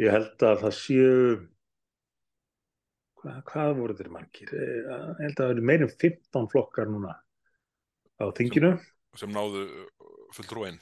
Ég 0.01 0.15
held 0.15 0.47
að 0.49 0.63
það 0.63 0.77
séu, 0.79 1.17
hvað, 3.21 3.43
hvað 3.51 3.75
voru 3.79 3.97
þeir 3.99 4.13
margir? 4.15 4.55
Ég 4.55 4.89
held 5.21 5.35
að 5.35 5.43
það 5.43 5.53
eru 5.55 5.67
meirum 5.71 5.93
15 5.93 6.49
flokkar 6.53 6.91
núna 6.91 7.17
á 8.21 8.25
þinginu. 8.37 8.73
Sem, 8.81 9.21
sem 9.25 9.35
náðu 9.35 9.67
fulltrúin. 10.37 10.81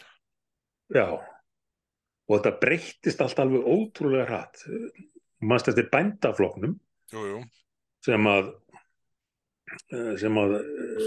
Já, 0.94 1.06
og 2.28 2.32
þetta 2.36 2.54
breyttist 2.62 3.24
allt 3.24 3.42
alveg 3.42 3.66
ótrúlega 3.68 4.28
hratt. 4.28 4.64
Mannst 5.44 5.68
eftir 5.70 5.86
bændafloknum 5.92 6.78
Jú, 7.12 7.20
jú. 7.28 7.42
sem 8.04 8.26
að 8.32 8.50
sem 10.18 10.40
að 10.40 10.54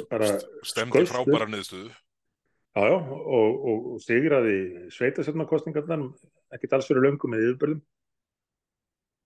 bara 0.10 0.30
Stemdi 0.68 1.04
frábæra 1.10 1.48
niðurstöðu. 1.50 1.90
Já, 2.72 2.84
já, 2.88 2.96
og, 2.96 3.56
og, 3.68 3.88
og 3.92 4.04
sigraði 4.06 4.54
sveitasöfnarkostningarnar, 4.96 6.06
ekkert 6.56 6.78
alls 6.78 6.88
fyrir 6.88 7.04
löngum 7.04 7.34
með 7.34 7.50
yfirbörðum. 7.50 7.82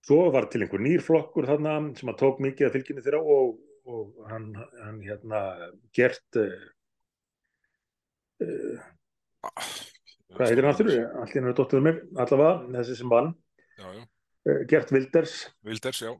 Svo 0.05 0.27
var 0.33 0.45
til 0.53 0.61
einhver 0.61 0.81
nýr 0.85 1.01
flokkur 1.01 1.47
þarna 1.49 1.75
sem 1.97 2.11
að 2.11 2.19
tók 2.19 2.41
mikið 2.45 2.67
af 2.67 2.75
fylginni 2.75 3.01
þeirra 3.05 3.21
og, 3.35 3.55
og 3.89 4.27
hann, 4.29 4.51
hann 4.83 4.99
hérna 5.01 5.39
gert, 5.97 6.21
uh, 6.37 6.67
uh, 8.45 8.83
hvað 10.35 10.51
heitir 10.51 10.61
hann 10.67 10.73
aftur? 10.75 10.91
Allir 10.93 11.39
hann 11.39 11.49
er 11.49 11.57
dóttuður 11.57 11.85
mér, 11.87 11.97
allavega, 12.21 12.53
þessi 12.77 12.99
sem 13.01 13.09
vann, 13.15 13.31
Já, 13.79 13.87
já. 13.97 14.03
uh, 14.51 14.61
Gert 14.69 14.93
Wilders, 14.93 15.35
Vilders, 15.65 16.03
já. 16.05 16.13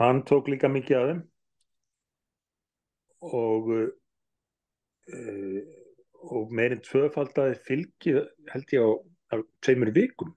hann 0.00 0.24
tók 0.28 0.48
líka 0.48 0.72
mikið 0.72 1.00
af 1.02 1.08
þeim 1.12 1.24
og 3.28 3.72
og 6.28 6.50
meirinn 6.52 6.82
tvöfaldaði 6.84 7.54
fylgi 7.64 8.12
held 8.52 8.74
ég 8.74 8.84
á 8.84 9.36
tveimur 9.64 9.90
vikum 9.96 10.34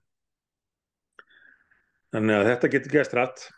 þannig 2.12 2.38
að 2.38 2.48
þetta 2.50 2.72
getur 2.76 2.96
gæst 2.98 3.16
rætt 3.18 3.48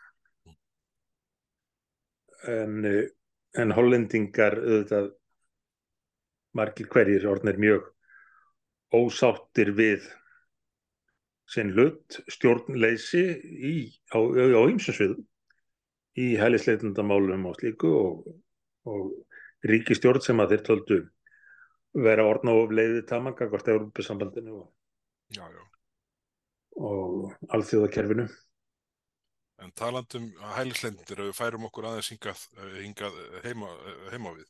en 2.55 2.81
uh, 2.85 3.05
en 3.59 3.71
hollendingar 3.75 4.57
auðvitað 4.59 5.11
margir 6.55 6.89
hverjir 6.91 7.27
orðnir 7.31 7.59
mjög 7.61 7.89
ósáttir 8.95 9.71
við 9.75 10.05
sinn 11.51 11.73
hlut 11.75 12.19
stjórnleysi 12.31 13.23
í, 13.45 13.75
á, 14.11 14.17
á 14.19 14.61
ýmsum 14.65 14.97
sviðum 14.97 15.25
í 16.19 16.31
hælisleitundamálum 16.39 17.45
og 17.49 17.59
slíku 17.59 17.91
og, 17.91 18.31
og 18.87 19.67
ríkistjórn 19.67 20.23
sem 20.23 20.39
að 20.41 20.55
þeir 20.55 20.65
töldu 20.69 21.01
vera 22.05 22.25
orðna 22.27 22.55
of 22.59 22.73
leiðið 22.75 23.05
tamanga 23.09 23.47
hvort 23.51 23.71
Európa-sambandinu 23.71 24.57
og, 24.61 24.65
Já, 25.35 25.43
já. 25.47 25.61
og 26.75 27.31
alþjóðakerfinu. 27.55 28.27
En 29.63 29.71
talandum 29.71 30.27
hælislendir, 30.57 31.19
ef 31.21 31.29
við 31.29 31.37
færum 31.37 31.65
okkur 31.69 31.87
aðeins 31.87 32.11
hingað, 32.11 32.41
hingað 32.81 33.17
heima, 33.45 33.69
heima 34.11 34.33
við, 34.35 34.47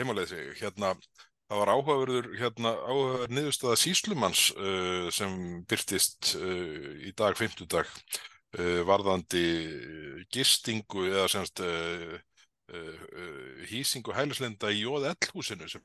heimaleið 0.00 0.32
sig, 0.32 0.48
hérna, 0.60 0.92
það 1.46 1.60
var 1.62 1.72
áhugaverður, 1.74 2.30
hérna, 2.40 2.72
áhugaverður 2.88 3.34
niðurstaða 3.36 3.76
síslumanns 3.80 4.46
uh, 4.56 5.06
sem 5.14 5.36
byrtist 5.70 6.32
uh, 6.40 6.88
í 7.06 7.12
dag, 7.18 7.38
fimmtudag, 7.38 7.92
uh, 8.58 8.80
varðandi 8.88 9.44
gistingu 10.34 11.06
eða 11.12 11.28
semst 11.36 11.62
hýsingu 13.70 14.10
hælislenda 14.10 14.72
í 14.74 14.80
Jóð-Ell-húsinu 14.80 15.68
sem 15.70 15.82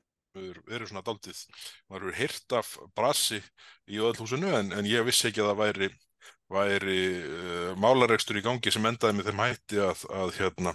eru 0.74 0.88
svona 0.90 1.04
daldið, 1.06 1.44
maður 1.86 2.08
eru 2.08 2.16
hirt 2.18 2.56
af 2.58 2.72
brasi 2.98 3.38
í 3.86 4.00
Jóð-Ell-húsinu 4.00 4.50
en, 4.58 4.72
en 4.74 4.90
ég 4.90 5.06
vissi 5.06 5.28
ekki 5.30 5.44
að 5.44 5.52
það 5.52 5.60
væri 5.60 5.90
væri 6.52 7.02
uh, 7.22 7.72
málaregstur 7.80 8.40
í 8.40 8.44
gangi 8.46 8.74
sem 8.74 8.86
endaði 8.88 9.18
með 9.18 9.30
þeim 9.30 9.44
hætti 9.46 9.82
að, 9.84 10.04
að 10.22 10.34
hérna 10.38 10.74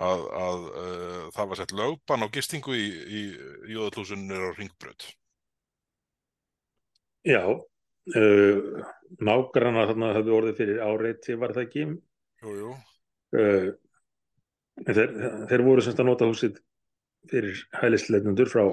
að, 0.00 0.22
að 0.42 0.68
uh, 0.70 1.24
það 1.36 1.50
var 1.50 1.60
sett 1.60 1.74
lögban 1.76 2.24
á 2.24 2.32
gistingu 2.32 2.76
í, 2.76 2.86
í, 2.88 3.24
í 3.68 3.74
Jóðalúsunir 3.76 4.46
á 4.46 4.50
Ringbröð. 4.56 5.08
Já, 7.28 7.42
uh, 7.50 8.86
nágranna 9.20 9.88
þarna 9.90 10.14
hafði 10.16 10.36
orðið 10.38 10.62
fyrir 10.62 10.82
áreiti 10.86 11.36
var 11.40 11.56
það 11.56 11.66
ekki. 11.68 11.86
Jú, 12.40 12.56
jú. 12.56 12.72
Þeir, 14.80 15.10
þeir 15.50 15.62
voru 15.66 15.82
semst 15.84 16.00
að 16.00 16.08
nota 16.08 16.26
húsið 16.26 16.56
fyrir 17.28 17.58
hælisleitnundur 17.82 18.48
frá 18.48 18.64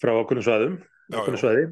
frá 0.00 0.12
Já, 0.12 1.18
okkunnum 1.18 1.38
já. 1.38 1.42
svæði 1.42 1.66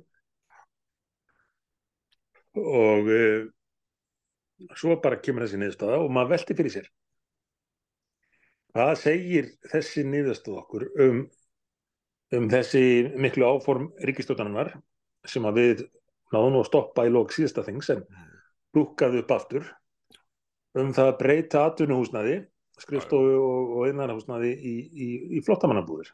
og 2.61 3.09
uh, 3.11 3.47
svo 4.79 4.99
bara 5.03 5.21
kemur 5.23 5.45
þessi 5.45 5.61
niðurstaða 5.61 6.01
og 6.03 6.13
maður 6.15 6.35
velti 6.35 6.57
fyrir 6.59 6.75
sér. 6.77 6.91
Hvað 8.75 8.95
segir 9.03 9.51
þessi 9.71 10.05
niðurstaða 10.09 10.63
okkur 10.63 10.87
um, 11.05 11.21
um 12.35 12.49
þessi 12.51 12.85
miklu 13.21 13.47
áform 13.47 13.91
ríkistjóðanar 14.07 14.75
sem 15.29 15.47
að 15.47 15.61
við 15.61 15.85
náðum 16.35 16.61
að 16.61 16.69
stoppa 16.71 17.07
í 17.07 17.13
lók 17.13 17.33
síðasta 17.35 17.65
þings 17.67 17.91
en 17.95 18.03
lúkkaði 18.75 19.23
upp 19.23 19.35
aftur 19.37 19.71
um 20.79 20.91
það 20.95 21.11
að 21.13 21.19
breyta 21.21 21.65
atvinnuhúsnaði 21.69 22.41
skrifstofu 22.83 23.35
og, 23.39 23.75
og 23.79 23.91
innanhúsnaði 23.91 24.51
í, 24.55 24.75
í, 24.91 25.09
í 25.39 25.43
flottamannabúðir 25.47 26.11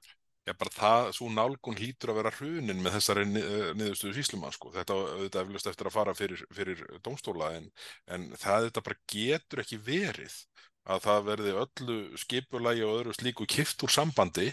Já, 0.51 0.55
bara 0.59 0.73
það, 0.75 1.09
svo 1.15 1.29
nálgun 1.31 1.77
hlýtur 1.79 2.11
að 2.11 2.17
vera 2.19 2.31
hrunin 2.35 2.81
með 2.83 2.97
þessari 2.97 3.27
eh, 3.39 3.69
niðurstöðu 3.79 4.17
síslumann, 4.17 4.55
sko. 4.57 4.73
Þetta 4.75 4.97
auðvitað 4.97 5.45
eflust 5.45 5.69
eftir 5.71 5.91
að 5.91 5.95
fara 5.95 6.15
fyrir, 6.19 6.41
fyrir 6.57 6.81
dómstóla 7.07 7.53
en, 7.55 7.69
en 8.11 8.25
það 8.35 8.67
þetta 8.67 8.83
bara 8.89 8.99
getur 9.15 9.63
ekki 9.63 9.79
verið 9.87 10.41
að 10.91 11.05
það 11.05 11.27
verði 11.29 11.53
öllu 11.63 11.99
skipulagi 12.19 12.83
og 12.87 12.97
öðru 12.97 13.15
slíku 13.15 13.47
kift 13.47 13.85
úr 13.87 13.93
sambandi 13.95 14.49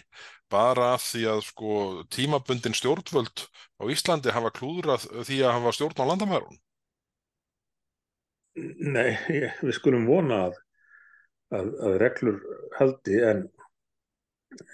bara 0.53 0.91
því 1.01 1.23
að 1.31 1.41
sko 1.47 1.73
tímabundin 2.13 2.77
stjórnvöld 2.77 3.47
á 3.81 3.83
Íslandi 3.89 4.35
hafa 4.35 4.53
klúðrað 4.53 5.07
því 5.23 5.41
að 5.47 5.57
hafa 5.57 5.73
stjórn 5.79 6.03
á 6.03 6.09
landamærun. 6.11 6.61
Nei, 8.57 9.17
ég, 9.33 9.57
við 9.63 9.75
skulum 9.79 10.05
vona 10.09 10.43
að, 10.47 10.61
að, 11.57 11.73
að 11.89 11.99
reglur 12.05 12.39
haldi 12.77 13.19
en, 13.31 13.43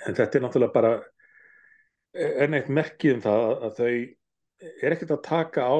en 0.08 0.20
þetta 0.20 0.40
er 0.40 0.46
náttúrulega 0.50 0.76
bara 0.76 0.94
enn 2.14 2.58
eitt 2.58 2.70
merkið 2.70 3.18
um 3.18 3.24
það 3.24 3.44
að 3.52 3.76
þau 3.80 3.92
er 4.64 4.96
ekkert 4.96 5.14
að 5.16 5.26
taka 5.28 5.66
á 5.66 5.78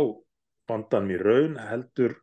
vandanum 0.70 1.14
í 1.14 1.20
raun 1.22 1.56
heldur 1.62 2.18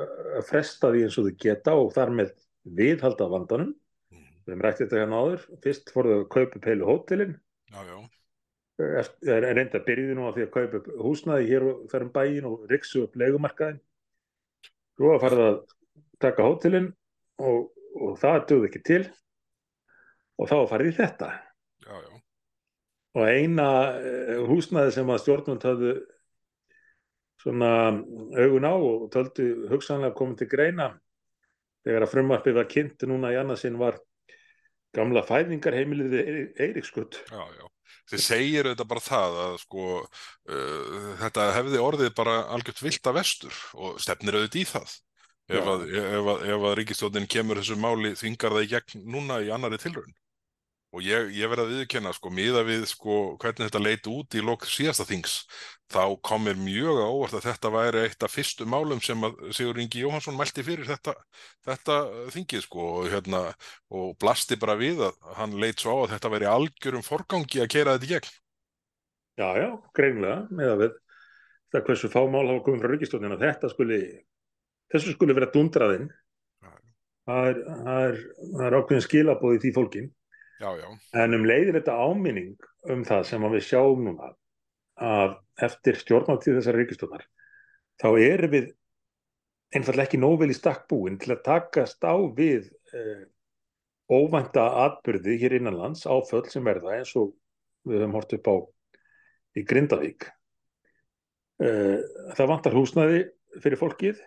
að 0.00 0.46
fresta 0.48 0.92
því 0.92 1.04
eins 1.06 1.18
og 1.20 1.28
þau 1.28 1.36
geta 1.44 1.76
og 1.76 1.92
þar 1.96 2.14
með 2.20 2.32
viðhalda 2.78 3.28
vandanum. 3.32 3.74
Við 4.10 4.54
hefum 4.54 4.64
rætt 4.64 4.80
þetta 4.80 5.00
hérna 5.00 5.20
áður. 5.20 5.44
Fyrst 5.64 5.92
fór 5.94 6.08
þau 6.08 6.16
að 6.16 6.28
kaupa 6.34 6.58
upp 6.60 6.68
heilu 6.70 6.88
hótelin 6.88 7.36
Já, 7.70 7.82
já, 7.86 7.98
en 8.80 9.44
reynda 9.54 9.82
byrjuði 9.86 10.16
nú 10.18 10.26
á 10.26 10.34
því 10.34 10.46
að 10.46 10.54
kaupa 10.56 10.94
húsnaði 11.04 11.50
hér 11.52 11.66
og 11.68 11.84
þar 11.92 12.06
um 12.06 12.12
bæin 12.14 12.48
og 12.48 12.64
riksu 12.70 13.04
upp 13.04 13.18
leigumarkaðin. 13.20 13.78
Svo 14.98 15.12
að 15.14 15.22
fara 15.22 15.44
að 15.50 15.60
taka 16.24 16.46
hótelin 16.48 16.88
og, 17.38 17.70
og 17.94 18.16
það 18.20 18.40
dögði 18.50 18.70
ekki 18.70 18.82
til 18.88 19.02
og 20.40 20.50
þá 20.50 20.56
að 20.58 20.68
fara 20.72 20.88
í 20.88 20.96
þetta. 20.96 21.30
Og 23.18 23.26
eina 23.26 23.68
eh, 23.98 24.38
húsnaði 24.46 24.94
sem 24.94 25.10
að 25.10 25.22
stjórnvöld 25.24 25.66
hafðu 25.66 25.94
svona 27.40 27.70
augun 28.36 28.68
á 28.68 28.74
og 28.76 29.08
töldu 29.14 29.48
hugsanlega 29.70 30.14
komið 30.16 30.42
til 30.42 30.50
greina 30.52 30.92
þegar 31.86 32.04
að 32.04 32.12
frumvarpið 32.12 32.58
var 32.58 32.70
kynnt 32.70 33.04
núna 33.08 33.32
í 33.32 33.38
annarsinn 33.40 33.80
var 33.80 33.98
gamla 34.96 35.22
fæðingarheimilið 35.26 36.16
Eiríkskutt. 36.60 37.22
Já, 37.30 37.44
já. 37.56 37.66
Þið 38.10 38.22
segir 38.24 38.68
þetta 38.70 38.86
bara 38.90 39.02
það 39.02 39.36
að 39.44 39.52
sko 39.62 39.84
uh, 40.00 41.12
þetta 41.20 41.46
hefði 41.56 41.82
orðið 41.82 42.10
bara 42.18 42.40
algjört 42.54 42.82
vilt 42.82 43.06
að 43.06 43.20
vestur 43.20 43.60
og 43.78 44.00
stefnir 44.02 44.38
auðvitað 44.38 44.62
í 44.62 44.66
það. 44.70 44.96
Ef 45.50 45.66
að, 45.66 45.84
ef 45.98 46.28
að, 46.30 46.42
ef 46.46 46.64
að 46.68 46.74
ríkistjóðin 46.78 47.30
kemur 47.30 47.58
þessu 47.58 47.76
máli 47.82 48.12
þvingar 48.18 48.54
það 48.54 48.66
í 48.66 48.70
gegn 48.70 49.06
núna 49.14 49.38
í 49.42 49.48
annari 49.54 49.80
tilraun. 49.82 50.12
Og 50.90 51.04
ég, 51.06 51.28
ég 51.38 51.46
verð 51.46 51.68
að 51.68 51.72
viðkenna 51.76 52.10
sko, 52.16 52.32
miða 52.34 52.64
við 52.66 52.88
sko 52.90 53.16
hvernig 53.38 53.68
þetta 53.68 53.82
leit 53.82 54.06
út 54.10 54.34
í 54.34 54.40
lok 54.42 54.64
síðasta 54.66 55.04
þings, 55.06 55.36
þá 55.86 56.16
kom 56.26 56.42
mér 56.48 56.58
mjög 56.58 56.98
á 56.98 57.06
óvart 57.06 57.36
að 57.38 57.46
þetta 57.46 57.70
væri 57.76 58.00
eitt 58.08 58.26
af 58.26 58.34
fyrstu 58.34 58.66
málum 58.66 59.02
sem 59.06 59.22
að 59.28 59.38
Sigur 59.54 59.78
Ingi 59.78 60.02
Jóhansson 60.02 60.34
mælti 60.38 60.64
fyrir 60.66 60.88
þetta, 60.88 61.14
þetta 61.68 62.00
þingið 62.34 62.64
sko 62.66 62.88
og, 62.96 63.06
hérna, 63.12 63.44
og 63.94 64.16
blasti 64.18 64.58
bara 64.58 64.74
við 64.80 65.04
að 65.06 65.22
hann 65.38 65.54
leit 65.62 65.78
svo 65.78 65.94
á 65.94 65.98
að 66.02 66.16
þetta 66.16 66.34
væri 66.34 66.50
algjörum 66.50 67.06
forgangi 67.06 67.62
að 67.62 67.70
kera 67.76 67.94
þetta 67.94 68.10
í 68.10 68.12
gegn. 68.16 68.34
Já, 69.38 69.48
já, 69.62 69.68
greinilega, 69.94 70.42
með 70.50 70.74
að 70.74 70.82
við 70.82 70.98
það 71.70 71.86
hversu 71.86 72.10
fá 72.10 72.20
mál 72.26 72.48
hafa 72.48 72.64
komið 72.66 72.82
frá 72.82 72.92
ríkistjórnina 72.94 73.38
þetta 73.40 73.70
skuli, 73.70 74.00
þessu 74.90 75.14
skuli 75.14 75.36
vera 75.38 75.50
dundraðinn 75.54 76.10
það 77.28 77.50
er, 77.50 77.60
er, 77.94 78.16
er 78.66 78.76
ákveðin 78.78 79.04
skilabóð 79.04 79.58
í 79.58 79.60
því 79.64 79.72
fólkin 79.76 80.08
Já, 80.60 80.74
já, 80.76 80.88
en 81.16 81.34
um 81.38 81.46
leiðir 81.48 81.78
þetta 81.78 81.96
áminning 82.04 82.66
um 82.92 83.00
það 83.08 83.22
sem 83.30 83.44
við 83.48 83.62
sjáum 83.64 84.02
núna 84.04 84.34
að 85.00 85.38
eftir 85.64 85.96
stjórnmáltíð 85.96 86.58
þessar 86.58 86.76
ríkistjórnar 86.76 87.22
þá 88.02 88.08
erum 88.20 88.52
við 88.52 88.66
einfallega 89.72 90.08
ekki 90.08 90.20
nóvel 90.20 90.50
í 90.52 90.56
stakk 90.58 90.84
búin 90.90 91.16
til 91.20 91.32
að 91.32 91.44
takast 91.46 92.04
á 92.04 92.12
við 92.36 92.68
eh, 92.92 93.22
óvænta 94.10 94.66
atbyrði 94.84 95.38
hér 95.40 95.56
innanlands 95.60 96.04
áföll 96.04 96.44
sem 96.50 96.66
verða 96.66 96.98
eins 96.98 97.14
og 97.16 97.32
við 97.88 98.02
höfum 98.02 98.18
hort 98.18 98.34
upp 98.36 98.50
á 98.50 98.56
í 99.56 99.64
Grindavík. 99.66 100.26
Eh, 101.62 102.02
það 102.36 102.50
vantar 102.50 102.76
húsnæði 102.76 103.22
fyrir 103.62 103.80
fólkið, 103.80 104.20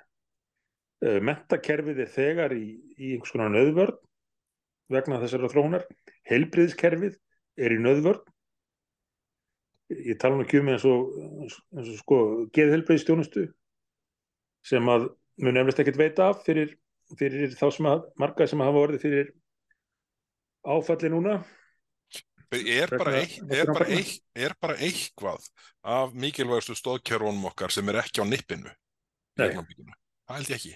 eh, 1.03 1.19
mentakerfið 1.21 2.01
er 2.07 2.11
þegar 2.15 2.55
í, 2.57 2.65
í 2.97 3.13
einhvers 3.13 3.36
konar 3.36 3.53
nöðvörn 3.53 4.01
vegna 4.94 5.20
þessara 5.22 5.50
þróunar, 5.52 5.88
heilbriðskerfið 6.30 7.18
er 7.64 7.76
í 7.76 7.82
nöðvörn, 7.82 8.22
ég 9.94 10.20
tala 10.22 10.38
nú 10.38 10.46
ekki 10.46 10.62
um 10.62 10.72
eins 10.74 10.86
og, 10.89 11.18
eins 11.44 11.89
og 11.91 11.98
sko 12.00 12.20
geðheilbriðstjónustu 12.56 13.48
sem 14.66 14.88
að 14.89 15.10
mun 15.44 15.60
eflust 15.60 15.82
ekkert 15.84 16.00
veita 16.00 16.30
af 16.32 16.46
fyrir, 16.46 16.76
fyrir 17.20 17.54
þá 17.58 17.68
sem 17.76 17.89
að 17.89 18.06
marga 18.22 18.48
sem 18.50 18.64
hafa 18.64 18.86
orðið 18.88 19.06
fyrir 19.06 19.34
áfalli 20.64 21.12
núna. 21.12 21.41
Er 22.54 22.91
bara, 22.94 23.16
eitt, 23.18 23.39
er, 23.50 23.66
bara 23.66 23.86
eitt, 23.89 24.20
er 24.38 24.54
bara 24.62 24.76
eitthvað 24.78 25.46
af 25.89 26.14
mikilvægastu 26.14 26.78
stóðkjörunum 26.78 27.50
okkar 27.50 27.74
sem 27.74 27.88
er 27.89 27.98
ekki 28.04 28.22
á 28.22 28.26
nippinu. 28.30 28.70
Nei. 29.41 29.50
það 29.58 30.36
held 30.38 30.52
ég 30.52 30.60
ekki 30.60 30.76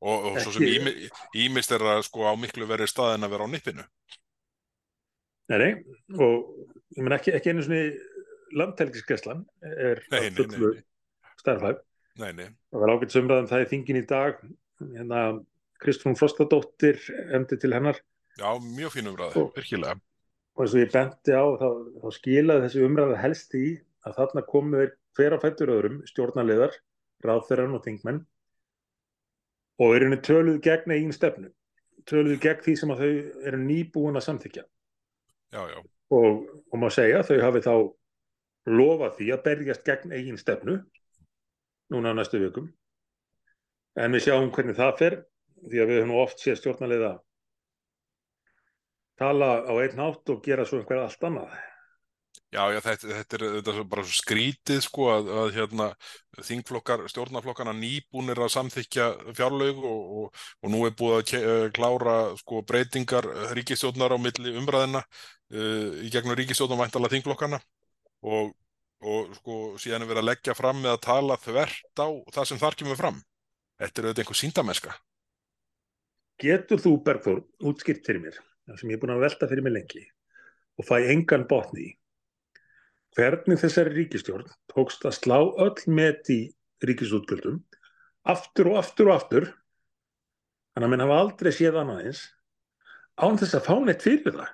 og, 0.00 0.30
og 0.30 0.38
svo 0.40 0.54
sem 0.54 0.88
ímist 1.36 1.72
er 1.76 1.84
það 1.84 2.02
sko 2.06 2.28
á 2.28 2.34
miklu 2.40 2.68
verið 2.68 2.90
stað 2.92 3.16
en 3.16 3.26
að 3.26 3.34
vera 3.34 3.48
á 3.48 3.52
nippinu. 3.52 3.86
Nei, 5.50 5.58
nei, 5.58 5.70
og 6.22 6.46
ég 6.96 7.04
menn 7.04 7.16
ekki, 7.16 7.34
ekki 7.34 7.52
einu 7.52 7.64
svona 7.66 7.82
landhelgiskeslan 8.60 9.44
er 9.66 10.02
nei, 10.12 10.20
að 10.20 10.40
nei, 10.40 10.60
nei, 10.60 10.82
starfhæf. 11.40 11.80
Það 12.20 12.82
var 12.82 12.92
ágætt 12.94 13.16
umræðan 13.20 13.50
það 13.50 13.64
í 13.64 13.70
þingin 13.72 14.00
í 14.00 14.04
dag, 14.08 14.40
hérna 14.80 15.24
Kristrún 15.80 16.16
Frostadóttir 16.18 17.00
emdi 17.34 17.58
til 17.60 17.72
hennar. 17.74 17.98
Já, 18.38 18.50
mjög 18.62 18.94
fín 18.94 19.10
umræði, 19.10 19.46
virkilega. 19.56 19.96
Og 20.56 20.64
eins 20.64 20.74
og 20.74 20.82
ég 20.82 20.92
benti 20.92 21.34
á 21.34 21.44
þá, 21.60 21.68
þá 22.02 22.08
skilaði 22.16 22.64
þessi 22.66 22.84
umræða 22.84 23.20
helst 23.22 23.56
í 23.56 23.66
að 24.06 24.16
þarna 24.18 24.44
komu 24.48 24.80
þeir 24.80 24.92
hver 25.18 25.36
á 25.36 25.38
fættur 25.42 25.72
öðrum, 25.74 26.00
stjórnarliðar, 26.08 26.76
ráðferðan 27.24 27.76
og 27.78 27.84
þingmenn 27.86 28.20
og 29.80 29.94
eru 29.96 30.08
henni 30.08 30.20
töluð 30.24 30.60
gegn 30.64 30.92
eigin 30.94 31.16
stefnu, 31.16 31.48
töluð 32.08 32.40
gegn 32.42 32.64
því 32.66 32.74
sem 32.76 32.92
að 32.92 33.02
þau 33.04 33.46
eru 33.48 33.62
nýbúin 33.62 34.20
að 34.20 34.26
samþykja. 34.26 34.66
já, 35.56 35.62
já, 35.72 35.80
og, 36.10 36.44
og 36.70 36.82
má 36.82 36.90
segja 36.92 37.24
þau 37.26 37.40
hafi 37.46 37.64
þá 37.64 37.74
lofað 38.70 39.16
því 39.16 39.30
að 39.34 39.42
berjast 39.46 39.86
gegn 39.86 40.12
eigin 40.12 40.38
stefnu 40.38 40.76
núna 41.90 42.12
á 42.12 42.18
næstu 42.18 42.38
vikum. 42.42 42.68
En 43.98 44.12
við 44.14 44.28
sjáum 44.28 44.52
hvernig 44.54 44.78
það 44.78 44.96
fer 44.98 45.16
því 45.66 45.82
að 45.82 45.90
við 45.90 46.00
höfum 46.00 46.16
oft 46.20 46.42
séð 46.42 46.60
stjórnarliða 46.60 47.14
tala 49.20 49.50
á 49.68 49.72
einn 49.82 50.00
hátt 50.00 50.32
og 50.32 50.44
gera 50.44 50.64
svo 50.64 50.80
einhver 50.80 51.02
allt 51.02 51.26
annað 51.28 51.56
já, 52.50 52.62
já 52.74 52.80
þetta, 52.84 53.10
þetta 53.10 53.38
er 53.38 53.44
þetta 53.56 53.74
er 53.74 53.88
bara 53.92 54.04
skrítið 54.20 54.80
sko 54.84 55.08
að, 55.14 55.30
að 55.42 55.50
hérna, 55.56 55.88
þingflokkar, 56.46 57.04
stjórnarflokkana 57.12 57.74
nýbúnir 57.76 58.40
að 58.42 58.52
samþykja 58.56 59.08
fjárlaug 59.38 59.82
og, 59.90 60.14
og, 60.20 60.46
og 60.62 60.74
nú 60.74 60.84
er 60.88 60.96
búið 60.98 61.18
að 61.18 61.34
eh, 61.40 61.66
klára 61.76 62.16
sko 62.40 62.62
breytingar 62.66 63.28
ríkistjórnar 63.58 64.16
á 64.16 64.18
milli 64.22 64.56
umræðina 64.58 65.04
uh, 65.04 66.00
í 66.02 66.10
gegnum 66.12 66.38
ríkistjórnar 66.38 66.82
væntalega 66.84 67.16
þingflokkana 67.16 67.60
og, 68.26 68.54
og 69.04 69.36
sko 69.40 69.60
síðan 69.80 70.06
er 70.06 70.12
verið 70.12 70.24
að 70.24 70.30
leggja 70.32 70.58
fram 70.58 70.82
með 70.82 70.96
að 70.96 71.04
tala 71.06 71.38
þvert 71.44 72.02
á 72.02 72.08
það 72.34 72.50
sem 72.50 72.60
þar 72.62 72.80
kemur 72.82 73.00
fram. 73.00 73.22
Þetta 73.80 74.00
er 74.00 74.10
auðvitað 74.10 74.24
einhver 74.24 74.38
síndamennska 74.42 74.98
Getur 76.40 76.80
þú, 76.80 76.94
Bergþór, 77.04 77.40
útskýrt 77.68 78.06
fyrir 78.06 78.22
mér 78.24 78.36
sem 78.78 78.88
ég 78.88 78.96
er 78.96 79.00
búin 79.02 79.12
að 79.12 79.24
velta 79.26 79.48
fyrir 79.50 79.64
mig 79.66 79.74
lengi 79.74 80.02
og 80.80 80.86
fæ 80.88 81.10
engan 81.12 81.44
botni 81.48 81.82
í 81.84 81.90
hvernig 83.18 83.58
þessari 83.60 83.94
ríkistjórn 83.96 84.48
tókst 84.70 85.04
að 85.08 85.16
slá 85.18 85.38
öll 85.40 85.86
met 85.90 86.30
í 86.30 86.40
ríkisútgjöldum 86.86 87.60
aftur 88.30 88.70
og 88.72 88.80
aftur 88.82 89.10
og 89.10 89.16
aftur 89.16 89.48
þannig 90.74 90.86
að 90.86 90.92
minn 90.92 91.04
hafa 91.04 91.20
aldrei 91.24 91.52
séð 91.54 91.80
annað 91.80 92.04
eins 92.06 92.24
án 93.20 93.38
þess 93.40 93.56
að 93.58 93.66
fá 93.66 93.74
neitt 93.84 94.04
fyrir 94.04 94.36
það 94.36 94.52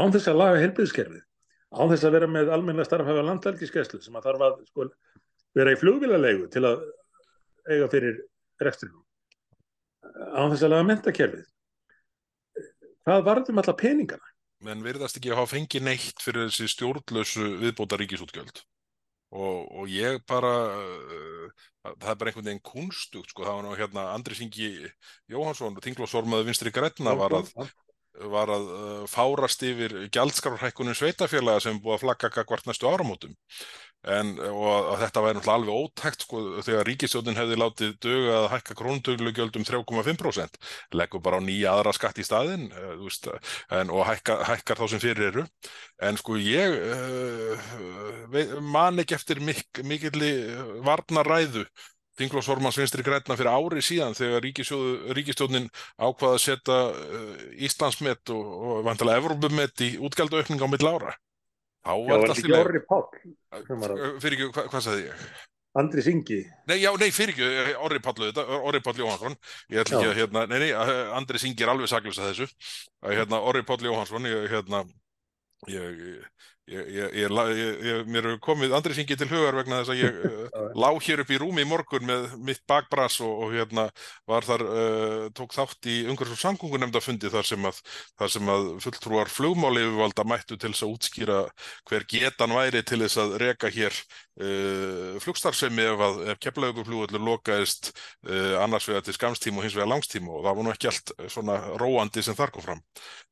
án 0.00 0.14
þess 0.14 0.30
að 0.30 0.40
laga 0.40 0.62
helbriðskerfið 0.64 1.22
án 1.70 1.92
þess 1.92 2.06
að 2.06 2.16
vera 2.16 2.30
með 2.30 2.50
almennlega 2.54 2.88
starfhæfa 2.88 3.26
landhelgiskeslu 3.26 4.00
sem 4.02 4.18
að 4.18 4.26
þarf 4.26 4.44
að 4.46 4.58
sko, 4.66 4.88
vera 5.54 5.74
í 5.74 5.78
flugvélalegu 5.78 6.48
til 6.50 6.64
að 6.66 6.82
eiga 7.70 7.88
fyrir 7.92 8.18
rekstrinum 8.62 9.04
án 10.34 10.50
þess 10.50 10.66
að 10.66 10.74
laga 10.74 10.88
mentakerfið 10.90 11.46
hvað 13.06 13.24
varðum 13.30 13.62
alla 13.62 13.76
peningana 13.78 14.29
menn 14.66 14.84
virðast 14.84 15.18
ekki 15.18 15.32
að 15.32 15.42
hafa 15.42 15.54
fengið 15.56 15.86
neitt 15.86 16.22
fyrir 16.22 16.48
þessi 16.48 16.68
stjórnlausu 16.74 17.46
viðbóta 17.62 17.98
ríkisútgjöld 18.00 18.62
og, 19.30 19.58
og 19.80 19.90
ég 19.92 20.20
bara 20.28 20.52
uh, 20.74 21.68
það 21.84 22.10
er 22.12 22.18
bara 22.20 22.32
einhvern 22.32 22.48
veginn 22.50 22.64
kunstugt 22.66 23.32
sko, 23.32 23.46
það 23.46 23.58
var 23.58 23.66
nú 23.66 23.76
hérna 23.78 24.08
Andri 24.14 24.36
Singi 24.36 24.70
Jóhansson, 25.30 25.78
þinglósformaði 25.84 26.48
vinstri 26.50 26.72
grætna 26.74 27.14
var 27.18 27.38
að, 27.40 27.52
var 28.32 28.50
að 28.52 28.66
uh, 28.70 29.04
fárast 29.10 29.62
yfir 29.66 29.94
gjaldskrárhækkunum 30.12 30.96
sveitafélaga 30.98 31.62
sem 31.64 31.78
búið 31.80 31.96
að 31.96 32.02
flagga 32.04 32.32
gagvart 32.34 32.68
næstu 32.68 32.90
áramótum. 32.90 33.36
En 34.08 34.30
og 34.40 34.94
þetta 34.96 35.20
væri 35.20 35.36
náttúrulega 35.36 35.56
alveg 35.58 35.80
ótækt 35.84 36.22
sko 36.24 36.38
þegar 36.64 36.86
ríkisjónin 36.88 37.36
hefði 37.36 37.58
látið 37.60 37.90
döga 38.00 38.38
að 38.38 38.46
hækka 38.54 38.76
krónutöglugjald 38.78 39.58
um 39.60 39.66
3,5% 39.68 40.56
leggur 40.96 41.20
bara 41.20 41.36
á 41.36 41.44
nýja 41.44 41.74
aðra 41.74 41.92
skatt 41.92 42.16
í 42.16 42.24
staðin 42.24 42.70
uh, 42.72 42.94
veist, 43.02 43.28
en, 43.76 43.92
og 43.92 44.06
hækka, 44.08 44.38
hækkar 44.48 44.80
þá 44.80 44.86
sem 44.94 45.04
fyrir 45.04 45.28
eru. 45.28 45.44
En 46.00 46.16
sko 46.16 46.40
ég 46.40 46.80
uh, 46.80 48.58
man 48.64 49.04
ekki 49.04 49.18
eftir 49.18 49.44
mik 49.44 49.84
mikilli 49.84 50.32
varnaræðu 50.86 51.66
Þinglósformans 52.20 52.78
vinstri 52.80 53.04
græna 53.06 53.36
fyrir 53.38 53.50
ári 53.52 53.82
síðan 53.84 54.16
þegar 54.18 54.44
ríkistjónin 55.16 55.70
ákvaða 55.96 56.36
að 56.36 56.42
setja 56.44 56.78
uh, 56.92 57.44
Íslandsmet 57.66 58.32
og, 58.34 58.54
og 58.70 58.82
vantilega 58.88 59.22
Evrópumet 59.22 59.86
í 59.86 59.94
útgjaldaukning 60.04 60.60
á 60.60 60.68
mill 60.68 60.88
ára. 60.90 61.14
Þá 61.80 61.94
var 62.06 62.26
þetta 62.28 62.58
Orri 62.60 62.82
Páll 62.84 63.06
fyrir 64.20 64.36
ekki, 64.36 64.50
hva, 64.52 64.66
hvað 64.68 64.84
sagði 64.84 65.06
ég? 65.06 65.22
Andri 65.80 66.02
Singi 66.02 66.40
Nei, 66.66 66.80
já, 66.82 66.90
nei, 66.98 67.08
fyrir 67.14 67.32
ekki, 67.32 67.74
Orri 67.86 68.00
Páll 68.04 68.26
Orri 68.58 68.82
Páll 68.84 69.00
Jóhansson 69.00 69.36
ég 69.70 69.80
ætla 69.80 70.00
ekki 70.00 70.10
að, 70.10 70.16
hérna, 70.18 70.44
nei, 70.50 70.58
nei, 70.66 70.70
Andri 71.16 71.40
Singi 71.40 71.64
er 71.64 71.72
alveg 71.72 71.88
saklust 71.90 72.20
að 72.20 72.32
þessu. 72.32 72.48
Að, 73.04 73.16
hérna, 73.20 73.40
Orri 73.48 73.64
Páll 73.64 73.86
Jóhansson 73.86 74.28
ég, 74.28 74.48
hérna 74.52 74.84
ég 75.70 76.26
mér 76.70 78.28
er 78.30 78.36
komið 78.42 78.74
Andri 78.76 78.94
Singi 78.94 79.16
til 79.18 79.28
hugar 79.30 79.56
vegna 79.58 79.80
þess 79.80 79.92
að 79.94 80.00
ég 80.00 80.18
uh, 80.30 80.68
lág 80.78 81.00
hér 81.02 81.22
upp 81.24 81.32
í 81.34 81.40
rúmi 81.42 81.64
í 81.64 81.68
morgun 81.68 82.06
með 82.06 82.26
mitt 82.46 82.62
bakbras 82.70 83.18
og, 83.24 83.32
og 83.46 83.54
hérna 83.56 83.88
var 84.30 84.46
þar 84.46 84.64
uh, 84.66 85.24
tók 85.34 85.56
þátt 85.56 85.90
í 85.90 85.96
umhverfis 86.06 86.38
og 86.38 86.42
samgöngunemndafundi 86.44 87.32
þar 87.32 87.50
sem 87.50 87.68
að, 87.70 87.82
þar 88.20 88.34
sem 88.36 88.52
að 88.54 88.70
fulltrúar 88.86 89.32
flugmáli 89.32 89.84
yfirvalda 89.88 90.26
mættu 90.30 90.56
til 90.56 90.72
þess 90.72 90.86
að 90.86 90.94
útskýra 90.94 91.40
hver 91.90 92.06
getan 92.14 92.54
væri 92.54 92.84
til 92.86 93.02
þess 93.02 93.22
að 93.24 93.38
reka 93.42 93.72
hér 93.74 93.96
uh, 94.40 95.18
flugstarfsemi 95.22 95.84
ef, 95.84 96.04
ef 96.32 96.40
keflauguflugullur 96.46 97.24
lokaðist 97.26 97.92
uh, 97.92 98.56
annars 98.64 98.88
vegar 98.88 99.04
til 99.06 99.16
skamstíma 99.16 99.60
og 99.60 99.66
hins 99.66 99.76
vegar 99.76 99.90
langstíma 99.92 100.32
og 100.32 100.46
það 100.46 100.58
var 100.58 100.66
nú 100.66 100.74
ekki 100.74 100.90
allt 100.90 101.14
svona 101.32 101.58
róandi 101.80 102.24
sem 102.24 102.38
þar 102.38 102.54
kom 102.54 102.66
fram. 102.66 102.82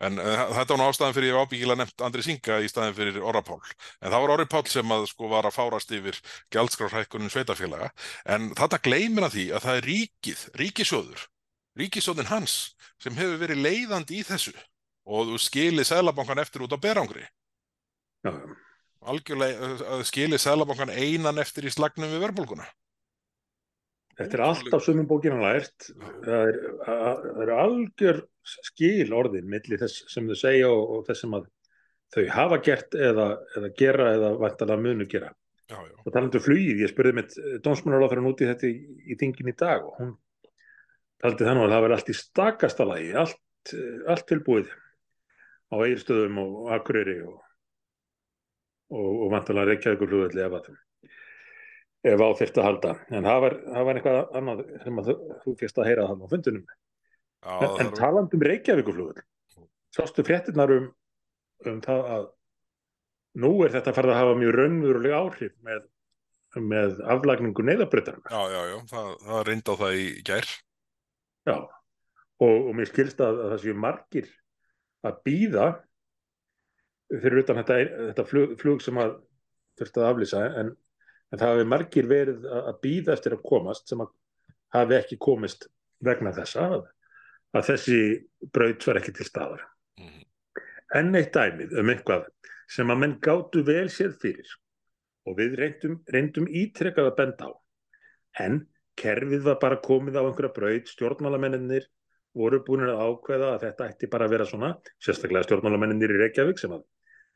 En 0.05 0.21
þetta 0.21 0.75
var 0.75 0.83
nú 0.83 0.89
ástæðan 0.89 1.17
fyrir 1.17 1.33
ég 1.33 1.41
ábyggilega 1.43 1.83
nefnt 1.83 2.07
Andri 2.07 2.27
Singa 2.27 2.61
í 2.63 2.71
staðin 2.71 2.97
fyrir 2.99 3.19
Orra 3.23 3.43
Pál 3.47 3.59
en 3.59 4.13
það 4.13 4.21
var 4.21 4.35
Orri 4.37 4.49
Pál 4.51 4.65
sem 4.71 4.95
að 4.95 5.09
sko 5.13 5.33
var 5.33 5.49
að 5.49 5.57
fárast 5.57 5.97
yfir 5.97 6.21
gjaldskrárhækkunum 6.55 7.33
sveitafélaga 7.33 7.91
en 8.29 8.53
þetta 8.59 8.83
gleymir 8.85 9.29
að 9.29 9.37
því 9.39 9.49
að 9.53 9.67
það 9.67 9.81
er 9.81 9.89
ríkið, 9.93 10.47
ríkisjóður 10.63 11.27
ríkisjóðin 11.79 12.31
hans 12.33 12.57
sem 13.03 13.17
hefur 13.19 13.39
verið 13.43 13.63
leiðandi 13.63 14.19
í 14.19 14.27
þessu 14.27 14.55
og 15.09 15.37
skilið 15.41 15.89
Sælabankan 15.89 16.43
eftir 16.43 16.65
út 16.67 16.75
á 16.75 16.79
berangri. 16.81 17.25
Já. 18.27 18.33
Algjörlega 19.01 20.03
skilið 20.09 20.43
Sælabankan 20.43 20.91
einan 20.91 21.39
eftir 21.39 21.69
í 21.69 21.73
slagnum 21.73 22.11
við 22.11 22.25
verbulguna 22.27 22.67
Þetta 24.19 24.35
er 24.35 24.43
alltaf 24.43 24.83
sumum 24.83 25.07
bókina 25.07 25.37
lært. 25.39 25.93
Það 26.25 26.49
er, 26.51 26.57
er 27.45 27.53
algjör 27.55 28.25
skil 28.43 29.13
orðin 29.15 29.47
millir 29.51 29.79
þess 29.79 30.09
sem 30.11 30.27
þau 30.27 30.39
segja 30.41 30.71
og, 30.73 30.81
og 30.97 31.05
þess 31.07 31.23
sem 31.23 31.37
að 31.39 31.45
þau 32.17 32.25
hafa 32.35 32.59
gert 32.67 32.97
eða, 32.99 33.29
eða 33.59 33.71
gera 33.79 34.09
eða 34.17 34.33
vantalega 34.41 34.83
munu 34.83 35.07
gera. 35.11 35.31
já, 35.69 35.77
já, 35.77 35.95
Og 36.03 36.11
talandu 36.11 36.41
um 36.41 36.45
flugið, 36.49 36.83
ég 36.83 36.91
spurði 36.91 37.15
mitt 37.21 37.37
dónsmálaráþurinn 37.63 38.31
út 38.33 38.43
í 38.43 38.49
þetta 38.49 38.67
í, 38.67 38.75
í 39.07 39.19
þingin 39.21 39.53
í 39.53 39.57
dag 39.61 39.87
og 39.87 40.01
hún 40.01 40.15
taldi 41.23 41.47
þannig 41.47 41.67
að 41.67 41.75
það 41.75 41.85
verði 41.85 41.99
allt 41.99 42.11
í 42.11 42.17
stakasta 42.19 42.87
lagi, 42.89 43.11
allt, 43.23 43.75
eh, 43.77 43.99
allt 44.11 44.27
tilbúið 44.31 44.73
á 45.69 45.77
eigirstöðum 45.79 46.41
og 46.43 46.73
akureyri 46.75 47.21
og, 47.29 47.39
og, 48.91 49.09
og 49.25 49.33
vantalega 49.35 49.73
reykjaðugur 49.73 50.11
flugvelli 50.13 50.45
ef 50.45 50.57
að 50.59 50.71
ef 52.09 52.23
á 52.23 52.29
þyrfti 52.39 52.63
að 52.63 52.69
halda. 52.69 52.93
En 53.11 53.27
það 53.27 53.41
var, 53.45 53.57
það 53.75 53.87
var 53.89 53.99
eitthvað 54.01 54.37
annað 54.39 54.63
sem 54.85 55.01
þú, 55.09 55.55
fyrst 55.61 55.81
að 55.83 55.89
heyra 55.91 56.07
þannig 56.11 56.29
á 56.31 56.33
fundunum. 56.35 56.65
já 56.69 57.53
En, 57.59 57.69
en 57.69 57.77
það 57.77 57.85
er- 57.93 57.99
talandi 57.99 58.39
um 58.39 58.45
Reykjavíkurflugvöll, 58.49 59.25
sástu 59.95 60.25
fréttinnar 60.27 60.73
um, 60.75 60.89
um 61.67 61.81
það 61.85 62.09
að 62.17 62.27
nú 63.39 63.53
er 63.67 63.75
þetta 63.77 63.95
farið 63.95 64.15
að 64.15 64.21
hafa 64.23 64.39
mjög 64.41 64.55
raunveruleg 64.59 65.15
áhrif 65.19 65.53
með, 65.67 65.83
með 66.59 67.03
aflagningu 67.15 67.67
neyðabröðarna. 67.67 68.31
já, 68.31 68.43
já, 68.55 68.63
já, 68.73 68.79
það, 68.93 69.11
það 69.27 69.43
reyndi 69.51 69.71
á 69.71 69.81
það 69.83 69.99
í 69.99 70.07
gær. 70.27 70.49
Já, 71.49 71.57
og, 72.39 72.57
og 72.69 72.73
mér 72.79 72.91
skilst 72.91 73.21
að, 73.25 73.43
að 73.45 73.53
það 73.55 73.63
séu 73.67 73.77
margir 73.87 74.31
að 75.07 75.21
býða 75.29 75.67
fyrir 77.09 77.43
utan 77.43 77.61
þetta, 77.63 77.79
þetta 78.11 78.27
flug, 78.29 78.55
flug 78.61 78.85
sem 78.85 79.01
að 79.01 79.17
þurfti 79.79 80.03
að 80.03 80.09
aflýsa 80.11 80.45
en, 80.61 80.71
en 81.33 81.41
það 81.41 81.53
hafi 81.55 81.67
margir 81.73 82.09
verið 82.11 82.47
að 82.51 82.79
býða 82.85 83.15
eftir 83.17 83.37
að 83.37 83.45
komast 83.49 83.91
sem 83.91 84.05
að 84.05 84.13
hafi 84.77 84.99
ekki 84.99 85.21
komist 85.23 85.69
vegna 86.05 86.35
þessa 86.37 86.69
að, 86.77 86.87
að 87.57 87.69
þessi 87.73 88.01
braut 88.55 88.87
var 88.87 89.01
ekki 89.01 89.15
til 89.17 89.29
staðar. 89.29 89.67
Mhm. 89.99 90.25
enn 90.99 91.17
eitt 91.19 91.35
dæmið 91.35 91.75
um 91.81 91.91
eitthvað 91.93 92.29
sem 92.71 92.91
að 92.93 93.01
menn 93.03 93.19
gátu 93.25 93.65
vel 93.65 93.89
sér 93.93 94.13
fyrir 94.21 94.49
og 95.29 95.37
við 95.37 95.57
reyndum, 95.61 95.99
reyndum 96.09 96.49
ítrekkað 96.49 97.11
að 97.11 97.17
benda 97.19 97.49
á. 97.49 97.53
En 98.45 98.61
kerfið 98.99 99.45
var 99.47 99.59
bara 99.61 99.81
komið 99.85 100.19
á 100.21 100.23
einhverja 100.25 100.55
braut, 100.55 100.89
stjórnmálamennir 100.89 101.89
voru 102.39 102.61
búin 102.65 102.87
að 102.87 103.01
ákveða 103.03 103.53
að 103.55 103.65
þetta 103.67 103.89
ætti 103.91 104.11
bara 104.13 104.29
að 104.29 104.35
vera 104.37 104.47
svona, 104.49 104.71
sérstaklega 105.03 105.47
stjórnmálamennir 105.47 106.15
í 106.15 106.21
Reykjavík 106.23 106.61
sem 106.61 106.75
að, 106.77 106.85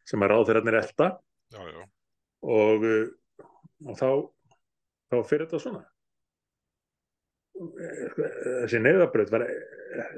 sem 0.09 0.25
að 0.25 0.33
ráðherrarnir 0.33 0.79
elta 0.81 1.09
Já, 1.53 1.61
já, 1.69 1.83
og, 2.49 2.87
uh, 2.87 3.49
og 3.87 3.99
þá, 3.99 4.09
þá 5.13 5.17
fyrir 5.29 5.45
þetta 5.47 5.61
svona. 5.61 5.83
Þessi 7.53 8.81
neyðabraut 8.81 9.33
var, 9.35 9.45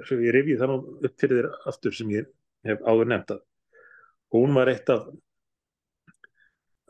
svo 0.06 0.20
ég 0.22 0.36
rifið 0.36 0.62
það 0.62 0.70
nú 0.70 0.78
upp 1.08 1.16
fyrir 1.20 1.40
þér 1.40 1.70
aftur 1.72 1.96
sem 1.96 2.12
ég 2.14 2.30
hef 2.68 2.84
áður 2.86 3.10
nefnt 3.10 3.34
að 3.34 3.42
hún 4.34 4.54
var 4.56 4.70
eitt 4.70 4.92
af 4.94 5.08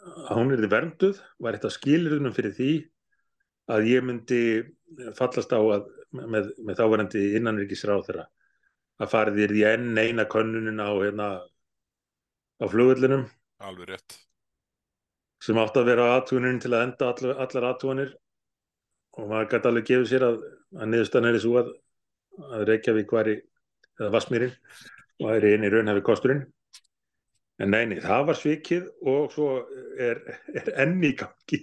að 0.04 0.36
hún 0.36 0.52
er 0.52 0.66
vernduð, 0.68 1.20
var 1.40 1.56
eitt 1.56 1.64
af 1.64 1.72
skilirðunum 1.74 2.36
fyrir 2.36 2.52
því 2.54 2.70
að 3.72 3.88
ég 3.88 4.04
myndi 4.04 4.40
fallast 5.16 5.52
á 5.56 5.60
að 5.60 5.88
með, 6.14 6.52
með 6.60 6.80
þáverandi 6.80 7.22
innanrikisráð 7.38 8.04
þeirra 8.08 8.26
að 9.02 9.10
farið 9.10 9.40
þér 9.40 9.54
í 9.56 9.62
enn 9.72 9.98
eina 9.98 10.26
könnunin 10.30 10.84
á 10.84 10.90
hérna 10.92 11.28
á 12.60 12.64
flugvöllinum 12.70 13.24
alveg 13.58 13.88
rétt. 13.88 14.18
sem 15.44 15.58
átti 15.60 15.80
að 15.80 15.88
vera 15.90 16.10
aðtúnin 16.14 16.60
til 16.62 16.72
að 16.72 16.84
enda 16.88 17.10
all, 17.10 17.32
allar 17.44 17.68
aðtúnir 17.70 18.14
og 19.18 19.28
maður 19.30 19.50
gæti 19.52 19.70
alveg 19.70 19.88
gefið 19.90 20.10
sér 20.10 20.26
að, 20.28 20.40
að 20.78 20.90
niðurstaðan 20.92 21.28
er 21.28 21.38
þessu 21.38 21.54
að, 21.60 21.70
að 22.50 22.66
Reykjavík 22.70 23.14
væri, 23.14 23.36
eða 24.00 24.10
Vassmýrin 24.14 24.54
væri 25.22 25.54
inn 25.54 25.66
í 25.66 25.70
raunhafi 25.70 26.02
kosturinn. 26.06 26.42
En 27.62 27.70
neini, 27.70 28.00
það 28.02 28.24
var 28.30 28.38
svikið 28.40 28.88
og 29.12 29.30
svo 29.30 29.50
er, 30.02 30.24
er 30.56 30.72
enn 30.82 30.96
í 31.06 31.12
gangi 31.18 31.60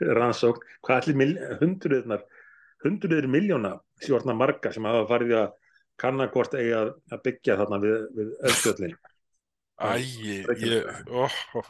rannsókn, 0.00 0.64
hvað 0.82 1.10
allir 1.12 1.58
hundruðnar 1.60 2.24
hundruður 2.84 3.28
miljóna 3.30 3.74
sjórna 4.00 4.34
marga 4.36 4.72
sem 4.72 4.86
hafa 4.88 5.04
farið 5.10 5.36
að 5.42 5.50
kanna 6.00 6.26
hvort 6.32 6.56
eigi 6.56 6.72
að, 6.76 6.94
byggja 7.24 7.58
þarna 7.60 7.80
við, 7.82 7.96
við 8.16 8.30
öllfjöllin 8.48 8.94
Reykjavík. 9.80 10.64
ég, 10.66 10.88
ó, 11.08 11.24
ó, 11.56 11.60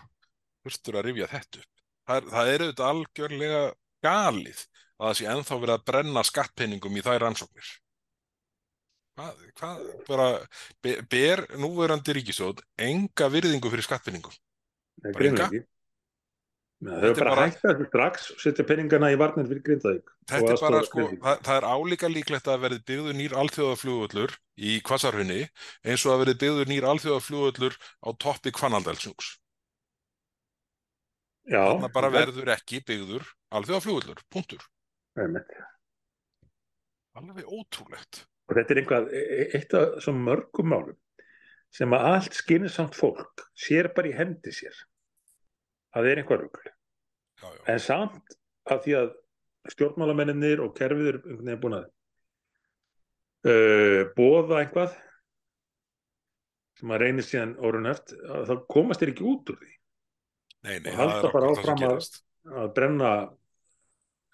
þurftur 0.64 0.98
að 1.00 1.06
rifja 1.08 1.28
þetta 1.30 1.62
upp. 1.62 1.84
Það 2.10 2.30
það 2.34 2.50
er 2.54 2.64
auðvitað 2.64 2.90
algjörlega 2.90 3.62
galið 4.04 4.64
að 5.00 5.06
það 5.06 5.14
sé 5.20 5.28
ennþá 5.34 5.58
verið 5.62 5.74
að 5.76 5.86
brenna 5.90 6.24
skattpenningum 6.26 6.98
í 6.98 7.04
þær 7.06 7.22
rannsóknir. 7.24 7.70
Hvað, 9.20 9.40
hvað, 9.60 9.80
bara, 10.08 10.26
be- 10.82 11.00
ber 11.12 11.42
núverandi 11.60 12.14
ríkisjóð 12.16 12.62
enga 12.80 13.28
virðingu 13.32 13.70
fyrir 13.72 13.84
skattpenningum? 13.84 14.34
Nei, 15.04 15.12
enga? 15.28 15.48
ekki. 15.48 15.62
Þau 16.80 16.94
er 16.96 17.12
bara 17.12 17.12
að 17.12 17.36
bara- 17.36 17.42
hætta 17.50 17.68
þessu 17.74 17.86
strax 17.90 18.28
setja 18.40 18.64
peningana 18.64 19.10
í 19.12 19.16
varnir 19.20 19.44
fyrir 19.50 19.62
Grindavík. 19.66 20.06
Þetta 20.30 20.52
er 20.54 20.60
bara, 20.62 20.78
sko, 20.86 21.02
það, 21.20 21.42
það 21.44 21.56
er 21.60 21.66
álíka 21.68 22.08
líklegt 22.08 22.46
að 22.48 22.62
verði 22.62 22.78
byggður 22.88 23.16
nýr 23.18 23.34
alþjóðaflugvöllur 23.42 24.32
í 24.56 24.70
Kvassarhunni 24.88 25.40
eins 25.84 26.06
og 26.06 26.14
að 26.14 26.22
verði 26.24 26.36
byggður 26.44 26.70
nýr 26.72 26.86
alþjóðaflugvöllur 26.94 27.76
á 27.76 28.08
toppi 28.24 28.50
Hvannaldelsjungs. 28.56 29.28
Já, 31.50 31.60
Þarna 31.68 31.92
bara 31.92 32.08
það- 32.08 32.18
verður 32.20 32.52
ekki 32.56 32.80
byggður 32.88 33.28
alþjóðaflugvöllur, 33.52 34.24
punktur. 34.32 34.64
Alveg 37.20 37.44
ótrúlegt. 37.44 38.24
Og 38.48 38.56
þetta 38.56 38.70
er 38.74 38.80
einhvað, 38.82 39.08
e- 39.12 39.48
eitt 39.58 39.74
af 39.74 39.98
svo 40.02 40.12
mörgum 40.16 40.70
málum 40.72 40.96
sem 41.70 41.90
að 41.94 42.06
allt 42.14 42.32
skynsamt 42.34 42.96
fólk 42.98 43.44
sér 43.54 43.92
bara 43.94 44.08
í 44.08 44.14
hendi 44.16 44.50
sér 44.54 44.72
að 44.72 44.86
það 45.94 46.08
er. 46.12 46.74
Já, 47.40 47.48
já. 47.56 47.62
En 47.72 47.80
samt 47.82 48.36
að 48.70 48.82
því 48.84 48.94
að 49.00 49.10
stjórnmálamenninir 49.74 50.62
og 50.64 50.74
kerfið 50.78 51.08
veginn 51.24 51.60
búin 51.62 51.76
að 51.80 51.86
uh, 53.50 54.02
bóða 54.16 54.60
einhvað 54.64 54.94
sem 56.80 56.92
að 56.94 57.02
reynir 57.02 57.26
síðan 57.26 57.56
orðunöft, 57.60 58.14
þá 58.48 58.54
komast 58.72 59.02
þeir 59.02 59.12
ekki 59.14 59.26
út 59.28 59.50
úr 59.52 59.58
því 59.60 59.74
Nei, 60.60 60.74
nei, 60.84 60.90
Og 60.92 60.96
halda 61.00 61.20
er 61.28 61.32
bara 61.32 61.50
áfram 61.54 61.82
að- 61.88 62.18
að 62.60 62.72
brenna 62.76 63.10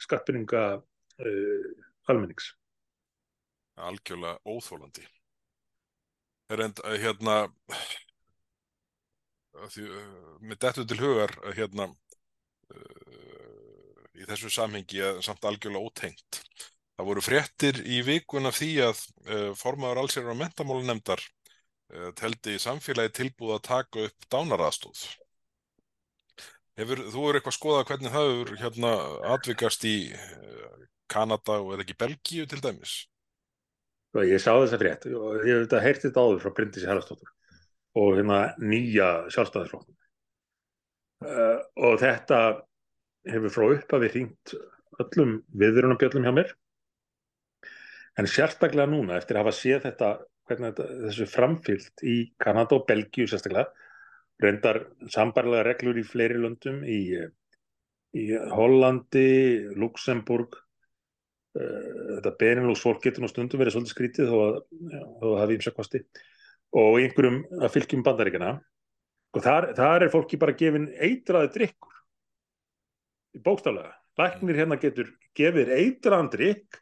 skattbyrninga 0.03 0.63
uh, 0.83 1.67
almennings. 2.11 2.49
Algjörlega 3.79 4.39
óþólandi. 4.47 5.05
Er 6.51 6.63
enda, 6.67 6.83
hérna, 6.99 7.37
því, 9.73 9.87
uh, 9.91 10.39
með 10.45 10.61
dettu 10.65 10.85
til 10.87 11.01
hugar, 11.01 11.35
að 11.47 11.59
hérna, 11.61 11.89
uh, 12.75 14.07
í 14.17 14.27
þessu 14.29 14.53
samhengi 14.53 15.03
að 15.05 15.21
samt 15.27 15.45
algjörlega 15.49 15.91
ótengt. 15.91 16.41
Það 16.97 17.09
voru 17.11 17.25
fréttir 17.25 17.83
í 17.85 18.01
vikun 18.07 18.49
af 18.49 18.57
því 18.61 18.71
að 18.87 19.03
uh, 19.29 19.51
formaður 19.59 20.03
allsýrar 20.03 20.33
og 20.33 20.41
mentamálunemdar 20.41 21.23
uh, 21.23 22.11
teldi 22.17 22.57
samfélagi 22.63 23.15
tilbúð 23.21 23.59
að 23.59 23.67
taka 23.69 24.07
upp 24.09 24.29
dánaraðstóð. 24.33 25.05
Hefur, 26.77 27.07
þú 27.13 27.29
eru 27.29 27.39
eitthvað 27.39 27.53
að 27.55 27.59
skoða 27.59 27.85
hvernig 27.89 28.13
það 28.13 28.31
hefur 28.31 28.57
hérna 28.61 28.91
atvikast 29.33 29.85
í 29.89 29.99
Kanada 31.09 31.61
og 31.63 31.73
eða 31.75 31.87
ekki 31.87 31.97
Belgíu 32.01 32.49
til 32.51 32.61
dæmis? 32.61 33.07
Og 34.17 34.27
ég 34.29 34.41
sá 34.43 34.53
þessa 34.57 34.81
frétt 34.81 35.07
og 35.13 35.41
ég 35.45 35.55
hef 35.55 35.65
þetta 35.67 35.83
heyrt 35.85 36.05
þetta 36.05 36.25
áður 36.25 36.43
frá 36.45 36.53
Bryndísi 36.57 36.89
Haraldsdóttur 36.89 37.36
og 37.97 38.17
hérna 38.19 38.41
nýja 38.61 39.09
sjálfstæðisflokkum. 39.33 39.95
Uh, 41.25 41.61
og 41.81 41.97
þetta 42.03 42.41
hefur 43.27 43.55
frá 43.55 43.67
upphafi 43.73 44.11
hringt 44.13 44.55
öllum 45.03 45.39
viðurunabjöllum 45.57 46.27
hjá 46.27 46.35
mér. 46.37 46.53
En 48.17 48.29
sérstaklega 48.31 48.89
núna 48.89 49.17
eftir 49.21 49.37
að 49.37 49.47
hafa 49.47 49.57
séð 49.57 49.81
þetta, 49.89 50.11
þetta, 50.49 50.87
þessu 51.07 51.27
framfyllt 51.29 52.05
í 52.05 52.17
Kanada 52.41 52.79
og 52.79 52.87
Belgíu 52.89 53.29
sérstaklega, 53.29 53.73
reyndar 54.45 54.83
sambarlega 55.13 55.67
reglur 55.67 56.01
í 56.01 56.05
fleiri 56.05 56.39
löndum, 56.41 56.83
í, 56.85 57.17
í 58.17 58.29
Hollandi, 58.53 59.29
Luxemburg, 59.77 60.61
Uh, 61.57 62.17
þetta 62.19 62.33
Benelux 62.37 62.83
fólk 62.85 62.99
getur 63.07 63.25
nú 63.25 63.29
stundum 63.31 63.61
verið 63.63 63.77
svolítið 63.77 63.93
skrítið 63.95 64.27
þó 64.29 64.39
að, 64.43 64.57
já, 64.93 64.99
þó 65.21 65.27
að 65.31 65.39
hafi 65.41 65.55
ímsa 65.57 65.71
kosti 65.73 66.01
og 66.77 66.99
einhverjum 67.01 67.43
að 67.61 67.73
fylgjum 67.75 68.03
bandaríkjana 68.07 68.57
og 69.37 69.45
þar, 69.45 69.71
þar 69.77 70.07
er 70.07 70.13
fólki 70.13 70.39
bara 70.41 70.57
gefin 70.57 70.89
eitraði 70.93 71.53
drikkur 71.55 71.95
í 73.37 73.43
bókstaflega. 73.45 73.95
Læknir 74.17 74.61
hérna 74.61 74.79
getur 74.81 75.11
gefið 75.37 75.73
eitraðan 75.77 76.31
drikk 76.33 76.79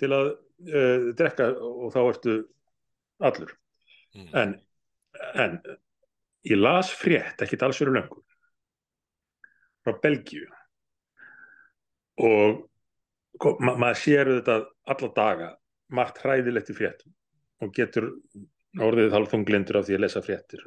til 0.00 0.10
að 0.12 0.32
uh, 0.32 1.10
drekka 1.16 1.50
og 1.56 1.92
þá 1.94 2.00
ertu 2.02 2.40
allur. 3.20 3.54
Mm. 4.10 4.30
en, 4.34 4.52
en 5.38 5.52
ég 6.42 6.58
las 6.58 6.88
frétt, 6.90 7.38
ekkit 7.44 7.62
alls 7.62 7.78
fyrir 7.78 7.94
löngu 7.94 8.24
frá 9.84 9.94
Belgíu. 10.02 10.48
Og 12.20 12.66
ma 13.64 13.76
maður 13.78 14.00
sér 14.00 14.32
þetta 14.34 14.56
alla 14.92 15.10
daga 15.16 15.50
margt 15.94 16.18
hræðilegt 16.24 16.72
í 16.72 16.76
fréttum 16.76 17.14
og 17.64 17.72
getur 17.76 18.10
orðið 18.78 19.14
hálfþunglindur 19.16 19.80
af 19.80 19.88
því 19.88 19.96
að 19.96 20.04
lesa 20.04 20.22
fréttir 20.24 20.64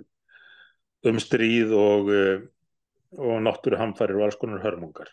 um 1.07 1.19
stríð 1.19 1.73
og, 1.75 2.11
uh, 2.11 2.43
og 3.19 3.43
náttúruhamfarir 3.43 4.19
og 4.19 4.27
alls 4.27 4.39
konar 4.39 4.63
hörmungar. 4.63 5.09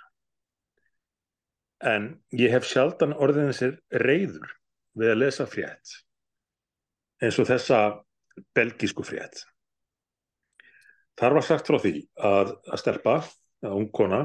En 1.80 2.12
ég 2.36 2.52
hef 2.52 2.66
sjaldan 2.68 3.16
orðin 3.16 3.50
þessir 3.50 3.78
reyður 4.02 4.54
við 4.98 5.14
að 5.14 5.20
lesa 5.22 5.46
frétt 5.48 5.96
eins 7.20 7.38
og 7.40 7.48
þessa 7.48 7.80
belgísku 8.56 9.04
frétt. 9.04 9.44
Þar 11.20 11.36
var 11.36 11.44
sagt 11.44 11.68
frá 11.68 11.76
því 11.82 11.94
að, 12.16 12.54
að 12.70 12.80
stelpa, 12.80 13.16
að 13.66 13.74
ungkona, 13.76 14.20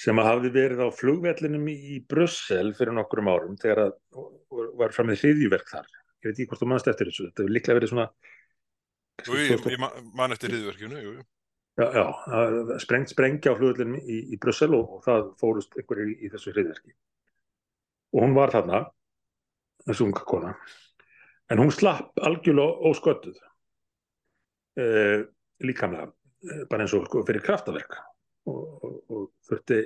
sem 0.00 0.18
að 0.18 0.30
hafi 0.30 0.52
verið 0.54 0.80
á 0.80 0.88
flugvellinum 0.96 1.66
í, 1.70 2.00
Brussel 2.08 2.72
fyrir 2.74 2.96
nokkrum 2.96 3.28
árum 3.30 3.58
þegar 3.60 3.84
að 3.84 3.98
var 4.80 4.94
fram 4.94 5.10
með 5.10 5.22
hriðjúverk 5.22 5.70
þar. 5.70 5.90
Ég 6.24 6.30
veit 6.30 6.38
ekki 6.38 6.48
hvort 6.48 6.62
þú 6.62 6.70
mannst 6.70 6.86
eftir 6.88 7.10
þessu. 7.10 7.28
Þetta 7.28 7.44
hefur 7.44 7.52
líklega 7.52 7.78
verið 7.78 7.90
svona... 7.92 8.06
Jú, 9.24 9.36
ég, 9.38 9.66
ég 9.74 9.82
man 10.16 10.34
eftir 10.34 10.54
jú. 10.56 11.18
Já, 11.74 11.88
já, 11.90 12.04
sprengt 12.78 13.10
sprengja 13.10 13.50
á 13.50 13.58
flugvellinum 13.58 13.98
í, 13.98 14.20
í 14.30 14.36
Brussel 14.38 14.76
og, 14.76 14.92
og 14.94 15.00
það 15.02 15.24
fórust 15.40 15.74
einhverju 15.74 16.06
í, 16.12 16.14
í 16.22 16.30
þessu 16.30 16.52
hriðjúverki. 16.54 16.94
Og 18.14 18.22
hún 18.22 18.36
var 18.36 18.52
þarna, 18.54 18.80
þessu 19.82 20.06
unga 20.06 20.22
kona, 20.30 20.52
en 21.50 21.60
hún 21.60 21.74
slapp 21.74 22.22
algjörlega 22.22 22.90
ósköttuð 22.90 23.40
eh, 24.78 25.26
líkamlega, 25.66 26.12
bara 26.70 26.86
eins 26.86 26.94
og 26.94 27.08
sko, 27.08 27.24
fyrir 27.26 27.42
kraftaverk 27.42 27.98
og, 27.98 28.62
og, 28.78 28.96
og 29.10 29.26
þurfti 29.50 29.82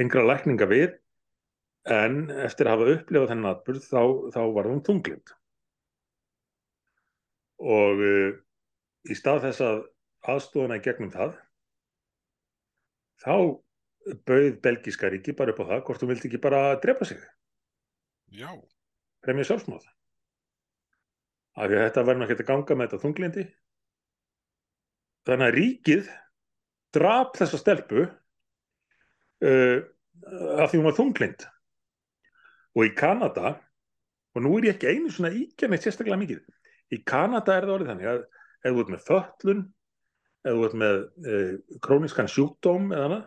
yngra 0.00 0.24
lækninga 0.30 0.70
við 0.70 0.94
en 1.88 2.16
eftir 2.44 2.68
að 2.68 2.76
hafa 2.76 2.94
upplifað 2.96 3.30
þennan 3.32 3.52
atbyrð 3.54 3.86
þá, 3.86 4.02
þá 4.34 4.40
var 4.56 4.68
hún 4.68 4.82
tunglind 4.84 5.32
og 7.60 8.02
uh, 8.04 8.32
í 9.08 9.16
stað 9.16 9.46
þess 9.46 9.64
að 9.64 9.80
aðstofana 10.30 10.80
í 10.80 10.84
gegnum 10.84 11.12
það 11.12 11.36
þá 13.20 13.36
bauð 14.28 14.60
belgíska 14.64 15.10
ríki 15.12 15.36
bara 15.36 15.52
upp 15.54 15.62
á 15.64 15.70
það 15.72 15.82
hvort 15.86 16.04
hún 16.04 16.12
vildi 16.12 16.28
ekki 16.30 16.40
bara 16.40 16.60
drepa 16.80 17.04
sig. 17.08 17.20
Já. 18.30 18.48
fremja 19.24 19.44
sjálfsmáð 19.48 19.84
af 21.58 21.66
því 21.66 21.76
að 21.76 21.84
þetta 21.84 22.04
verður 22.06 22.20
náttúrulega 22.20 22.44
að 22.44 22.50
ganga 22.50 22.76
með 22.76 22.86
þetta 22.86 23.02
þunglindi 23.04 23.44
þannig 25.28 25.46
að 25.46 25.56
ríkið 25.56 26.12
drap 26.94 27.34
þessa 27.40 27.60
stelpu 27.60 28.04
uh, 28.06 29.78
af 30.62 30.70
því 30.70 30.78
hún 30.78 30.86
var 30.88 30.96
þunglind 31.00 31.48
og 32.76 32.86
í 32.86 32.94
Kanada 32.96 33.56
og 34.34 34.44
nú 34.44 34.56
er 34.58 34.70
ég 34.70 34.76
ekki 34.76 34.94
einu 34.94 35.10
svona 35.12 35.32
íkja 35.34 35.68
neitt 35.70 35.86
sérstaklega 35.86 36.20
mikið 36.20 36.40
í 36.94 37.02
Kanada 37.06 37.56
er 37.56 37.66
það 37.66 37.76
orðið 37.76 37.92
þannig 37.92 38.10
að 38.10 38.24
ef 38.60 38.74
þú 38.74 38.82
ert 38.82 38.92
með 38.94 39.04
föllun 39.08 39.62
ef 40.40 40.56
þú 40.56 40.66
ert 40.68 40.80
með 40.82 40.98
uh, 41.04 41.78
króniskan 41.84 42.30
sjúkdóm 42.30 42.90
eða 42.94 43.06
annað 43.08 43.24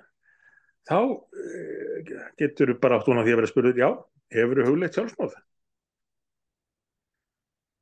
þá 0.89 1.00
uh, 1.00 2.14
getur 2.39 2.74
þú 2.74 2.78
bara 2.84 3.00
átt 3.00 3.10
að 3.10 3.24
því 3.24 3.34
að 3.34 3.41
vera 3.41 3.52
spurður 3.52 3.82
já, 3.84 3.89
hefur 4.38 4.62
þú 4.62 4.70
hugleitt 4.72 5.00
sjálfsmáð 5.00 5.41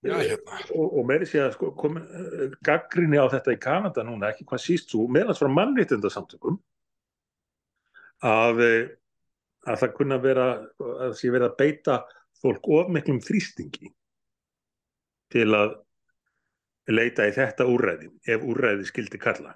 Já, 0.01 0.15
hérna. 0.17 0.57
og, 0.73 0.95
og 0.97 1.03
meiri 1.05 1.27
sé 1.29 1.43
að 1.43 1.51
sko, 1.59 1.69
uh, 1.77 2.45
gaggrinni 2.65 3.21
á 3.21 3.29
þetta 3.29 3.53
í 3.53 3.61
Kanada 3.61 4.05
núna 4.05 4.31
ekki 4.33 4.47
hvað 4.49 4.63
síst 4.63 4.93
svo, 4.93 5.05
meðans 5.05 5.41
frá 5.41 5.51
mannréttindasamtökum 5.53 6.57
að 8.25 8.61
að 9.69 9.79
það 9.83 9.95
kunna 9.97 10.17
vera 10.21 10.47
að 11.05 11.15
sé 11.19 11.29
verið 11.29 11.49
að 11.49 11.57
beita 11.59 11.97
fólk 12.41 12.69
of 12.73 12.91
miklum 12.93 13.21
þrýstingi 13.21 13.91
til 15.31 15.47
að 15.55 15.75
leita 16.91 17.27
í 17.29 17.33
þetta 17.35 17.67
úrræði 17.69 18.09
ef 18.27 18.43
úrræði 18.43 18.87
skildi 18.89 19.21
kalla. 19.21 19.53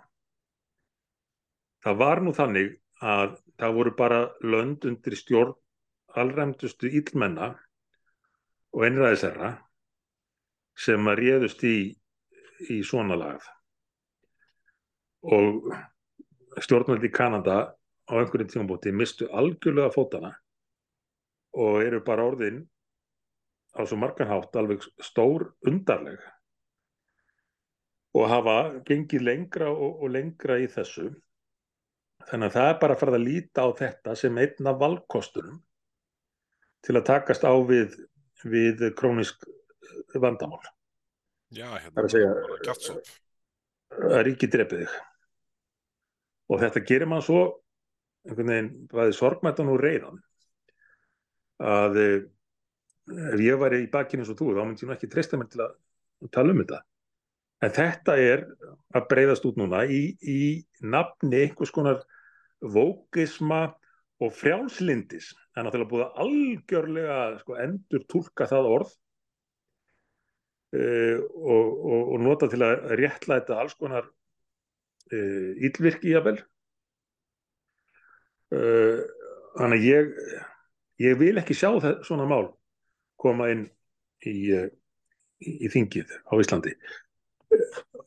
Það 1.84 2.00
var 2.02 2.22
nú 2.22 2.34
þannig 2.34 2.76
að 3.02 3.36
það 3.60 3.78
voru 3.80 3.94
bara 3.98 4.20
lönd 4.46 4.86
undir 4.88 5.18
stjórn 5.18 5.56
allræmdustu 6.16 6.90
íllmenna 6.90 7.52
og 8.76 8.86
einræðisherra 8.88 9.52
sem 10.80 11.08
að 11.08 11.20
réðust 11.22 11.64
í, 11.68 11.78
í 12.72 12.80
svona 12.84 13.18
lagað 13.20 13.52
og 15.26 16.62
stjórnvöldi 16.62 17.10
í 17.10 17.16
Kanada 17.16 17.58
á 18.10 18.14
einhverjum 18.20 18.52
tímabóti 18.52 18.94
mistu 18.94 19.28
algjörlega 19.34 19.94
fótana 19.94 20.32
og 21.56 21.82
eru 21.82 22.02
bara 22.06 22.26
orðin 22.28 22.64
á 23.76 23.82
svo 23.84 23.98
marganhátt 24.00 24.56
alveg 24.60 24.86
stór 25.04 25.50
undarleg 25.68 26.20
og 28.16 28.30
hafa 28.32 28.58
gengið 28.88 29.26
lengra 29.28 29.72
og, 29.74 30.04
og 30.04 30.12
lengra 30.14 30.60
í 30.64 30.68
þessu. 30.72 31.10
Þannig 32.30 32.48
að 32.48 32.56
það 32.56 32.70
er 32.70 32.78
bara 32.82 32.96
að 32.96 33.02
fara 33.02 33.18
að 33.18 33.26
líta 33.26 33.66
á 33.68 33.70
þetta 33.76 34.16
sem 34.20 34.38
einna 34.40 34.74
valkostunum 34.80 35.58
til 36.86 36.96
að 36.96 37.08
takast 37.10 37.44
á 37.44 37.52
við, 37.68 37.98
við 38.46 38.86
krónisk 38.96 39.44
vandamál. 40.16 40.64
Já, 41.52 41.68
það 41.68 41.76
er 41.76 41.84
hérna, 41.84 42.06
að 42.06 42.80
segja 42.86 44.24
ríki 44.26 44.50
drepið 44.52 44.86
þig. 44.86 44.96
Og 46.52 46.62
þetta 46.62 46.84
gerir 46.88 47.10
mann 47.10 47.24
svo 47.26 47.44
einhvern 48.26 48.52
veginn 48.52 48.72
bæði 48.92 49.16
sorgmættan 49.18 49.70
og 49.72 49.82
reyðan 49.84 50.20
að 51.62 52.02
eh, 52.02 52.18
ef 53.06 53.40
ég 53.44 53.62
væri 53.62 53.84
í 53.84 53.92
bakinu 53.92 54.24
eins 54.24 54.34
og 54.34 54.40
þú 54.40 54.52
þá 54.56 54.64
myndi 54.66 54.84
ég 54.84 54.90
nú 54.90 54.96
ekki 54.96 55.10
treysta 55.12 55.40
mér 55.40 55.50
til 55.54 55.64
að 55.66 55.74
tala 56.34 56.54
um 56.54 56.62
þetta. 56.64 56.82
En 57.64 57.74
þetta 57.76 58.18
er 58.20 58.44
að 58.96 59.08
breyðast 59.12 59.46
út 59.48 59.58
núna 59.60 59.86
í, 59.88 60.02
í 60.20 60.42
nafni 60.84 61.46
einhvers 61.46 61.74
konar 61.74 62.02
vókisma 62.60 63.62
og 64.24 64.34
frjálslindis. 64.36 65.32
En 65.56 65.68
náttúrulega 65.68 65.92
búið 65.92 66.06
að 66.06 66.20
algjörlega 66.26 67.20
sko, 67.42 67.58
endur 67.62 68.06
tólka 68.12 68.48
það 68.50 68.70
orð 68.74 68.92
uh, 70.76 71.20
og, 71.22 71.72
og, 71.94 72.02
og 72.02 72.26
nota 72.26 72.50
til 72.52 72.62
að 72.66 72.96
réttlæta 73.00 73.60
alls 73.62 73.78
konar 73.80 74.10
uh, 74.10 75.52
ílvirki 75.64 76.16
jável 76.16 76.38
uh, 76.42 76.46
þannig 78.56 79.80
að 79.80 79.88
ég 79.90 80.14
ég 81.02 81.18
vil 81.20 81.36
ekki 81.40 81.56
sjá 81.58 81.72
það, 81.82 82.00
svona 82.08 82.28
mál 82.30 82.46
koma 83.20 83.50
inn 83.54 83.66
í, 84.26 84.36
í, 84.54 85.52
í 85.66 85.72
þingið 85.72 86.14
á 86.32 86.34
Íslandi. 86.40 86.76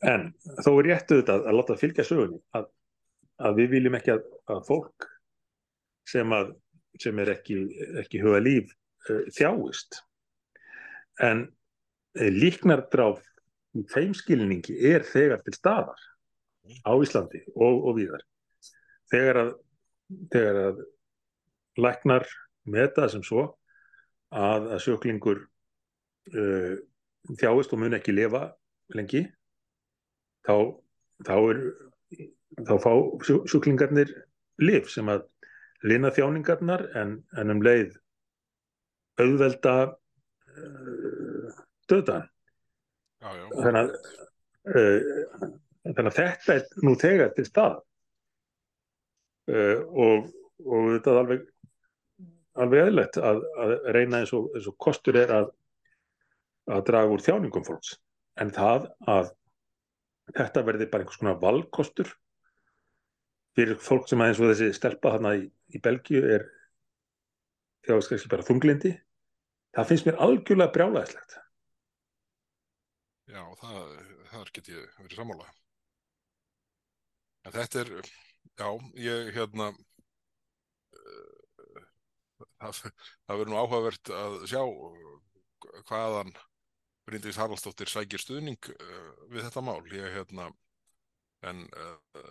En 0.06 0.30
þó 0.62 0.72
er 0.78 0.90
rétt 0.90 1.12
auðvitað 1.12 1.46
að 1.48 1.58
láta 1.58 1.78
fylgja 1.80 2.06
sögunni 2.06 2.40
að, 2.56 2.68
að 3.44 3.62
við 3.62 3.70
viljum 3.76 3.98
ekki 3.98 4.14
að, 4.14 4.26
að 4.54 4.64
fólk 4.68 5.08
sem, 6.08 6.34
að, 6.34 6.52
sem 7.00 7.22
er 7.22 7.32
ekki, 7.34 7.60
ekki 8.04 8.22
huga 8.22 8.42
líf 8.44 8.72
uh, 9.08 9.24
þjáist. 9.36 10.02
En 11.24 11.48
líknardráf 12.18 13.20
í 13.76 13.84
þeim 13.90 14.14
skilningi 14.16 14.76
er 14.90 15.04
þegar 15.06 15.42
til 15.44 15.54
staðar 15.56 16.04
á 16.84 16.92
Íslandi 16.94 17.42
og, 17.54 17.84
og 17.90 17.98
víðar. 17.98 18.22
Þegar 19.12 19.42
að, 19.42 19.50
þegar 20.32 20.60
að 20.68 20.82
læknar 21.78 22.26
meta 22.68 23.08
sem 23.12 23.22
svo 23.24 23.44
að, 24.34 24.68
að 24.74 24.80
sjöklingur 24.84 25.42
uh, 26.34 26.74
þjáist 27.38 27.72
og 27.74 27.82
mun 27.82 27.96
ekki 27.98 28.14
lifa 28.16 28.46
lengi 28.96 29.24
þá, 30.48 30.54
þá 31.28 31.34
er 31.36 31.62
þá 32.64 32.74
fá 32.82 32.92
sjú- 33.26 33.44
sjúklingarnir 33.48 34.12
lif 34.64 34.88
sem 34.92 35.08
að 35.12 35.26
lina 35.86 36.10
þjáningarnar 36.14 36.88
en, 36.98 37.18
en 37.38 37.52
um 37.54 37.60
leið 37.62 37.94
auðvelda 39.20 39.74
uh, 39.92 41.58
döðan 41.90 42.26
þannig 43.22 43.92
uh, 44.72 45.46
þannig 45.88 46.10
að 46.10 46.18
þetta 46.18 46.56
er 46.58 46.66
nú 46.86 46.96
þegar 46.98 47.32
til 47.36 47.46
stað 47.48 47.78
og, 49.48 50.28
og 50.64 50.90
þetta 50.94 51.12
er 51.12 51.20
alveg 51.22 51.46
alveg 52.58 52.84
eðlilegt 52.84 53.18
að, 53.22 53.40
að 53.62 53.74
reyna 53.94 54.22
eins 54.22 54.34
og, 54.36 54.48
eins 54.56 54.68
og 54.68 54.76
kostur 54.82 55.18
er 55.20 55.32
að, 55.34 55.50
að 56.74 56.84
draga 56.90 57.14
úr 57.14 57.24
þjáningum 57.24 57.66
fólks 57.66 57.94
en 58.42 58.50
það 58.54 58.88
að 59.08 59.32
þetta 60.34 60.64
verði 60.66 60.88
bara 60.90 61.04
einhvers 61.04 61.20
konar 61.22 61.40
valkostur 61.42 62.10
fyrir 63.56 63.78
fólk 63.82 64.10
sem 64.10 64.20
að 64.22 64.32
eins 64.32 64.42
og 64.42 64.50
þessi 64.52 64.72
stelpa 64.76 65.14
þarna 65.14 65.36
í, 65.38 65.44
í 65.46 65.82
Belgíu 65.82 66.24
er 66.36 66.48
kannski 67.86 68.28
bara 68.28 68.44
þunglindi 68.44 68.92
það 69.76 69.92
finnst 69.92 70.08
mér 70.08 70.18
algjörlega 70.26 70.74
brjálæðislegt 70.74 71.38
Já, 73.28 73.42
það, 73.60 73.88
þar 74.30 74.50
get 74.56 74.68
ég 74.72 74.84
verið 75.02 75.18
sammála. 75.18 75.46
En 77.44 77.52
þetta 77.52 77.82
er, 77.82 77.90
já, 78.56 78.68
ég 79.04 79.32
hérna, 79.36 79.70
uh, 80.96 81.82
það, 82.62 82.82
það 83.26 83.34
verður 83.34 83.52
nú 83.52 83.58
áhugavert 83.60 84.12
að 84.14 84.38
sjá 84.50 84.62
hvaðan, 85.90 86.32
Bryndís 87.08 87.38
Haraldsdóttir 87.40 87.88
sækir 87.88 88.20
stuðning 88.20 88.70
uh, 88.74 89.12
við 89.32 89.46
þetta 89.48 89.64
mál. 89.64 89.80
Ég, 89.92 90.08
hérna, 90.16 90.48
en, 91.48 91.64
uh, 91.72 92.22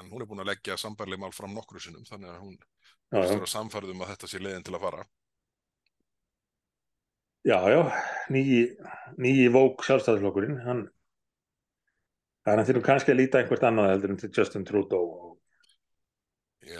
en 0.00 0.10
hún 0.10 0.22
er 0.24 0.28
búin 0.30 0.42
að 0.42 0.50
leggja 0.52 0.78
sambarleg 0.80 1.20
mál 1.22 1.34
fram 1.36 1.54
nokkru 1.54 1.82
sinnum 1.82 2.06
þannig 2.08 2.32
að 2.32 2.40
hún 2.42 2.56
er 3.20 3.46
samfærðum 3.50 4.02
að 4.02 4.14
þetta 4.14 4.30
sé 4.30 4.40
leiðin 4.40 4.64
til 4.66 4.76
að 4.78 4.84
fara. 4.86 5.04
Já, 7.42 7.58
já, 7.66 7.80
nýji, 8.30 9.48
vók 9.50 9.82
sjálfstæðisflokkurinn, 9.82 10.60
hann, 10.62 10.82
hann 12.46 12.62
þurfum 12.68 12.84
kannski 12.86 13.10
að 13.10 13.18
líta 13.18 13.40
einhvert 13.40 13.66
annað 13.66 13.90
heldur 13.90 14.12
en 14.14 14.20
til 14.20 14.30
Justin 14.36 14.66
Trudeau. 14.68 15.08
og- 15.10 15.31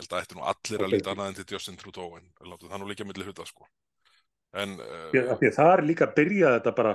Ég 0.03 0.09
held 0.11 0.19
að 0.19 0.25
ætti 0.27 0.37
nú 0.39 0.45
allir 0.51 0.83
að 0.85 0.93
líta 0.97 1.13
annað 1.13 1.29
en 1.31 1.37
til 1.39 1.55
Justin 1.55 1.77
Trudeau 1.79 2.17
en 2.19 2.25
láttu 2.51 2.69
það 2.71 2.81
nú 2.83 2.89
líka 2.91 3.07
milli 3.07 3.27
hluta 3.27 3.47
sko. 3.47 3.69
En 4.53 4.75
uh, 4.83 5.39
það 5.47 5.71
er 5.73 5.83
líka 5.87 6.09
að 6.09 6.17
byrja 6.19 6.57
þetta 6.59 6.73
bara 6.77 6.95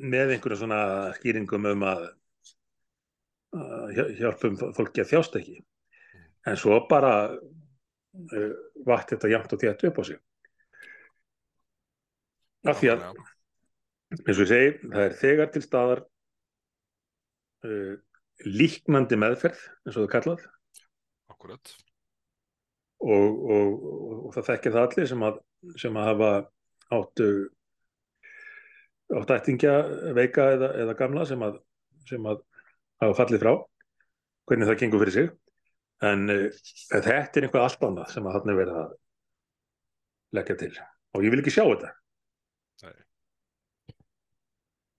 með 0.00 0.32
einhverjum 0.34 0.62
svona 0.62 0.80
skýringum 1.18 1.68
um 1.74 1.84
að 1.86 2.06
hjá- 3.94 4.08
hjálpum 4.18 4.56
fólki 4.76 5.04
að 5.04 5.12
þjást 5.12 5.36
ekki. 5.42 5.58
En 6.48 6.56
svo 6.56 6.80
bara 6.88 7.12
uh, 7.36 8.52
vatt 8.88 9.12
þetta 9.12 9.30
jæmt 9.34 9.52
og 9.52 9.62
þétt 9.62 9.86
upp 9.90 10.00
á 10.00 10.02
sig. 10.08 10.18
Af 12.68 12.80
því 12.80 12.90
að, 12.94 13.02
nákvæmlega. 13.04 13.32
eins 14.18 14.38
og 14.38 14.42
ég 14.42 14.50
segi, 14.50 14.70
það 14.88 15.02
er 15.04 15.18
þegar 15.22 15.50
til 15.54 15.62
staðar 15.64 16.00
uh, 17.68 17.94
líknandi 18.48 19.18
meðferð, 19.20 19.60
eins 19.84 19.96
og 19.96 20.06
það 20.06 20.14
kallað, 20.16 20.48
Akkurat. 21.38 21.74
og, 22.98 23.44
og, 23.54 23.74
og, 24.26 24.30
það 24.34 24.46
þekkir 24.48 24.72
það 24.74 24.84
allir 24.88 25.06
sem 25.06 25.20
að, 25.22 25.36
sem 25.78 25.98
að 26.00 26.08
hafa 26.08 26.30
áttu 26.98 27.28
átt 29.18 29.32
ættingja 29.36 29.74
veika 30.16 30.48
eða, 30.56 30.72
eða 30.82 30.96
gamla 30.98 31.26
sem 31.30 31.44
að, 31.46 31.60
sem 32.10 32.26
að 32.26 32.42
hafa 33.04 33.18
fallið 33.20 33.44
frá 33.44 33.52
hvernig 34.48 34.68
það 34.68 34.80
gengur 34.82 35.04
fyrir 35.04 35.14
sig. 35.14 35.30
En 36.08 36.26
uh, 36.32 36.44
þetta 36.90 37.14
er 37.14 37.46
einhvað 37.46 37.68
allt 37.68 37.86
annað 37.86 38.12
sem 38.16 38.26
að 38.26 38.36
hann 38.38 38.52
er 38.52 38.58
verið 38.58 38.82
að 38.82 38.92
leggja 40.38 40.58
til. 40.64 40.72
Og 41.14 41.24
ég 41.24 41.32
vil 41.32 41.42
ekki 41.44 41.54
sjá 41.54 41.64
þetta 41.64 41.94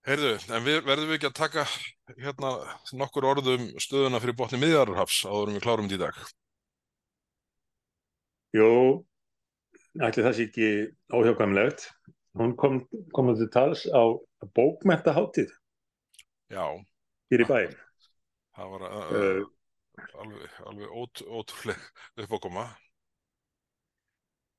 Heyrðu, 0.10 0.30
en 0.56 0.64
við, 0.66 0.80
verðum 0.88 1.12
við 1.12 1.20
ekki 1.20 1.28
að 1.28 1.38
taka 1.38 1.64
hérna 2.18 2.50
nokkur 2.98 3.28
orðum 3.30 3.68
stöðuna 3.78 4.18
fyrir 4.24 4.34
botni 4.40 4.58
miðjararhafs 4.58 5.20
áður 5.30 5.52
en 5.52 5.58
við 5.60 5.66
klárum 5.68 5.90
þetta 5.92 6.00
í 6.00 6.02
dag? 6.02 6.32
Jú, 8.58 8.70
ætli 10.08 10.26
það 10.26 10.34
sé 10.34 10.48
ekki 10.48 10.70
óhjákvæmlegt 11.14 11.86
hún 12.42 12.56
kom, 12.58 12.80
kom 13.14 13.30
til 13.38 13.50
tals 13.54 13.84
á 13.94 14.02
bókmentaháttíð 14.58 15.54
Já, 16.58 16.66
hér 17.30 17.46
í 17.46 17.50
bæinn 17.52 17.78
það 18.58 18.74
var 18.74 18.88
uh, 18.90 19.14
uh, 19.14 20.10
alveg, 20.26 20.58
alveg 20.74 20.98
ót, 21.04 21.24
ótrúleg 21.30 21.86
uppákoma. 22.26 22.66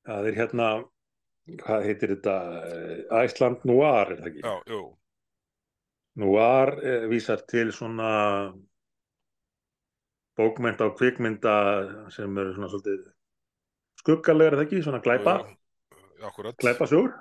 það 0.07 0.31
er 0.31 0.39
hérna 0.39 0.71
hvað 1.59 1.85
heitir 1.91 2.15
þetta 2.15 2.39
Æsland 3.19 3.67
Noir, 3.67 4.15
er 4.15 4.23
það 4.23 4.31
ekki? 4.31 4.47
Já, 4.47 4.55
jú, 4.71 4.83
Noir 6.19 6.73
eh, 6.83 7.05
vísar 7.07 7.39
til 7.47 7.71
svona 7.71 8.51
bókmenta 10.37 10.87
og 10.89 10.97
kvikmynda 10.99 11.53
sem 12.11 12.37
eru 12.41 12.53
svona 12.55 12.69
svolítið 12.71 13.01
skuggalegar, 14.01 14.53
er 14.55 14.59
það 14.59 14.65
ekki? 14.67 14.81
Svona 14.85 14.99
glæpa, 15.05 15.35
glæpasögur 16.63 17.11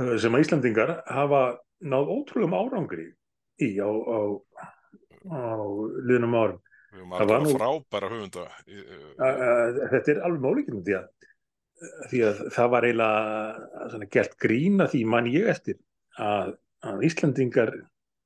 eh, 0.00 0.14
sem 0.22 0.34
að 0.36 0.44
Íslandingar 0.46 0.94
hafa 1.06 1.42
náð 1.86 2.10
ótrúlegum 2.16 2.56
árangri 2.58 3.08
í 3.62 3.70
á, 3.78 3.86
á, 3.88 4.18
á 5.32 5.38
liðnum 6.08 6.34
árum. 6.36 6.60
Það 6.96 7.28
var 7.30 7.42
nú- 7.44 7.54
frábæra 7.58 8.08
höfunda. 8.10 8.46
Að- 9.20 9.40
að 9.46 9.80
Þetta 9.92 10.10
er 10.14 10.20
alveg 10.26 10.42
málíkjum 10.46 10.82
því 10.86 10.94
að, 10.98 11.06
því 12.10 12.20
að 12.30 12.38
það 12.56 12.70
var 12.74 12.86
eiginlega 12.88 14.08
gert 14.16 14.36
grína 14.40 14.86
því 14.88 15.02
man 15.06 15.26
ég 15.28 15.50
eftir 15.52 15.76
að, 16.20 16.56
að 16.86 17.04
Íslandingar 17.08 17.72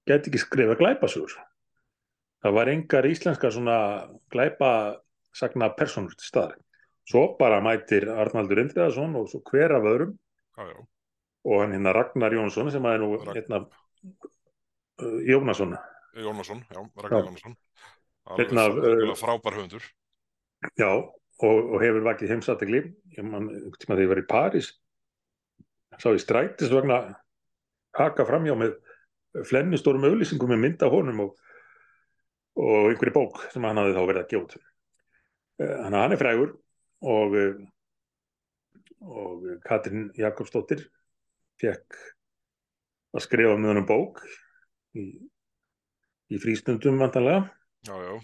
geti 0.09 0.31
ekki 0.31 0.43
skrifa 0.43 0.77
glæpasögur. 0.81 1.37
Það 2.41 2.57
var 2.57 2.71
engar 2.73 3.09
íslenskar 3.09 3.53
svona 3.53 3.79
glæpa 4.33 4.73
sagna 5.37 5.71
personur 5.77 6.17
til 6.17 6.27
staðar. 6.27 6.57
Svo 7.11 7.35
bara 7.39 7.61
mætir 7.65 8.07
Arnaldur 8.13 8.63
Indriðarsson 8.63 9.17
og 9.19 9.29
svo 9.31 9.43
hver 9.51 9.75
af 9.77 9.87
öðrum 9.89 10.17
Já, 10.57 10.67
já, 10.69 10.81
og 11.45 11.63
hann 11.63 11.73
hérna 11.75 11.95
Ragnar 11.97 12.35
Jónsson 12.37 12.71
sem 12.71 12.85
er 12.85 13.01
nú 13.01 13.15
hérna 13.19 13.63
uh, 13.65 15.21
Jónasson. 15.27 15.77
Jónasson, 16.15 16.65
já, 16.69 16.81
Ragnar 16.97 17.23
Já. 17.23 17.27
Jónasson. 17.27 17.57
Af, 18.25 18.77
uh, 18.77 19.15
frábær 19.17 19.57
höfundur. 19.57 19.83
Já, 20.77 20.91
og, 21.41 21.73
og 21.73 21.81
hefur 21.81 22.05
vakið 22.05 22.35
heimsategli. 22.35 22.83
Ég 23.17 23.25
man, 23.25 23.49
einhvern 23.49 23.81
tíma 23.81 23.97
þegar 23.97 24.05
ég 24.05 24.13
var 24.13 24.23
í 24.23 24.29
París, 24.29 24.71
sá 25.97 26.11
ég 26.13 26.23
strætis 26.23 26.73
vegna 26.73 27.01
haka 28.05 28.27
framjá 28.29 28.57
með 28.59 28.77
flennistórum 29.47 30.07
auðlýsingum 30.09 30.51
með 30.53 30.63
mynda 30.65 30.91
honum 30.91 31.25
og, 31.27 31.37
og 32.59 32.91
einhverju 32.91 33.15
bók 33.15 33.45
sem 33.53 33.65
hann 33.67 33.81
hafði 33.81 33.97
þá 33.97 34.03
verið 34.03 34.23
að 34.23 34.35
gjóta. 34.35 34.63
Þannig 35.61 35.99
að 35.99 36.05
hann 36.05 36.15
er 36.17 36.21
frægur 36.21 36.55
og, 37.15 37.37
eh, 37.41 37.61
og 39.05 39.47
Katrin 39.67 40.09
Jakobsdóttir 40.19 40.87
fekk 41.61 41.99
að 43.15 43.27
skrifa 43.27 43.57
með 43.57 43.75
honum 43.75 43.89
bók 43.89 44.23
í, 44.97 45.07
í 46.31 46.41
frístundum 46.41 47.01
vantanlega. 47.01 47.49
Já, 47.89 47.95
já, 47.97 48.15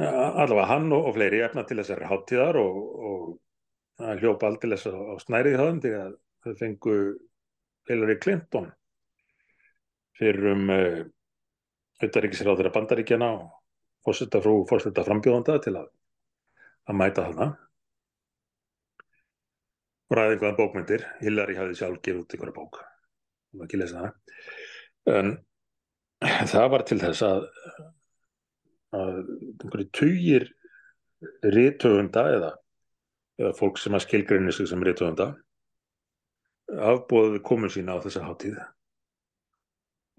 allavega 0.00 0.68
hann 0.70 0.92
og, 0.92 1.08
og 1.10 1.16
fleiri 1.16 1.42
efna 1.44 1.64
til 1.68 1.78
þessari 1.80 2.08
háttíðar 2.08 2.58
og, 2.60 2.78
og 3.08 4.14
hljópa 4.20 4.48
aldrei 4.48 4.74
á, 4.74 5.14
snærið 5.22 5.60
til 5.84 5.94
að 5.98 6.16
þau 6.44 6.54
fengu 6.60 6.96
Hillary 7.90 8.16
Clinton 8.22 8.70
fyrir 10.18 10.50
um 10.52 10.70
uh, 10.72 11.02
auðaríkisráð 12.02 12.60
þeirra 12.60 12.74
bandaríkjana 12.74 13.30
og 13.34 13.44
fórseta 14.04 14.40
frú 14.44 14.56
fórseta 14.70 15.04
frambjóðanda 15.06 15.58
til 15.64 15.76
að, 15.80 15.88
að 16.90 16.98
mæta 17.00 17.28
þarna. 17.28 17.48
Og 20.10 20.18
ræði 20.18 20.36
einhverja 20.36 20.58
bókmyndir. 20.58 21.06
Hillary 21.24 21.56
hafði 21.58 21.78
sjálf 21.80 22.02
gefið 22.04 22.20
út 22.22 22.36
einhverja 22.36 22.56
bók. 22.58 22.80
Hún 23.50 23.62
var 23.62 23.68
ekki 23.68 23.80
lesa 23.80 24.04
það 24.04 24.24
en 25.04 25.34
það 26.48 26.68
var 26.72 26.84
til 26.88 27.00
þess 27.02 27.24
að 27.26 27.48
að 28.94 29.16
einhverju 29.18 29.88
tugir 29.98 30.46
rithöfunda 31.54 32.24
eða, 32.36 32.50
eða 33.40 33.54
fólk 33.58 33.80
sem 33.80 33.96
að 33.96 34.04
skilgreinir 34.06 34.54
sig 34.54 34.68
sem 34.70 34.84
rithöfunda 34.84 35.32
afbóðuðu 36.74 37.42
komu 37.46 37.70
sína 37.72 37.96
á 37.98 38.02
þessa 38.04 38.24
hátíð. 38.26 38.58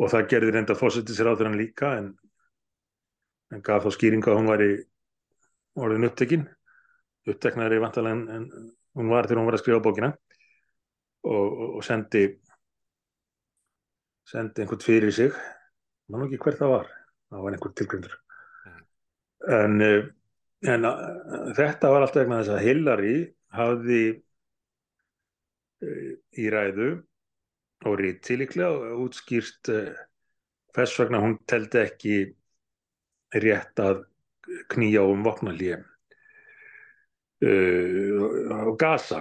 Og 0.01 0.12
það 0.12 0.30
gerði 0.34 0.53
reynda 0.56 0.78
fósittis 0.78 1.22
ráður 1.24 1.49
hann 1.49 1.60
líka 1.60 1.93
en, 1.99 2.10
en 3.53 3.64
gaf 3.66 3.86
þá 3.86 3.95
skýringa 3.95 4.32
að 4.32 4.39
hún 4.41 4.51
væri 4.51 4.72
orðin 5.80 6.10
upptekinn 6.10 6.49
uppteknaður 7.26 7.78
í 7.78 7.84
vantalega 7.84 8.38
en, 8.38 8.49
hún 8.95 9.10
var 9.12 9.28
þegar 9.28 9.41
hún 9.41 9.49
var 9.49 9.58
að 9.58 9.64
skrifa 9.64 9.84
bókina. 9.84 10.12
Og, 11.26 11.45
og, 11.45 11.70
og 11.80 11.86
sendi 11.86 12.28
sendi 14.30 14.62
einhvern 14.62 14.86
fyrir 14.86 15.16
sig. 15.16 15.34
Mann 16.12 16.28
ekki 16.28 16.41
hver 16.43 16.60
það 16.60 16.78
var. 16.78 16.93
Það 17.34 17.47
var 17.47 17.58
einhver 17.58 17.74
tilgryndur 17.80 18.20
en, 19.47 19.82
eh, 19.82 20.06
en 20.72 20.88
uh, 20.88 21.53
þetta 21.58 21.91
var 21.91 22.06
alltaf 22.06 22.24
vegna 22.24 22.41
þess 22.41 22.53
að 22.56 22.66
Hillary 22.66 23.16
hafði 23.56 24.01
í 25.84 26.50
ræðu 26.52 26.90
og 27.86 27.98
ríti 28.00 28.38
líklega 28.40 28.96
útskýrt 29.04 29.70
uh, 29.74 29.94
hvers 30.76 30.94
vegna 31.00 31.22
hún 31.24 31.38
teldi 31.50 31.82
ekki 31.84 32.16
rétt 33.44 33.80
að 33.82 34.06
knýja 34.72 35.02
um 35.10 35.24
vopnalíu 35.26 35.78
uh, 37.46 38.20
og 38.66 38.76
gasa 38.80 39.20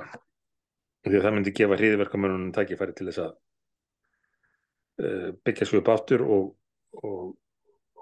því 1.04 1.16
að 1.18 1.24
það 1.26 1.34
myndi 1.36 1.56
gefa 1.58 1.78
hriðverkamörunum 1.80 2.54
tækifæri 2.56 2.94
til 2.96 3.08
þess 3.10 3.24
að 3.26 3.32
uh, 5.02 5.30
byggja 5.44 5.68
svo 5.68 5.82
upp 5.82 5.92
aftur 5.96 6.20
og, 6.24 6.44
og, 7.02 7.34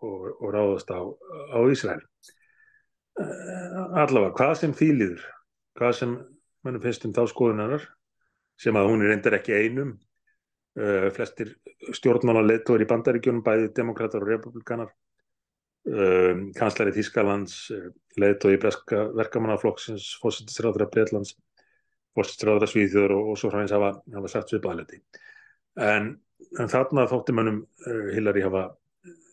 og, 0.02 0.18
og 0.36 0.48
ráðast 0.54 0.88
á, 0.92 1.00
á 1.02 1.58
Ísrael. 1.72 2.04
Allavega, 3.12 4.32
hvað 4.38 4.54
sem 4.56 4.72
því 4.76 4.88
líður 4.96 5.24
hvað 5.76 5.92
sem 5.98 6.14
mannum 6.64 6.82
finnst 6.84 7.04
um 7.04 7.12
þá 7.16 7.26
skoðunarar 7.28 7.84
sem 8.62 8.78
að 8.78 8.90
hún 8.90 9.02
er 9.02 9.12
reyndar 9.12 9.38
ekki 9.38 9.54
einum 9.58 9.94
uh, 10.78 11.08
flestir 11.16 11.56
stjórnmála 11.96 12.44
leittóður 12.46 12.84
í 12.84 12.90
bandaríkjunum 12.90 13.44
bæði 13.46 13.70
demokrater 13.76 14.22
og 14.22 14.30
republikanar 14.30 14.92
um, 15.88 16.50
kanslari 16.56 16.94
Þískalands 16.96 17.56
uh, 17.74 17.88
leittóð 18.22 18.56
í 18.56 18.60
breska 18.62 19.06
verkamannaflokksins 19.18 20.12
fósittisráður 20.22 20.86
af 20.86 20.92
Breitlands 20.94 21.34
fórstráðra 22.16 22.68
svíþjóður 22.68 23.16
og, 23.16 23.32
og 23.32 23.40
svo 23.40 23.50
hræðins 23.52 23.72
hafa, 23.72 23.94
hafa 24.12 24.30
sagt 24.30 24.52
svipaðaleti. 24.52 25.00
En, 25.80 26.10
en 26.60 26.70
þarna 26.70 27.08
þótti 27.10 27.34
mannum 27.36 27.62
uh, 27.64 28.08
Hillary 28.12 28.44
hafa 28.44 28.68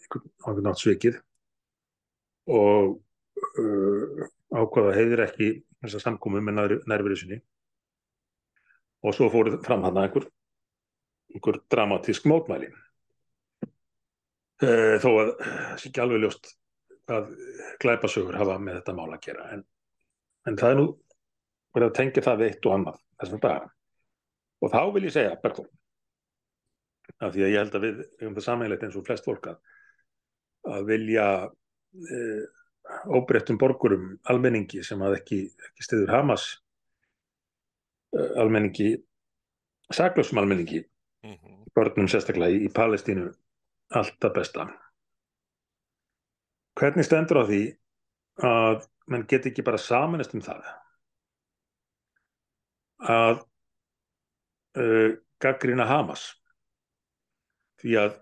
einhvern 0.10 0.66
nátt 0.66 0.82
svikið 0.82 1.20
og 2.50 2.96
uh, 3.62 4.28
ákvaða 4.50 4.96
heiðir 4.98 5.26
ekki 5.28 5.50
þessa 5.84 6.02
samkomi 6.08 6.42
með 6.44 6.80
nærverið 6.90 7.22
sinni 7.22 7.42
og 9.00 9.16
svo 9.16 9.30
fóruð 9.32 9.60
fram 9.66 9.86
hann 9.88 9.98
að 9.98 10.10
einhver, 10.10 10.30
einhver 11.34 11.60
dramatísk 11.72 12.28
mótmæli. 12.30 12.72
Uh, 14.60 14.96
þó 15.00 15.10
að 15.16 15.30
það 15.40 15.78
sé 15.80 15.90
ekki 15.90 16.02
alveg 16.04 16.24
ljóst 16.26 16.50
hvað 17.10 17.30
glæpasögur 17.82 18.38
hafa 18.38 18.58
með 18.62 18.80
þetta 18.80 18.96
mál 18.98 19.10
að 19.10 19.22
gera 19.24 19.50
en, 19.56 19.64
en 20.50 20.58
það 20.60 20.74
er 20.74 20.78
nú 20.78 20.88
verið 21.74 21.88
að 21.90 21.98
tengja 21.98 22.26
það 22.26 22.42
við 22.42 22.52
eitt 22.52 22.68
og 22.68 22.76
annað 22.76 23.00
þessum 23.22 23.42
dagar 23.46 23.70
og 24.60 24.74
þá 24.74 24.82
vil 24.96 25.06
ég 25.08 25.16
segja 25.16 25.40
Bergþór 25.42 25.70
af 27.18 27.34
því 27.34 27.42
að 27.46 27.52
ég 27.54 27.60
held 27.64 27.78
að 27.80 27.86
við 27.88 28.02
um 28.28 28.38
það 28.38 28.46
sammeilegt 28.46 28.86
eins 28.86 28.98
og 29.00 29.06
flest 29.08 29.26
fólk 29.26 29.50
að, 29.50 29.58
að 30.76 30.82
vilja 30.92 31.28
e, 31.50 32.20
óbreyttum 33.18 33.60
borgurum 33.62 34.12
almenningi 34.30 34.84
sem 34.86 35.02
að 35.06 35.18
ekki, 35.20 35.40
ekki 35.70 35.88
stiður 35.88 36.14
Hamas 36.14 36.46
e, 36.54 36.56
almenningi 38.14 38.96
saglössum 39.94 40.38
almenningi 40.38 40.84
mm 41.24 41.34
-hmm. 41.34 41.66
börnum 41.76 42.08
sérstaklega 42.08 42.52
í, 42.52 42.66
í 42.68 42.70
Palestínu 42.74 43.32
alltaf 43.90 44.34
besta 44.34 44.68
hvernig 46.80 47.06
stendur 47.06 47.42
á 47.42 47.44
því 47.46 47.64
að 48.44 48.88
mann 49.08 49.28
get 49.28 49.46
ekki 49.46 49.66
bara 49.66 49.78
samanist 49.78 50.34
um 50.34 50.42
það 50.42 50.64
að 53.00 53.38
uh, 54.78 55.12
gaggrina 55.40 55.86
Hamas 55.86 56.36
því 57.82 57.96
að 58.04 58.18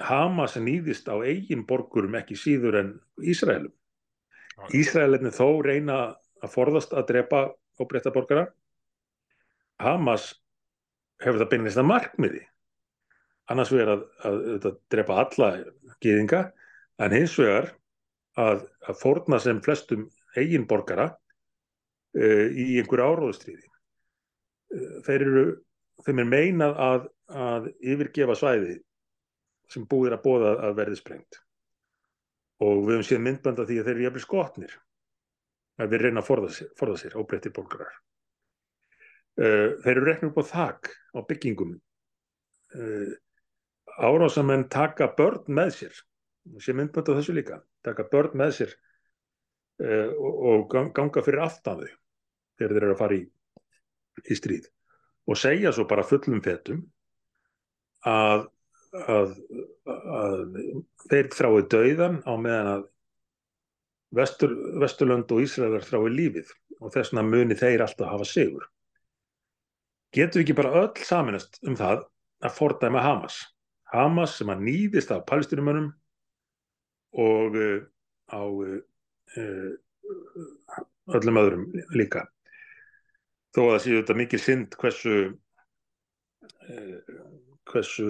Hamas 0.00 0.56
nýðist 0.56 1.10
á 1.12 1.20
eigin 1.20 1.66
borgurum 1.68 2.16
ekki 2.16 2.36
síður 2.38 2.78
en 2.80 2.92
Ísraelum. 3.20 3.72
Ísraelinni 4.72 5.32
þó 5.34 5.60
reyna 5.64 5.98
að 6.40 6.54
forðast 6.54 6.94
að 6.96 7.08
drepa 7.10 7.42
óbreyta 7.80 8.12
borgara. 8.14 8.46
Hamas 9.80 10.32
hefur 11.24 11.40
það 11.42 11.52
beinist 11.52 11.80
að 11.80 11.88
markmiði. 11.90 12.42
Annars 13.50 13.72
vegar 13.74 13.94
að, 13.96 14.02
að, 14.28 14.40
að 14.56 14.76
drepa 14.94 15.16
alla 15.24 15.48
gýðinga 16.04 16.42
en 17.02 17.16
hins 17.16 17.34
vegar 17.40 17.72
að, 18.38 18.66
að 18.86 19.00
forna 19.00 19.40
sem 19.42 19.62
flestum 19.64 20.06
eigin 20.38 20.68
borgara 20.70 21.08
uh, 21.10 22.46
í 22.46 22.78
einhverju 22.80 23.08
áróðustriði. 23.08 23.66
Uh, 24.70 25.00
þeir 25.08 25.26
eru, 25.26 25.44
þeim 26.06 26.22
er 26.22 26.30
meinað 26.30 26.78
að, 26.86 27.08
að 27.48 27.70
yfirgefa 27.80 28.38
svæði 28.38 28.78
sem 29.70 29.86
búið 29.90 30.10
er 30.10 30.18
að 30.18 30.24
bóða 30.26 30.54
að 30.68 30.76
verði 30.78 30.98
sprengt 30.98 31.40
og 32.60 32.84
við 32.84 32.98
höfum 32.98 33.08
séð 33.08 33.20
myndbanda 33.24 33.66
því 33.66 33.80
að 33.80 33.86
þeir 33.86 33.94
eru 33.94 34.06
jæfnir 34.06 34.24
skotnir 34.24 34.72
að 35.80 35.92
við 35.94 36.02
reyna 36.04 36.20
að 36.20 36.26
forða 36.28 36.50
sér, 36.54 36.72
forða 36.76 36.96
sér 37.00 37.16
óbreyttir 37.20 37.54
borgarar 37.56 37.94
uh, 39.38 39.68
þeir 39.84 39.92
eru 39.94 40.06
reknum 40.08 40.32
upp 40.32 40.42
á 40.42 40.50
þak 40.50 40.92
á 41.14 41.20
byggingum. 41.28 41.74
Uh, 42.74 43.14
árásamenn 44.00 44.68
taka 44.72 45.10
börn 45.16 45.48
með 45.48 45.74
sér. 45.78 45.98
Sé 46.62 46.74
myndbanda 46.74 47.18
þessu 47.18 47.34
líka. 47.36 47.60
Taka 47.86 48.06
börn 48.10 48.38
með 48.40 48.54
sér 48.60 48.76
uh, 49.84 50.14
og, 50.16 50.70
ganga 50.96 51.24
fyrir 51.26 51.44
aftan 51.46 51.82
þau 51.82 51.90
þegar 52.60 52.76
þeir 52.76 52.84
eru 52.84 52.94
að 52.94 53.02
fara 53.02 53.18
í, 53.18 53.24
í 54.26 54.38
stríð. 54.38 54.70
Og 55.30 55.38
segja 55.38 55.72
svo 55.72 55.86
bara 55.88 56.06
fullum 56.06 56.42
fetum 56.44 56.82
að 58.08 58.48
að, 58.90 59.36
að 59.86 60.56
þeir 61.10 61.28
þrái 61.34 61.60
dauðan 61.70 62.18
á 62.26 62.32
meðan 62.34 62.72
að 62.76 62.88
Vestur, 64.10 64.50
Vesturlönd 64.82 65.30
og 65.30 65.44
Ísraelar 65.44 65.84
þrái 65.86 66.10
lífið 66.10 66.48
og 66.80 66.90
þess 66.90 67.12
vegna 67.12 67.22
muni 67.28 67.54
þeir 67.54 67.84
alltaf 67.84 68.10
hafa 68.10 68.26
sigur. 68.26 68.64
Getur 70.16 70.40
við 70.40 70.44
ekki 70.44 70.58
bara 70.58 70.74
öll 70.82 71.04
saminast 71.06 71.60
um 71.66 71.76
það 71.78 72.04
að 72.42 72.56
fordæma 72.56 73.02
Hamas? 73.04 73.40
Hamas 73.92 74.36
sem 74.38 74.50
að 74.50 74.64
nýðist 74.66 75.12
af 75.14 75.26
palestinumönum 75.28 75.90
og 77.18 77.58
uh, 77.58 77.80
á 78.30 78.42
uh, 78.42 78.80
öllum 81.18 81.40
öðrum 81.42 81.68
líka. 81.94 82.24
Þó 83.54 83.62
að 83.64 83.72
það 83.72 83.84
séu 83.84 84.00
þetta 84.00 84.18
mikil 84.18 84.42
synd 84.42 84.76
hversu 84.78 85.14
uh, 86.70 86.98
hversu 87.70 88.06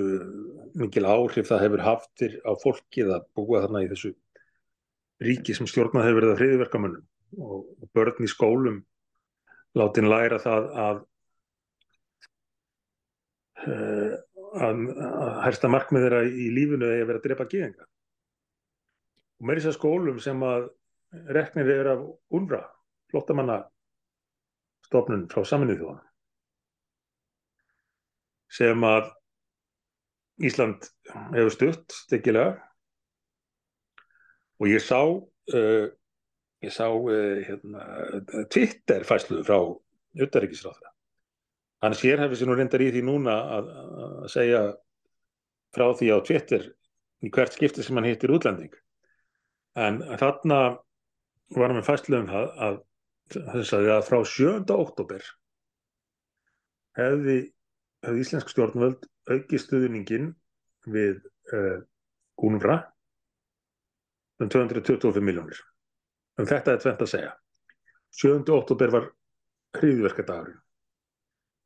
mikil 0.78 1.06
áhrif 1.08 1.48
það 1.50 1.64
hefur 1.66 1.84
haftir 1.84 2.36
á 2.44 2.52
fólkið 2.60 3.14
að 3.16 3.26
búa 3.36 3.62
þarna 3.64 3.84
í 3.84 3.90
þessu 3.90 4.12
ríki 5.24 5.56
sem 5.56 5.68
stjórnað 5.68 6.08
hefur 6.08 6.20
verið 6.20 6.32
að 6.32 6.40
hriðverkamönnum 6.40 7.44
og, 7.44 7.66
börn 7.94 8.24
í 8.24 8.30
skólum 8.30 8.78
látin 9.78 10.08
læra 10.10 10.40
það 10.42 10.68
að 10.84 11.02
að, 13.68 14.82
að 14.90 15.32
hersta 15.44 15.70
markmið 15.72 16.06
þeirra 16.06 16.20
í 16.26 16.50
lífunu 16.56 16.88
að 16.88 17.06
vera 17.06 17.20
að 17.20 17.26
drepa 17.26 17.48
gíðinga 17.50 17.86
og 19.40 19.48
með 19.48 19.60
þessar 19.60 19.76
skólum 19.78 20.20
sem 20.22 20.42
að 20.46 20.68
reknir 21.34 21.72
er 21.74 21.92
af 21.94 22.02
UNRWA 22.36 22.62
flottamanna 23.10 23.58
stofnun 24.86 25.28
frá 25.30 25.44
saminnið 25.46 25.82
þjóðan 25.82 26.04
sem 28.50 28.84
að 28.86 29.10
Ísland 30.40 30.86
hefur 31.34 31.52
stutt 31.52 31.96
stekkilega 32.06 32.54
og 34.60 34.70
ég 34.70 34.82
sá 34.84 35.00
uh, 35.04 35.86
ég 36.64 36.72
sá 36.72 36.86
uh, 36.88 37.42
hérna, 37.44 37.84
Twitter 38.52 39.04
fæslu 39.08 39.42
frá 39.46 39.58
utarrikisráðra 40.20 40.89
hann 41.84 41.96
sér 41.96 42.22
hefði 42.24 42.40
sér 42.40 42.50
nú 42.50 42.58
reyndar 42.58 42.84
í 42.84 42.90
því 42.92 43.02
núna 43.06 43.36
að, 43.56 43.72
að 44.04 44.28
segja 44.34 44.62
frá 45.74 45.86
því 45.96 46.12
á 46.12 46.18
Twitter 46.26 46.68
í 47.24 47.32
hvert 47.32 47.56
skipti 47.56 47.84
sem 47.84 47.98
hann 47.98 48.08
hittir 48.08 48.32
útlending 48.34 48.74
en 49.80 50.00
þarna 50.20 50.60
varum 51.54 51.80
við 51.80 51.86
fæslu 51.88 52.20
um 52.20 52.30
það 52.30 52.48
að, 52.66 52.80
að, 53.40 53.74
að 53.96 54.04
frá 54.06 54.18
7. 54.32 54.74
oktober 54.76 55.24
hefði, 56.98 57.38
hefði 58.06 58.24
íslensk 58.24 58.52
stjórnvöld 58.52 59.06
auki 59.30 59.60
stuðningin 59.60 60.32
við 60.90 61.20
uh, 61.54 61.82
Gúnvra 62.40 62.80
um 64.40 64.48
225 64.48 65.20
miljónir. 65.20 65.58
Um 66.40 66.48
þetta 66.48 66.72
er 66.72 66.82
tvent 66.82 67.02
að 67.04 67.10
segja. 67.12 67.32
7. 68.16 68.48
óttúber 68.48 68.92
var 68.94 69.08
hriðverkadagurinn. 69.76 70.58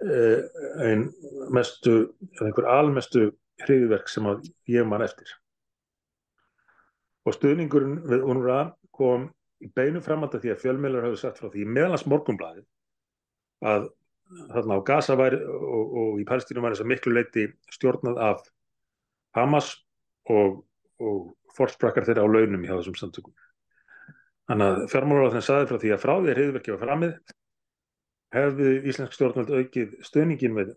Uh, 0.05 0.43
einn 0.85 1.07
mestu, 1.55 1.95
einhver 2.43 2.67
almestu 2.69 3.31
hriðverk 3.65 4.11
sem 4.13 4.27
að 4.29 4.43
ég 4.69 4.85
man 4.89 5.05
eftir. 5.05 5.31
Og 7.25 7.33
stuðningurinn 7.39 8.03
við 8.05 8.25
Gúnvra 8.27 8.59
kom 8.93 9.31
í 9.65 9.71
beinu 9.73 10.03
framhald 10.05 10.35
að 10.37 10.45
því 10.45 10.53
að 10.53 10.65
fjölmeilar 10.65 11.07
hafði 11.07 11.21
sagt 11.23 11.41
frá 11.41 11.49
því 11.49 11.65
meðalans 11.73 12.05
morgumblæði 12.11 12.67
að 13.65 13.87
þarna 14.53 14.77
á 14.77 14.87
Gaza 14.91 15.17
væri 15.17 15.39
og, 15.45 15.95
og 16.03 16.21
í 16.21 16.27
Palestínum 16.29 16.67
var 16.67 16.75
þess 16.75 16.85
að 16.85 16.91
miklu 16.91 17.15
leiti 17.15 17.47
stjórnað 17.73 18.21
af 18.27 18.45
Hamas 19.39 19.71
og, 20.31 20.61
og 21.01 21.33
forsprakkar 21.57 22.07
þeirra 22.09 22.27
á 22.27 22.29
launum 22.29 22.67
hjá 22.67 22.75
þessum 22.75 22.99
samtökum. 22.99 23.35
Þannig 24.51 24.69
að 24.69 24.85
fjármálaráðin 24.93 25.47
saði 25.49 25.71
frá 25.71 25.81
því 25.81 25.95
að 25.95 26.05
frá 26.05 26.15
því 26.19 26.29
að 26.29 26.39
hriðverkið 26.39 26.77
var 26.77 26.85
framið 26.85 27.17
hefði 28.35 28.71
Íslensk 28.91 29.15
stjórnvöld 29.17 29.53
aukið 29.55 29.97
stöðningin 30.07 30.55
með 30.57 30.75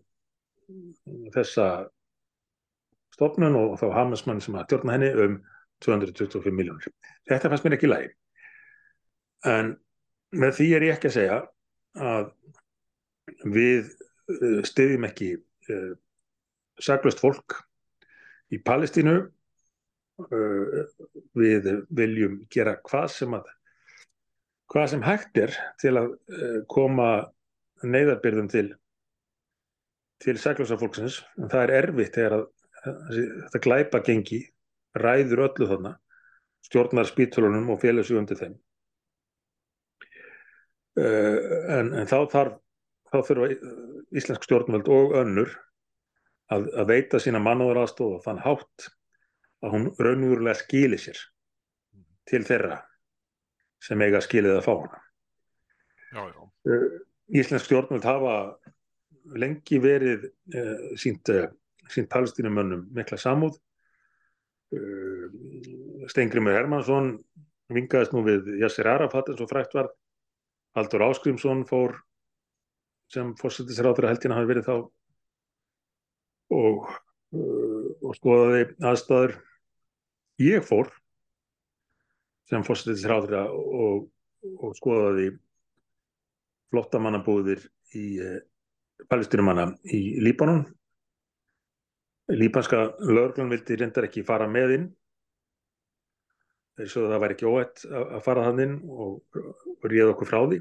þessa 1.36 1.68
stofnun 3.16 3.58
og 3.58 3.78
þá 3.82 3.88
Hamasmann 3.96 4.42
sem 4.44 4.58
að 4.58 4.72
tjórna 4.72 4.98
henni 4.98 5.12
um 5.26 5.38
225 5.86 6.54
miljónir. 6.54 6.94
Þetta 7.30 7.52
fannst 7.52 7.66
mér 7.66 7.78
ekki 7.78 7.90
lægi. 7.90 8.12
En 9.48 9.76
með 10.38 10.58
því 10.58 10.68
er 10.76 10.86
ég 10.88 10.98
ekki 10.98 11.10
að 11.12 11.16
segja 11.18 11.40
að 12.08 12.32
við 13.46 13.90
uh, 13.90 14.62
stiðjum 14.66 15.08
ekki 15.08 15.32
uh, 15.38 15.94
saglust 16.82 17.22
fólk 17.22 17.60
í 18.54 18.60
Palestínu 18.64 19.16
uh, 19.22 20.82
við 21.38 21.72
viljum 21.94 22.42
gera 22.54 22.78
hvað 22.86 23.08
sem 23.14 23.38
að 23.38 23.54
hvað 24.68 24.90
sem 24.92 25.04
hægt 25.06 25.38
er 25.40 25.54
til 25.80 25.94
að 25.96 26.10
koma 26.68 27.12
neyðarbyrðum 27.84 28.52
til 28.52 28.68
til 30.24 30.38
saglösa 30.42 30.80
fólksins 30.82 31.22
en 31.38 31.50
það 31.52 31.64
er 31.64 31.74
erfitt 31.82 32.16
þegar 32.18 32.38
að 32.40 32.46
þetta 33.18 33.64
glæpa 33.66 34.02
gengi 34.06 34.40
ræður 34.98 35.44
öllu 35.50 35.68
þarna 35.70 35.94
stjórnar 36.66 37.10
spítulunum 37.10 37.70
og 37.74 37.82
félagsjóðum 37.84 38.30
til 38.30 38.40
þeim 38.40 38.56
en, 40.98 41.94
en 41.94 42.10
þá 42.10 42.18
þarf 42.32 42.58
þá 43.12 43.18
þurfa 43.30 43.48
íslensk 44.18 44.46
stjórnvöld 44.48 44.90
og 44.92 45.16
önnur 45.22 45.54
að, 46.52 46.68
að 46.76 46.90
veita 46.92 47.22
sína 47.22 47.42
mannúðaraðstof 47.44 48.18
og 48.18 48.24
þann 48.26 48.44
hátt 48.44 48.88
að 49.64 49.74
hún 49.76 49.90
raunverulega 49.96 50.58
skilir 50.60 51.02
sér 51.02 51.22
til 52.28 52.44
þeirra 52.48 52.82
sem 53.84 54.02
eiga 54.04 54.22
skilið 54.24 54.58
að 54.58 54.66
fá 54.66 54.74
hana. 54.74 55.02
Já, 56.12 56.24
já. 56.34 56.42
Íslensk 57.28 57.68
stjórnvöld 57.68 58.06
hafa 58.08 58.36
lengi 59.36 59.80
verið 59.84 60.30
uh, 60.56 60.94
sínt, 61.00 61.28
uh, 61.34 61.50
sínt 61.92 62.08
palestínumönnum 62.12 62.86
mikla 62.96 63.20
samúð. 63.20 63.58
Uh, 64.72 65.28
Steingrimur 66.12 66.56
Hermansson 66.56 67.18
vingaðist 67.74 68.14
nú 68.16 68.24
við 68.24 68.54
Yassir 68.62 68.88
Arafat 68.88 69.32
eins 69.32 69.44
og 69.44 69.52
frækt 69.52 69.76
var. 69.76 69.90
Haldur 70.78 71.04
Áskrimsson 71.08 71.66
fór 71.68 71.98
sem 73.12 73.34
fórsettisrátur 73.40 74.08
að 74.08 74.14
heldina 74.14 74.38
hafi 74.38 74.50
verið 74.52 74.68
þá 74.68 74.76
og, 76.56 76.88
og 78.04 78.16
skoðaði 78.20 78.64
aðstæður. 78.88 79.36
Ég 80.44 80.64
fór 80.68 80.92
sem 82.48 82.64
fórsettisrátur 82.68 83.36
og, 83.48 84.08
og 84.60 84.76
skoðaði 84.80 85.32
flottamannabúðir 86.72 87.64
í 87.98 88.06
eh, 88.24 88.40
palestinumanna 89.10 89.70
í 89.94 90.02
Líbanon. 90.24 90.66
Líbanska 92.28 92.82
lögurglun 93.08 93.54
vildi 93.54 93.78
reyndar 93.80 94.10
ekki 94.10 94.26
fara 94.28 94.50
með 94.52 94.74
inn 94.76 94.88
þess 96.78 96.98
að 97.00 97.12
það 97.12 97.22
væri 97.24 97.36
ekki 97.38 97.50
óætt 97.50 97.84
að 97.90 98.20
fara 98.26 98.48
þann 98.48 98.64
inn 98.66 98.74
og, 98.86 99.14
og 99.74 99.88
ríða 99.90 100.12
okkur 100.14 100.30
frá 100.30 100.42
því. 100.44 100.60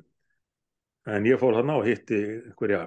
En 1.13 1.27
ég 1.29 1.41
fór 1.41 1.59
þarna 1.59 1.77
og 1.79 1.87
hitti 1.87 2.21
einhverja 2.39 2.87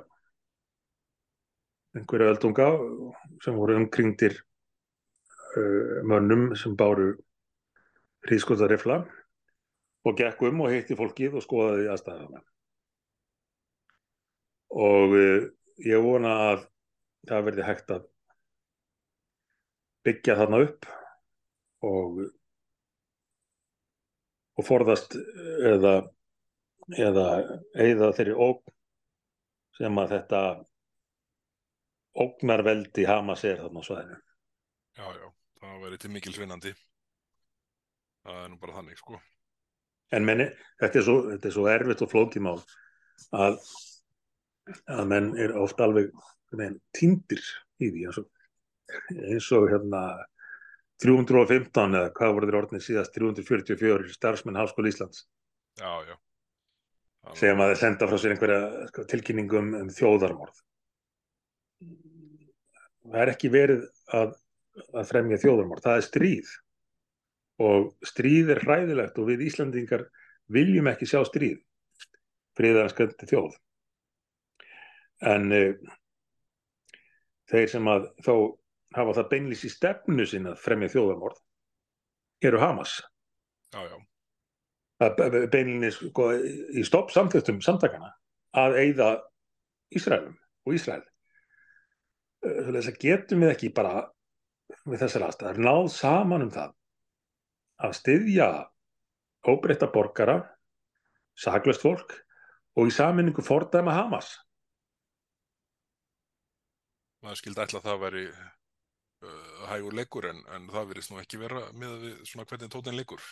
einhverja 1.97 2.33
öldunga 2.33 2.67
sem 3.43 3.57
voru 3.57 3.77
umkringdir 3.79 4.35
uh, 4.39 6.01
mönnum 6.09 6.49
sem 6.59 6.75
báru 6.77 7.13
hríðskotarifla 8.27 9.01
og 10.05 10.17
gekk 10.19 10.43
um 10.49 10.65
og 10.65 10.73
hitti 10.73 10.97
fólkið 10.97 11.39
og 11.39 11.45
skoðaði 11.45 11.87
aðstæðana 11.93 12.43
og 14.75 15.15
uh, 15.17 15.47
ég 15.85 16.03
vona 16.03 16.33
að 16.51 16.65
það 17.29 17.45
verði 17.49 17.67
hægt 17.67 17.93
að 17.95 18.07
byggja 20.07 20.37
þarna 20.39 20.61
upp 20.65 20.89
og 21.89 22.21
og 24.59 24.67
forðast 24.67 25.15
eða 25.15 25.93
eða 26.97 27.25
eða 27.79 28.09
þeirri 28.17 28.35
óg 28.35 28.63
sem 29.77 30.01
að 30.01 30.15
þetta 30.15 30.41
ógnarveldi 32.19 33.05
Hamas 33.07 33.45
er 33.47 33.61
þarna 33.61 33.83
á 33.83 33.87
svæðinu. 33.87 34.17
Já, 34.99 35.05
já, 35.15 35.27
það 35.61 35.83
verið 35.85 36.01
til 36.03 36.11
mikil 36.11 36.33
svinnandi. 36.35 36.73
Það 38.25 38.41
er 38.43 38.49
nú 38.51 38.59
bara 38.59 38.75
þannig, 38.79 38.99
sko. 38.99 39.19
En 40.11 40.25
menni, 40.27 40.49
þetta 40.81 40.99
er 40.99 41.05
svo, 41.05 41.17
þetta 41.29 41.47
er 41.47 41.55
svo 41.55 41.67
erfitt 41.71 42.03
og 42.03 42.11
flókimál 42.11 42.57
að 43.37 43.59
að 44.89 45.05
menn 45.09 45.31
er 45.39 45.55
oft 45.57 45.79
alveg 45.81 46.11
týndir 46.97 47.43
í 47.79 47.89
því 47.91 48.05
eins 48.09 48.19
og, 48.21 48.29
eins 49.15 49.49
og 49.55 49.67
hérna 49.71 50.03
315 51.03 51.95
eða 51.95 52.13
hvað 52.15 52.33
voru 52.35 52.49
þeir 52.49 52.57
orðinni 52.59 52.83
síðast 52.83 53.13
344 53.15 54.15
starfsmenn 54.15 54.59
Háskóli 54.59 54.91
Íslands. 54.91 55.27
Já, 55.79 55.91
já. 56.03 56.15
sem 57.39 57.61
að 57.61 57.71
þeir 57.71 57.79
senda 57.83 58.09
frá 58.09 58.17
sér 58.19 58.33
einhverja 58.35 58.87
sko, 58.89 59.05
tilkynningum 59.13 59.71
um 59.79 59.93
þjóðarmorð. 59.95 60.59
Það 63.09 63.21
er 63.23 63.31
ekki 63.31 63.53
verið 63.53 63.85
að, 64.17 64.35
að 64.91 65.07
fremja 65.13 65.39
þjóðarmorð, 65.39 65.85
það 65.85 66.01
er 66.01 66.07
stríð. 66.09 66.51
Og 67.63 67.89
stríð 68.07 68.53
er 68.55 68.63
hræðilegt 68.63 69.17
og 69.19 69.31
við 69.31 69.47
Íslandingar 69.47 70.05
viljum 70.51 70.91
ekki 70.91 71.07
sjá 71.07 71.23
stríð. 71.27 71.61
Friðarskandi 72.59 73.27
þjóð 73.29 73.55
en 75.27 75.51
uh, 75.51 75.93
þeir 77.49 77.71
sem 77.71 77.89
að 77.91 78.09
þá 78.25 78.33
hafa 78.97 79.15
það 79.19 79.29
beinlýs 79.33 79.65
í 79.67 79.71
stefnu 79.73 80.25
sinna 80.27 80.53
að 80.55 80.63
fremja 80.63 80.91
þjóðarmorð 80.95 81.41
eru 82.49 82.61
Hamas. 82.61 82.95
Já, 83.75 83.81
já. 83.85 83.97
beinlýs 85.51 85.99
sko, 85.99 86.31
í 86.73 86.85
stopp 86.87 87.13
samþjóttum 87.13 87.61
samtakana 87.63 88.13
að 88.57 88.79
eigða 88.81 89.09
Ísraelum 89.95 90.35
og 90.65 90.75
Ísrael. 90.77 91.03
Þess 92.43 92.91
að 92.91 92.99
getum 93.01 93.43
við 93.43 93.53
ekki 93.53 93.71
bara 93.75 94.07
við 94.85 95.01
þessar 95.03 95.27
aðstæðar 95.27 95.61
náð 95.65 95.87
saman 95.93 96.45
um 96.45 96.51
það 96.53 96.75
að 97.83 97.95
styðja 97.99 98.49
óbreytta 99.49 99.89
borgara 99.91 100.39
saglöst 101.39 101.83
fólk 101.83 102.15
og 102.79 102.89
í 102.89 102.93
saminningu 102.93 103.43
fordæma 103.45 103.95
Hamas 103.95 104.33
maður 107.23 107.41
skildi 107.41 107.63
ætla 107.63 107.81
að 107.81 107.87
það 107.87 108.01
væri 108.03 108.23
uh, 108.29 109.61
hægur 109.69 109.97
leikur 109.99 110.27
en, 110.29 110.41
en 110.55 110.67
það 110.71 110.91
verðist 110.91 111.13
nú 111.13 111.21
ekki 111.21 111.41
vera 111.41 111.63
með 111.75 111.95
við 112.03 112.17
svona 112.29 112.47
hvernig 112.49 112.71
tótin 112.73 112.97
leikur. 112.97 113.23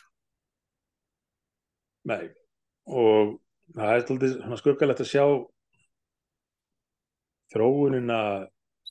Nei, 2.08 2.30
og 2.88 3.38
það 3.76 3.94
er 3.94 4.06
svolítið 4.06 4.60
skuggalegt 4.62 5.04
að 5.04 5.12
sjá 5.12 5.26
þróunina 7.54 8.20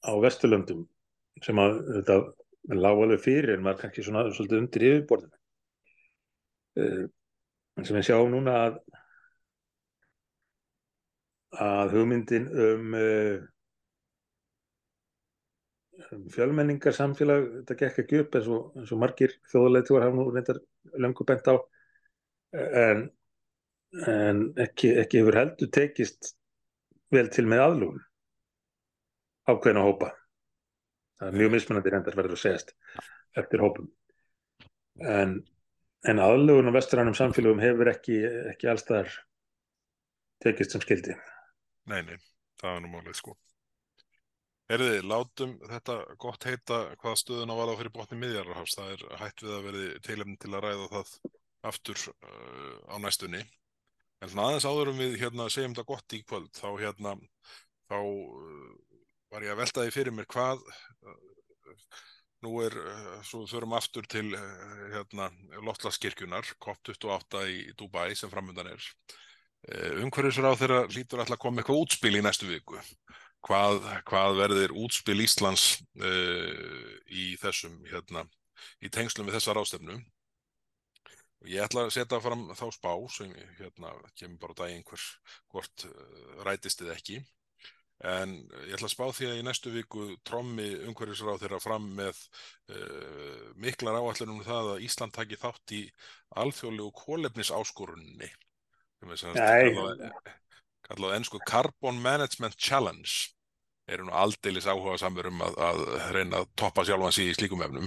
á 0.04 0.12
Vesturlöndum 0.24 0.84
sem 1.44 1.58
að 1.60 1.80
þetta 1.98 2.18
lág 2.76 3.00
alveg 3.02 3.22
fyrir 3.22 3.54
en 3.54 3.66
var 3.66 3.76
kannski 3.80 4.04
svona 4.04 4.26
svolítið 4.32 4.62
undir 4.62 4.86
yfirborðinu. 4.90 5.36
Uh, 6.76 7.04
sem 7.84 7.96
við 7.96 8.08
sjáum 8.08 8.32
núna 8.32 8.56
að, 8.66 8.80
að 11.66 11.92
hugmyndin 11.96 12.48
um 12.48 12.96
uh, 12.96 13.44
fjölmenningar 16.34 16.94
samfélag, 16.94 17.46
þetta 17.60 17.76
gekk 17.82 18.00
ekki 18.02 18.20
upp 18.22 18.36
eins 18.38 18.48
og, 18.52 18.68
eins 18.78 18.92
og 18.94 19.00
margir 19.02 19.34
þjóðulegtúar 19.52 20.06
hafa 20.06 20.18
nú 20.18 20.26
reyndar 20.30 20.60
löngu 21.02 21.26
bent 21.28 21.50
á. 21.50 21.54
En, 22.56 23.02
en 24.06 24.42
ekki, 24.62 24.92
ekki 25.02 25.22
hefur 25.22 25.38
heldur 25.40 25.72
tekist 25.74 26.32
vel 27.12 27.26
til 27.32 27.46
með 27.50 27.64
aðlugun 27.64 28.04
ákveðin 29.46 29.82
að 29.82 29.88
hópa. 29.90 30.12
Það 31.16 31.28
er 31.28 31.38
mjög 31.40 31.52
mismunandi 31.54 31.92
reyndar 31.94 32.18
verður 32.18 32.36
að 32.36 32.42
segjast 32.42 32.74
eftir 33.36 33.62
hópum. 33.62 33.90
En, 35.02 35.38
en 36.08 36.22
aðlugun 36.22 36.70
á 36.70 36.76
vestrænum 36.76 37.16
samfélagum 37.18 37.62
hefur 37.62 37.92
ekki, 37.92 38.20
ekki 38.52 38.70
allstaðar 38.72 39.12
tekist 40.42 40.74
sem 40.74 40.84
skildi 40.84 41.16
Nei, 41.86 42.00
nei, 42.02 42.16
það 42.60 42.72
er 42.74 42.80
nú 42.84 42.92
málið 42.92 43.20
sko 43.20 43.36
Herði, 44.66 44.98
látum 45.06 45.52
þetta 45.62 45.94
gott 46.18 46.42
heita 46.48 46.78
hvaða 46.98 47.18
stöðun 47.20 47.52
á 47.54 47.58
varða 47.58 47.76
fyrir 47.78 47.92
botni 47.94 48.16
miðjararhafs. 48.18 48.74
Það 48.74 48.88
er 48.96 49.02
hætt 49.20 49.42
við 49.44 49.52
að 49.54 49.66
verði 49.68 49.90
teilefn 50.02 50.38
til 50.42 50.48
að 50.50 50.64
ræða 50.64 50.88
það 50.90 51.12
aftur 51.70 52.00
uh, 52.10 52.72
á 52.90 52.96
næstunni. 53.04 53.44
En 54.18 54.32
svona 54.32 54.48
aðeins 54.48 54.66
áðurum 54.66 54.98
við 54.98 55.14
hérna 55.20 55.46
segjum 55.54 55.76
þetta 55.76 55.86
gott 55.92 56.16
í 56.18 56.20
kvöld. 56.26 56.50
Þá 56.58 56.66
hérna, 56.80 57.12
þá 57.86 57.98
uh, 58.00 58.96
var 59.30 59.46
ég 59.46 59.54
að 59.54 59.60
velta 59.62 59.84
því 59.84 59.92
fyrir 59.94 60.16
mér 60.16 60.26
hvað, 60.34 60.64
uh, 61.06 62.02
nú 62.42 62.56
er, 62.64 62.74
svo 63.28 63.44
þurfum 63.46 63.76
aftur 63.78 64.10
til 64.10 64.26
hérna 64.34 65.30
Lottlaskirkjunar, 65.62 66.50
COP28 66.62 67.44
í 67.54 67.62
Dubai 67.78 68.18
sem 68.18 68.30
framöndan 68.34 68.74
er. 68.74 68.90
Umhverjusur 70.02 70.46
á 70.46 70.58
þeirra 70.58 70.82
lítur 70.90 71.22
alltaf 71.22 71.38
að 71.38 71.42
koma 71.42 71.62
eitthvað 71.62 71.80
útspil 71.86 72.12
í 72.18 72.22
næstu 72.22 72.46
viku 72.50 72.76
hvað, 73.44 73.84
hvað 74.08 74.40
verður 74.40 74.74
útspil 74.84 75.20
Íslands 75.24 75.66
uh, 76.00 76.90
í 77.12 77.34
þessum 77.40 77.78
hérna, 77.90 78.26
í 78.80 78.90
tengslum 78.92 79.28
við 79.28 79.38
þessa 79.38 79.56
rástefnu 79.56 79.96
og 79.96 81.48
ég 81.52 81.62
ætla 81.62 81.86
að 81.86 81.94
setja 81.94 82.20
fram 82.24 82.48
þá 82.56 82.66
spá 82.74 82.92
sem 83.12 83.32
hérna 83.60 83.92
kemur 84.18 84.40
bara 84.42 84.60
daginn 84.62 84.86
hvers 84.88 85.08
hvort 85.52 85.88
uh, 85.88 86.44
rætist 86.48 86.82
þið 86.82 86.94
ekki. 86.96 87.18
En 88.04 88.34
ég 88.66 88.74
ætla 88.76 88.90
að 88.90 88.92
spá 88.92 89.04
því 89.08 89.28
að 89.30 89.38
í 89.40 89.44
næstu 89.46 89.70
viku 89.72 90.06
trommi 90.26 90.66
umhverfisráð 90.88 91.44
þeirra 91.44 91.60
fram 91.64 91.86
með 91.96 92.18
uh, 92.72 93.52
miklar 93.56 93.96
áallunum 93.96 94.42
um 94.42 94.48
það 94.48 94.72
að 94.74 94.82
Ísland 94.84 95.16
taki 95.16 95.38
þátt 95.40 95.76
í 95.78 95.84
alþjóðlegu 96.42 96.92
kólefnisáskorunni 96.98 98.28
er 99.40 100.36
kallað 100.88 101.16
ennsku 101.18 101.40
Carbon 101.48 101.98
Management 102.02 102.58
Challenge 102.58 103.32
eru 103.86 104.06
nú 104.08 104.14
aldeilis 104.18 104.66
áhuga 104.66 104.96
samur 104.98 105.28
um 105.30 105.42
að, 105.46 105.58
að 105.62 105.82
reyna 106.16 106.40
að 106.40 106.48
toppa 106.58 106.82
sjálfans 106.86 107.20
í 107.22 107.28
slíkum 107.36 107.62
efnum. 107.62 107.86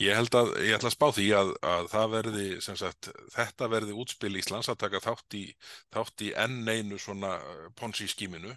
Ég 0.00 0.16
held 0.16 0.36
að, 0.38 0.54
ég 0.64 0.78
ætla 0.78 0.88
að 0.88 0.94
spá 0.94 1.06
því 1.12 1.26
að, 1.36 1.52
að 1.72 1.90
það 1.92 2.14
verði, 2.14 2.46
sem 2.64 2.78
sagt, 2.80 3.10
þetta 3.34 3.68
verði 3.72 3.98
útspil 4.00 4.32
Íslands 4.40 4.70
að 4.72 4.80
taka 4.86 5.02
þátt 5.04 5.36
í, 5.36 5.44
þátt 5.92 6.24
í 6.24 6.32
enn 6.44 6.62
einu 6.64 7.00
svona 7.00 7.34
ponsi 7.76 8.08
skíminu 8.08 8.54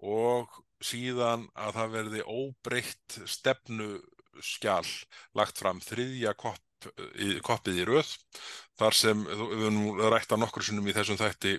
og 0.00 0.56
síðan 0.80 1.44
að 1.60 1.76
það 1.76 1.94
verði 1.98 2.24
óbreytt 2.24 3.20
stefnu 3.28 3.92
skjál 4.40 4.86
lagt 5.36 5.60
fram 5.60 5.82
þriðja 5.84 6.32
kopp, 6.40 6.88
í, 7.20 7.36
koppið 7.44 7.82
í 7.82 7.86
röð 7.90 8.14
þar 8.80 8.96
sem 8.96 9.24
við 9.28 9.42
höfum 9.44 10.00
rætta 10.14 10.38
nokkur 10.40 10.64
sinnum 10.64 10.88
í 10.88 10.96
þessum 10.96 11.20
þætti 11.20 11.58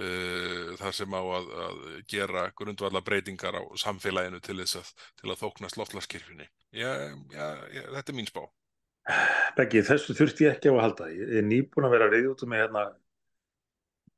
uh, 0.00 0.72
þar 0.80 0.96
sem 0.96 1.16
á 1.16 1.22
að, 1.22 1.50
að 1.66 1.82
gera 2.10 2.46
grundvallar 2.56 3.04
breytingar 3.06 3.60
á 3.60 3.62
samfélaginu 3.84 4.40
til 4.44 4.58
þess 4.62 4.80
að, 4.80 4.94
til 5.20 5.30
að 5.30 5.40
þóknast 5.44 5.78
loftlaskirfinni. 5.80 6.48
Þetta 6.72 8.02
er 8.02 8.16
mín 8.16 8.30
spá. 8.30 8.42
Beggi, 9.56 9.84
þessu 9.86 10.14
þurfti 10.14 10.46
ég 10.46 10.58
ekki 10.58 10.70
á 10.70 10.74
að 10.76 10.84
halda. 10.84 11.08
Ég 11.14 11.38
er 11.40 11.46
nýbúin 11.46 11.88
að 11.88 11.96
vera 11.96 12.10
reyð 12.12 12.32
út 12.34 12.44
með 12.48 12.64
hérna 12.64 12.84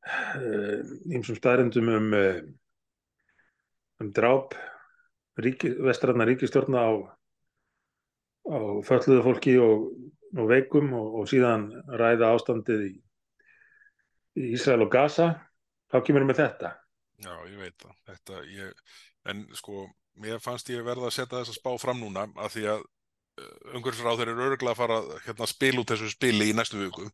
einsum 0.02 1.38
staðrendum 1.38 1.88
um, 1.92 2.14
um 4.02 4.08
dráp 4.14 4.56
ríki, 5.38 5.70
vestrannar 5.78 6.28
ríkistjórna 6.28 6.82
á, 6.82 6.90
á 8.50 8.58
fölluðu 8.86 9.22
fólki 9.24 9.56
og, 9.62 9.86
og 10.36 10.50
veikum 10.50 10.92
og, 10.98 11.22
og 11.22 11.30
síðan 11.30 11.70
ræða 11.86 12.32
ástandið 12.34 12.84
í 12.90 12.92
Ísrael 14.56 14.86
og 14.86 14.92
Gaza. 14.92 15.32
Þá 15.92 15.98
kemur 16.06 16.24
við 16.24 16.30
með 16.30 16.40
þetta. 16.40 16.72
Já, 17.22 17.32
ég 17.50 17.58
veit 17.60 17.76
það. 17.82 17.96
Þetta, 18.08 18.40
ég, 18.50 18.82
en 19.30 19.44
sko, 19.58 19.86
mér 20.24 20.42
fannst 20.42 20.70
ég 20.72 20.84
verða 20.86 21.10
að 21.10 21.16
setja 21.18 21.38
þess 21.38 21.52
að 21.52 21.58
spá 21.60 21.70
fram 21.82 22.00
núna 22.02 22.26
að 22.40 22.54
því 22.56 22.66
að 22.74 22.86
umhverfisráður 23.72 24.28
eru 24.32 24.44
örgulega 24.50 24.74
að 24.74 24.80
fara 24.80 24.96
hérna, 25.24 25.46
að 25.46 25.52
spila 25.54 25.80
út 25.80 25.92
þessu 25.92 26.10
spili 26.12 26.50
í 26.50 26.56
næstu 26.56 26.80
viku. 26.82 27.06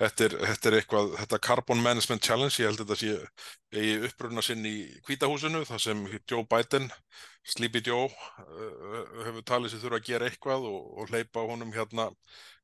Þetta 0.00 0.24
er, 0.26 0.32
þetta 0.50 0.70
er 0.70 0.76
eitthvað 0.80 1.12
þetta 1.20 1.38
Carbon 1.46 1.82
Management 1.82 2.24
Challenge, 2.26 2.56
ég 2.58 2.70
held 2.70 2.80
þetta 2.82 2.96
sé 2.98 3.84
í 3.84 3.92
uppröðuna 4.08 4.42
sinn 4.42 4.66
í 4.66 4.74
kvítahúsinu 5.06 5.62
þar 5.68 5.84
sem 5.84 6.00
Joe 6.18 6.42
Biden 6.50 6.88
Sleepy 7.46 7.84
Joe 7.86 8.08
uh, 8.08 9.20
hefur 9.28 9.44
talið 9.46 9.74
sér 9.74 9.84
þurfa 9.84 10.00
að 10.00 10.08
gera 10.08 10.30
eitthvað 10.30 10.66
og, 10.70 10.80
og 10.98 11.12
hleypa 11.12 11.44
honum 11.46 11.74
hérna, 11.76 12.08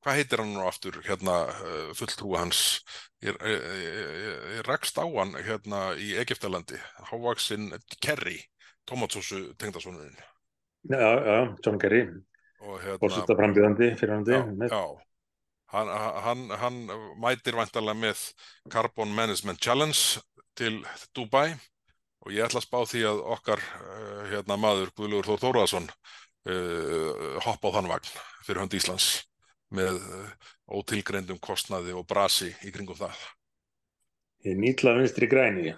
hvað 0.03 0.19
heitir 0.19 0.43
hann 0.43 0.55
nú 0.57 0.65
aftur 0.67 0.99
hérna 1.07 1.37
uh, 1.53 1.93
fulltrúa 1.99 2.43
hans? 2.43 2.81
Ég, 3.23 3.37
ég, 3.37 3.69
ég, 3.85 4.41
ég 4.57 4.65
rakst 4.67 4.99
á 4.99 5.05
hann 5.05 5.37
hérna 5.37 5.93
í 6.01 6.15
Egiptalandi 6.19 6.81
Hávaksinn 7.12 7.71
Kerry 8.01 8.41
Tomatsósu 8.89 9.51
tengdasónuðin 9.61 10.17
Já, 10.89 11.12
já, 11.21 11.39
John 11.61 11.79
Kerry 11.79 12.07
Bórsetta 12.61 13.37
frambjöðandi 13.39 13.95
fyrir 13.97 14.19
hann 14.19 14.69
Já. 14.69 14.82
Hann, 15.70 15.91
hann, 16.24 16.47
hann 16.59 16.78
mætir 17.23 17.55
vantarlega 17.55 17.97
með 17.97 18.23
Carbon 18.73 19.12
Management 19.15 19.61
Challenge 19.62 20.23
til 20.59 20.81
Dubai 21.15 21.55
og 22.20 22.32
ég 22.35 22.45
ætla 22.45 22.61
að 22.61 22.66
spá 22.66 22.81
því 22.91 23.05
að 23.09 23.20
okkar 23.37 23.62
uh, 23.62 24.24
hérna, 24.32 24.59
maður 24.61 24.91
Guðlugur 24.99 25.31
Þór 25.31 25.43
Þóraðsson 25.45 25.87
uh, 25.87 27.39
hoppa 27.47 27.70
á 27.70 27.74
þann 27.78 27.91
vagn 27.93 28.11
fyrir 28.45 28.62
hönd 28.65 28.77
Íslands 28.77 29.09
með 29.70 30.01
uh, 30.03 30.51
ótilgreyndum 30.81 31.39
kostnaði 31.41 31.95
og 31.97 32.05
brasi 32.11 32.51
í 32.66 32.74
kringum 32.74 32.99
það. 32.99 33.23
Ég 34.51 34.59
nýtla 34.59 34.97
vinstri 34.99 35.31
græni. 35.31 35.70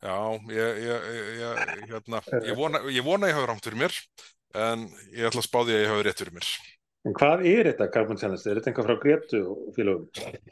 Já, 0.00 0.16
ég, 0.48 0.76
ég, 0.80 1.08
ég, 1.42 1.64
hérna, 1.90 2.20
ég 2.48 2.56
vona 2.56 2.80
ég 2.88 3.04
vona 3.04 3.28
ég 3.28 3.36
hafa 3.36 3.50
rámt 3.50 3.66
fyrir 3.66 3.82
mér 3.82 3.96
en 4.56 4.88
ég 5.14 5.26
ætla 5.28 5.42
að 5.42 5.48
spá 5.48 5.58
því 5.62 5.74
að 5.74 5.82
ég 5.82 5.90
hafi 5.92 6.06
rétt 6.06 6.22
fyrir 6.22 6.36
mér. 6.36 6.52
En 7.08 7.14
hvað 7.16 7.46
er 7.48 7.70
þetta 7.70 7.86
Carbon 7.94 8.18
Challenge? 8.20 8.42
Er 8.44 8.58
þetta 8.58 8.70
einhvað 8.70 8.88
frá 8.90 8.96
Gretu 9.00 9.38
félagum? 9.72 10.02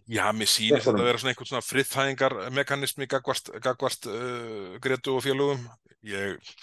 Já, 0.09 0.25
mér 0.33 0.49
sýnist 0.49 0.89
að 0.89 1.03
vera 1.05 1.21
svona 1.21 1.35
einhvern 1.35 1.51
svona 1.51 1.67
friðþægingarmekanismi 1.67 3.09
gagvart, 3.13 3.51
gagvart 3.65 4.09
uh, 4.09 4.79
Gretu 4.81 5.19
og 5.19 5.27
félagum. 5.27 5.67
Ég, 6.09 6.55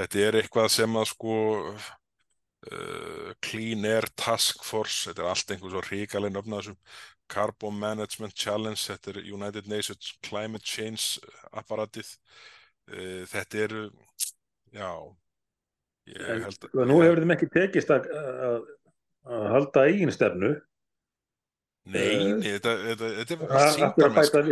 þetta 0.00 0.22
er 0.24 0.40
eitthvað 0.40 0.70
sem 0.72 0.96
að 0.96 1.10
sko 1.10 1.36
uh, 1.68 3.28
Clean 3.44 3.84
Air 3.90 4.08
Task 4.16 4.64
Force, 4.64 5.10
þetta 5.10 5.26
er 5.26 5.30
allt 5.34 5.52
einhvern 5.52 5.76
svo 5.76 5.84
ríkalinn 5.90 6.42
Carbon 7.28 7.76
Management 7.76 8.32
Challenge, 8.32 8.80
þetta 8.80 9.12
er 9.12 9.22
United 9.28 9.68
Nations 9.68 10.14
Climate 10.24 10.64
Change 10.64 11.20
apparatið. 11.52 12.16
Uh, 12.88 13.26
þetta 13.28 13.64
er, 13.66 13.80
já, 14.72 14.92
En, 16.16 16.44
að, 16.48 16.66
nú 16.88 16.98
hefur 17.02 17.22
þeim 17.22 17.34
ekki 17.34 17.50
tekist 17.52 17.92
að, 17.92 18.08
að, 18.16 18.58
að 19.28 19.46
halda 19.54 19.86
eigin 19.90 20.12
stefnu. 20.14 20.52
Nei, 21.88 22.34
uh, 22.34 22.42
þetta, 22.44 22.74
þetta, 22.84 23.10
þetta 23.20 23.38
er 23.38 23.56
allt 23.58 23.78
síndarmeska 23.78 24.44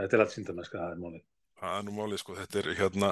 Þetta 0.00 0.16
er 0.16 0.22
allt 0.24 0.34
síndarmeska, 0.36 0.78
það 0.78 0.92
er 0.94 1.00
málið. 1.02 1.24
Það 1.60 1.74
er 1.76 1.82
nú 1.84 1.96
málið, 1.96 2.22
sko, 2.22 2.36
þetta 2.38 2.60
er 2.60 2.68
hérna 2.78 3.10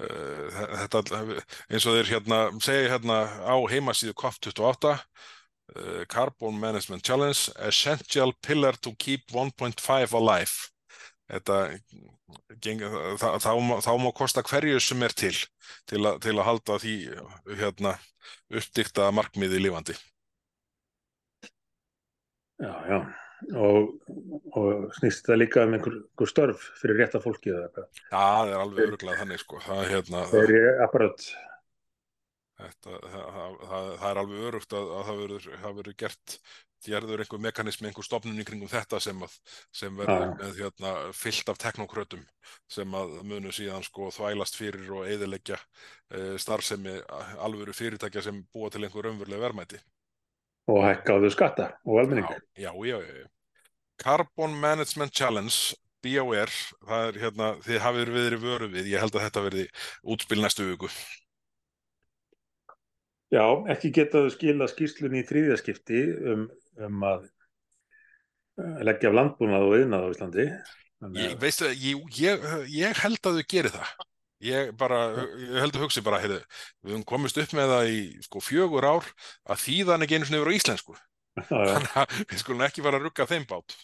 uh, 0.00 0.58
þetta, 0.82 1.22
eins 1.70 1.86
og 1.86 1.96
þeir 1.98 2.10
hérna 2.10 2.40
segja 2.64 2.90
hérna 2.92 3.20
á 3.40 3.56
heimasíðu 3.70 4.16
COP28 4.20 4.92
uh, 4.94 6.02
Carbon 6.12 6.58
Management 6.60 7.06
Challenge 7.06 7.54
Essential 7.68 8.34
Pillar 8.44 8.76
to 8.82 8.92
Keep 8.98 9.32
1.5 9.32 10.18
Alive. 10.18 10.70
Þetta, 11.30 11.60
þá, 12.64 13.28
þá, 13.42 13.50
þá 13.84 13.92
má 14.00 14.10
kosta 14.16 14.44
hverju 14.46 14.80
sem 14.82 15.02
er 15.04 15.14
til 15.16 15.34
til, 15.90 16.00
a, 16.06 16.16
til 16.22 16.36
að 16.36 16.46
halda 16.48 16.78
því 16.82 16.94
hérna, 17.60 17.94
uppdykta 18.52 19.10
markmiði 19.14 19.60
lífandi. 19.62 19.96
Já, 22.62 22.72
já, 22.88 22.98
og, 23.58 23.94
og 24.54 24.84
snýst 24.98 25.26
það 25.26 25.40
líka 25.42 25.64
um 25.66 25.74
einhver, 25.76 25.96
einhver 26.04 26.30
störf 26.30 26.68
fyrir 26.80 27.02
rétta 27.02 27.20
fólki? 27.22 27.52
Já, 27.52 27.66
það 28.12 28.52
er 28.52 28.60
alveg 28.60 28.86
öruglega 28.88 29.20
þannig 29.24 29.42
sko. 29.42 29.60
Það 29.64 29.82
hérna... 29.90 30.22
Það 30.30 30.54
er 30.60 30.84
apparat... 30.86 31.26
Þetta, 32.54 32.98
það, 33.10 33.24
það, 33.34 33.88
það 33.98 34.04
er 34.08 34.18
alveg 34.20 34.44
örugt 34.48 34.74
að, 34.78 34.92
að 34.94 35.08
það 35.10 35.80
verður 35.80 35.96
gert 36.04 36.36
gerður 36.88 37.22
einhver 37.24 37.42
mekanismi, 37.42 37.88
einhver 37.88 38.06
stopnum 38.06 38.38
í 38.40 38.46
kringum 38.46 38.70
þetta 38.70 39.00
sem, 39.02 39.20
að, 39.24 39.34
sem 39.74 39.96
verður 39.98 40.34
með 40.38 40.60
hérna, 40.62 40.94
fyllt 41.16 41.52
af 41.52 41.60
teknokrötum 41.62 42.24
sem 42.70 42.96
að 42.98 43.18
munu 43.28 43.52
síðan 43.54 43.84
sko 43.86 44.10
þvælast 44.14 44.58
fyrir 44.60 44.90
og 44.98 45.08
eðilegja 45.10 45.58
e, 45.58 46.34
starfsemi 46.40 46.96
alvöru 47.44 47.74
fyrirtækja 47.76 48.24
sem 48.28 48.42
búa 48.54 48.72
til 48.72 48.84
einhver 48.84 49.10
umverulega 49.12 49.46
verðmæti. 49.46 49.80
Og 50.72 50.80
hækkaðu 50.86 51.30
skatta 51.32 51.72
og 51.84 52.00
almenningu. 52.00 52.36
Já, 52.56 52.72
já, 52.72 52.98
já, 53.00 53.16
já. 53.24 53.26
Carbon 54.00 54.54
Management 54.58 55.12
Challenge, 55.14 55.74
BOR, 56.04 56.50
það 56.84 57.10
er 57.10 57.18
hérna, 57.22 57.50
þið 57.64 57.84
hafið 57.84 58.14
verið 58.14 58.42
vöru 58.42 58.70
við, 58.72 58.88
ég 58.92 59.04
held 59.04 59.14
að 59.14 59.28
þetta 59.28 59.44
verði 59.44 59.68
útspil 60.14 60.40
næstu 60.42 60.66
viku. 60.68 60.90
Já, 63.34 63.46
ekki 63.72 63.90
getaðu 63.94 64.30
skila 64.34 64.66
skýrslunni 64.70 65.22
í 65.22 65.26
þrýðjaskipti 65.26 66.02
um 66.32 66.44
um 66.82 67.06
að 67.06 67.28
eh, 67.28 68.80
leggja 68.88 69.10
af 69.10 69.18
landbúnað 69.18 69.68
og 69.68 69.76
yðnað 69.78 70.08
á 70.08 70.12
Íslandi. 70.14 70.48
Ég, 71.14 71.36
veistu, 71.40 71.68
ég, 71.68 72.04
ég, 72.18 72.44
ég 72.72 73.00
held 73.04 73.20
að 73.20 73.40
þau 73.40 73.48
gerir 73.50 73.74
það. 73.74 73.94
Ég 74.44 74.70
bara, 74.76 75.00
ég 75.40 75.56
held 75.62 75.76
að 75.76 75.84
hugsi 75.86 76.02
bara 76.04 76.20
heyrðu, 76.20 76.40
við 76.84 76.92
höfum 76.92 77.04
komist 77.08 77.38
upp 77.40 77.52
með 77.56 77.70
það 77.70 77.90
í 77.94 77.98
sko, 78.26 78.42
fjögur 78.44 78.84
ár 78.84 79.06
að 79.48 79.60
þýðan 79.62 80.04
ekki 80.04 80.18
einu 80.18 80.28
snöfur 80.28 80.50
á 80.52 80.56
íslensku. 80.58 80.96
Þannig 81.48 81.96
að 82.02 82.16
við 82.20 82.40
skulum 82.42 82.64
ekki 82.66 82.84
fara 82.84 83.00
að 83.00 83.06
rugga 83.06 83.28
þeim 83.30 83.46
bát. 83.48 83.76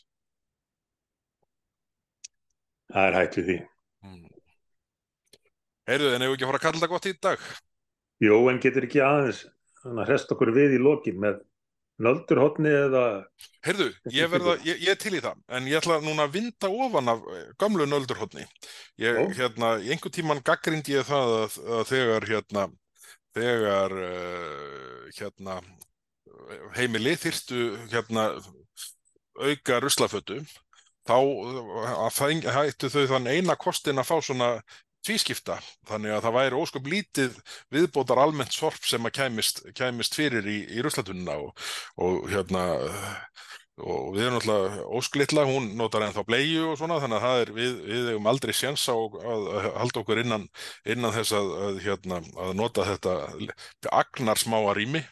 Það 2.91 3.07
er 3.07 3.17
hægt 3.17 3.39
við 3.39 3.49
því. 3.49 3.57
Hmm. 4.05 4.27
Heyrðu, 5.91 6.13
en 6.15 6.25
hefur 6.27 6.37
ekki 6.37 6.47
að 6.47 6.53
fara 6.53 6.61
að 6.61 6.67
kalla 6.67 6.83
það 6.83 6.93
gott 6.95 7.09
í 7.09 7.15
dag? 7.29 7.49
Jó, 8.21 8.37
en 8.51 8.61
getur 8.63 8.87
ekki 8.87 9.03
aðeins 9.05 9.45
að 9.89 10.03
hresta 10.05 10.37
okkur 10.37 10.53
við 10.55 10.77
í 10.77 10.83
lokin 10.83 11.21
með 11.23 11.41
nöldurhóttni 12.01 12.71
eða 12.73 13.05
Herðu, 13.65 13.91
ég, 14.13 14.31
verða, 14.33 14.55
ég, 14.65 14.79
ég 14.87 14.95
er 14.95 15.01
til 15.01 15.15
í 15.19 15.23
það 15.25 15.43
en 15.57 15.67
ég 15.69 15.81
ætla 15.81 15.99
núna 16.05 16.27
að 16.29 16.39
vinda 16.39 16.71
ofan 16.87 17.13
af 17.13 17.27
eh, 17.35 17.49
gamlu 17.61 17.87
nöldurhóttni 17.89 18.47
ég, 19.01 19.21
hérna, 19.39 19.75
í 19.85 19.93
einhver 19.93 20.15
tíman 20.15 20.43
gaggrind 20.45 20.89
ég 20.93 21.05
það 21.09 21.37
að, 21.43 21.59
að 21.77 21.85
þegar 21.93 22.29
hérna, 22.31 22.67
þegar 23.37 23.97
uh, 24.07 25.05
hérna 25.19 25.61
heimili 26.77 27.15
þyrstu 27.21 27.69
hérna 27.93 28.31
auka 29.41 29.81
ruslafötu 29.81 30.41
þá 31.09 31.17
eh, 32.29 32.51
hættu 32.55 32.91
þau 32.93 33.05
þann 33.15 33.31
eina 33.31 33.57
kostin 33.61 34.01
að 34.01 34.09
fá 34.11 34.17
svona 34.25 34.51
tvískipta 35.07 35.59
þannig 35.89 36.15
að 36.17 36.25
það 36.27 36.37
væri 36.37 36.61
ósköp 36.61 36.91
lítið 36.93 37.39
viðbótar 37.73 38.21
almennt 38.23 38.55
sorp 38.55 38.85
sem 38.87 39.07
að 39.09 39.17
kæmist, 39.21 39.63
kæmist 39.77 40.19
fyrir 40.19 40.47
í, 40.47 40.59
í 40.77 40.85
ruslatununa 40.85 41.39
og, 41.41 41.71
og 42.01 42.29
hérna 42.33 42.67
og 43.81 44.11
við 44.15 44.27
erum 44.27 44.37
náttúrulega 44.37 44.87
ósklitla, 44.99 45.45
hún 45.49 45.71
notar 45.79 46.05
ennþá 46.05 46.25
bleiu 46.29 46.71
og 46.71 46.79
svona 46.79 46.99
þannig 47.03 47.19
að 47.19 47.27
það 47.27 47.43
er 47.43 47.53
við, 47.57 47.77
við 47.87 48.09
hefum 48.11 48.29
aldrei 48.33 48.53
séns 48.57 48.85
á 48.93 48.97
að, 48.97 49.47
halda 49.81 50.03
okkur 50.03 50.23
innan, 50.23 50.47
innan 50.85 51.15
þess 51.17 51.37
að, 51.39 51.53
að, 51.67 51.81
hérna, 51.87 52.21
að 52.45 52.53
nota 52.59 52.87
þetta 52.91 53.15
agnar 54.03 54.41
smáa 54.41 54.75
rými 54.77 55.03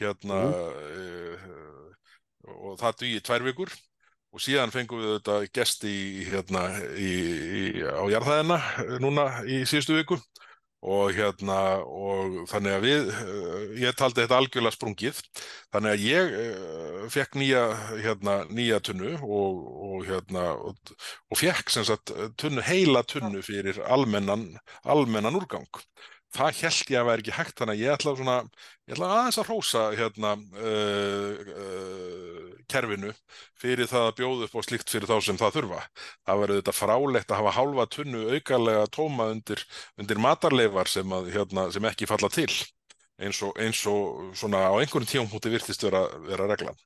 hérna 0.00 0.40
mm. 0.46 0.56
e, 0.92 1.76
og 2.56 2.80
það 2.80 2.98
dýi 3.02 3.22
tvær 3.24 3.46
vikur 3.46 3.72
og 4.36 4.42
síðan 4.44 4.72
fengum 4.74 5.00
við 5.00 5.14
þetta 5.16 5.36
gesti 5.56 5.90
í, 5.90 6.24
hérna, 6.28 6.66
í, 7.00 7.12
í, 7.60 7.62
á 7.88 8.04
jarðhæðina 8.12 8.58
núna 9.00 9.30
í 9.48 9.62
síðustu 9.68 9.96
viku. 9.96 10.20
Og 10.86 11.16
hérna 11.16 11.80
og 11.82 12.34
þannig 12.50 12.74
að 12.76 12.84
við, 12.84 13.06
eh, 13.16 13.62
ég 13.80 13.96
taldi 13.96 14.20
þetta 14.20 14.36
algjörlega 14.36 14.76
sprungið, 14.76 15.22
þannig 15.74 15.94
að 15.94 16.04
ég 16.04 16.34
uh, 16.36 17.00
fekk 17.10 17.38
nýja 17.40 17.62
hérna 18.04 18.36
nýja 18.52 18.78
tunnu 18.84 19.16
og, 19.16 19.64
og 19.88 20.04
hérna 20.06 20.44
og, 20.68 20.92
fekk 21.40 21.72
sagt 21.74 22.12
tunnu, 22.38 22.62
heila 22.62 23.02
tunnu 23.08 23.40
fyrir 23.42 23.80
almennan 23.88 24.50
almennan 24.84 25.40
úrgang 25.40 25.66
það 26.34 26.60
held 26.62 26.90
ég 26.92 27.00
að 27.00 27.08
vera 27.08 27.22
ekki 27.22 27.34
hægt 27.36 27.60
þannig 27.60 27.76
að 27.76 27.82
ég 27.82 27.94
ætla, 27.94 28.14
svona, 28.18 28.36
ég 28.86 28.96
ætla 28.96 29.10
aðeins 29.14 29.38
að 29.40 29.48
hrósa 29.50 29.82
hérna, 29.96 30.32
uh, 30.58 31.52
uh, 31.54 32.54
kerfinu 32.66 33.12
fyrir 33.60 33.90
það 33.90 34.08
að 34.08 34.16
bjóða 34.20 34.48
upp 34.48 34.56
á 34.58 34.60
slikt 34.66 34.90
fyrir 34.90 35.10
þá 35.10 35.16
sem 35.22 35.38
það 35.40 35.58
þurfa. 35.60 35.82
Það 36.26 36.42
verður 36.42 36.62
þetta 36.62 36.76
frálegt 36.76 37.30
að 37.30 37.42
hafa 37.42 37.56
hálfa 37.60 37.86
tunnu 37.94 38.24
aukarlega 38.34 38.88
tóma 38.96 39.28
undir, 39.34 39.62
undir 40.00 40.22
matarleifar 40.22 40.90
sem, 40.90 41.14
að, 41.14 41.30
hérna, 41.36 41.68
sem 41.74 41.92
ekki 41.92 42.10
falla 42.10 42.32
til 42.32 42.50
eins 43.16 43.40
og, 43.44 43.54
eins 43.60 43.80
og 43.88 44.34
svona 44.36 44.66
á 44.68 44.74
einhvern 44.76 45.08
tíum 45.08 45.30
húti 45.30 45.52
virtist 45.52 45.84
vera, 45.86 46.04
vera 46.26 46.48
reglan. 46.50 46.76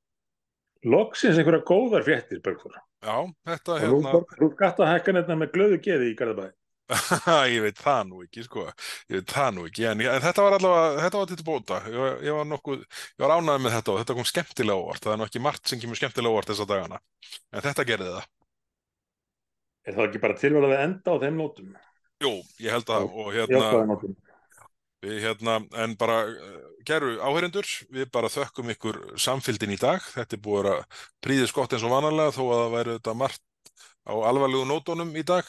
Loksins 0.86 1.36
einhverja 1.36 1.64
góðar 1.68 2.06
fréttir, 2.06 2.40
Bergþór. 2.44 2.78
Já, 3.04 3.16
þetta 3.48 3.80
hérna... 3.82 4.14
Þú 4.38 4.48
gætt 4.56 4.80
að 4.80 4.90
hækka 4.94 5.14
nefna 5.16 5.36
með 5.42 5.52
glöðu 5.56 5.80
geði 5.84 6.08
í 6.12 6.16
Garðabæði. 6.16 6.54
ég 7.54 7.62
veit 7.64 7.78
það 7.80 8.00
nú 8.08 8.22
ekki 8.24 8.44
sko. 8.46 8.66
Ég 9.10 9.20
veit 9.20 9.34
það 9.34 9.50
nú 9.56 9.66
ekki. 9.68 9.86
En, 9.90 10.02
en 10.10 10.24
þetta 10.24 10.46
var 10.46 10.56
allavega 10.56 11.04
þetta 11.04 11.20
var 11.20 11.30
til 11.30 11.46
bóta. 11.46 11.80
Ég, 11.86 12.24
ég 12.26 12.38
var 12.38 12.48
nokkuð 12.50 12.80
ég 12.82 13.24
var 13.24 13.34
ánæðið 13.36 13.64
með 13.66 13.76
þetta 13.76 13.92
og 13.92 14.00
þetta 14.00 14.16
kom 14.18 14.28
skemmtilega 14.30 14.84
óvart. 14.84 15.04
Það 15.04 15.14
er 15.14 15.22
nokkið 15.24 15.44
margt 15.46 15.70
sem 15.70 15.82
kemur 15.82 16.00
skemmtilega 16.00 16.34
óvart 16.34 16.52
þessa 16.52 16.68
dagana. 16.70 17.02
En 17.54 17.66
þetta 17.66 17.86
gerði 17.90 18.16
það. 18.16 18.30
Er 19.86 19.96
það 19.96 20.08
ekki 20.08 20.24
bara 20.24 20.40
tilvægðið 20.40 20.74
að 20.76 20.84
enda 20.86 21.14
á 21.14 21.22
þeim 21.24 21.38
nótum? 21.40 21.70
Jú, 22.20 22.32
ég 22.60 22.74
held 22.74 22.90
að 22.92 23.06
og 23.16 23.30
hérna 23.32 23.62
við 25.00 25.22
hérna 25.24 25.54
en 25.80 25.94
bara 25.96 26.18
geru 26.84 27.14
eh, 27.14 27.22
áherindur 27.24 27.68
við 27.88 28.10
bara 28.12 28.28
þökkum 28.32 28.72
ykkur 28.74 28.98
samfylgin 29.20 29.72
í 29.72 29.78
dag. 29.80 30.02
Þetta 30.12 30.36
er 30.36 30.42
búið 30.44 30.72
að 30.74 30.82
príðið 31.24 31.48
skott 31.52 31.76
eins 31.76 31.86
og 31.86 31.94
vanalega 31.94 32.34
þó 32.36 32.42
að 32.44 32.60
það 32.60 32.74
væri 32.74 32.96
þetta 32.98 33.16
margt 33.22 33.72
á 34.04 34.12
alvarlegu 34.12 34.66
nótunum 34.68 35.14
í 35.16 35.24
dag 35.26 35.48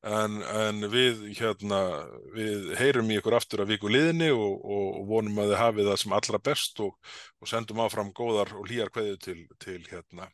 En, 0.00 0.38
en 0.40 0.86
við, 0.88 1.26
hérna, 1.36 1.78
við 2.32 2.70
heyrum 2.78 3.10
í 3.12 3.18
ykkur 3.20 3.34
aftur 3.36 3.60
að 3.60 3.74
viku 3.74 3.90
liðinni 3.92 4.30
og, 4.32 4.62
og 4.64 5.02
vonum 5.10 5.42
að 5.42 5.50
þið 5.50 5.60
hafið 5.60 5.90
það 5.90 5.98
sem 6.00 6.14
allra 6.16 6.40
best 6.48 6.80
og, 6.80 6.94
og 7.36 7.50
sendum 7.50 7.82
áfram 7.84 8.12
góðar 8.16 8.54
og 8.56 8.64
hlýjar 8.64 8.92
kveðu 8.94 9.18
til, 9.20 9.36
til, 9.60 9.76
hérna, 9.90 10.30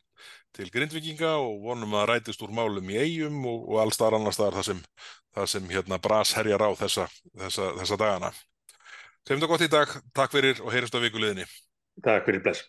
til 0.55 0.69
grindvikinga 0.71 1.33
og 1.43 1.59
vonum 1.65 1.97
að 1.99 2.07
rætist 2.13 2.45
úr 2.47 2.55
málum 2.55 2.93
í 2.93 2.95
eigum 2.95 3.43
og, 3.43 3.67
og 3.67 3.83
alls 3.83 3.99
þar 3.99 4.21
annars 4.21 4.39
þar 4.39 4.55
það 4.61 4.69
sem, 4.69 4.81
það 5.35 5.51
sem 5.57 5.69
hérna, 5.75 5.99
bras 6.07 6.31
herjar 6.39 6.63
á 6.63 6.71
þessa, 6.85 7.09
þessa, 7.43 7.69
þessa 7.81 7.99
dagana. 8.05 8.31
Segjum 9.27 9.43
þetta 9.43 9.51
gott 9.51 9.67
í 9.67 9.71
dag, 9.75 9.99
takk 10.15 10.39
fyrir 10.39 10.63
og 10.63 10.71
heyrjumst 10.71 10.95
á 10.95 11.03
viku 11.03 11.19
liðinni. 11.19 11.49
Takk 12.07 12.23
fyrir, 12.29 12.45
bless. 12.47 12.63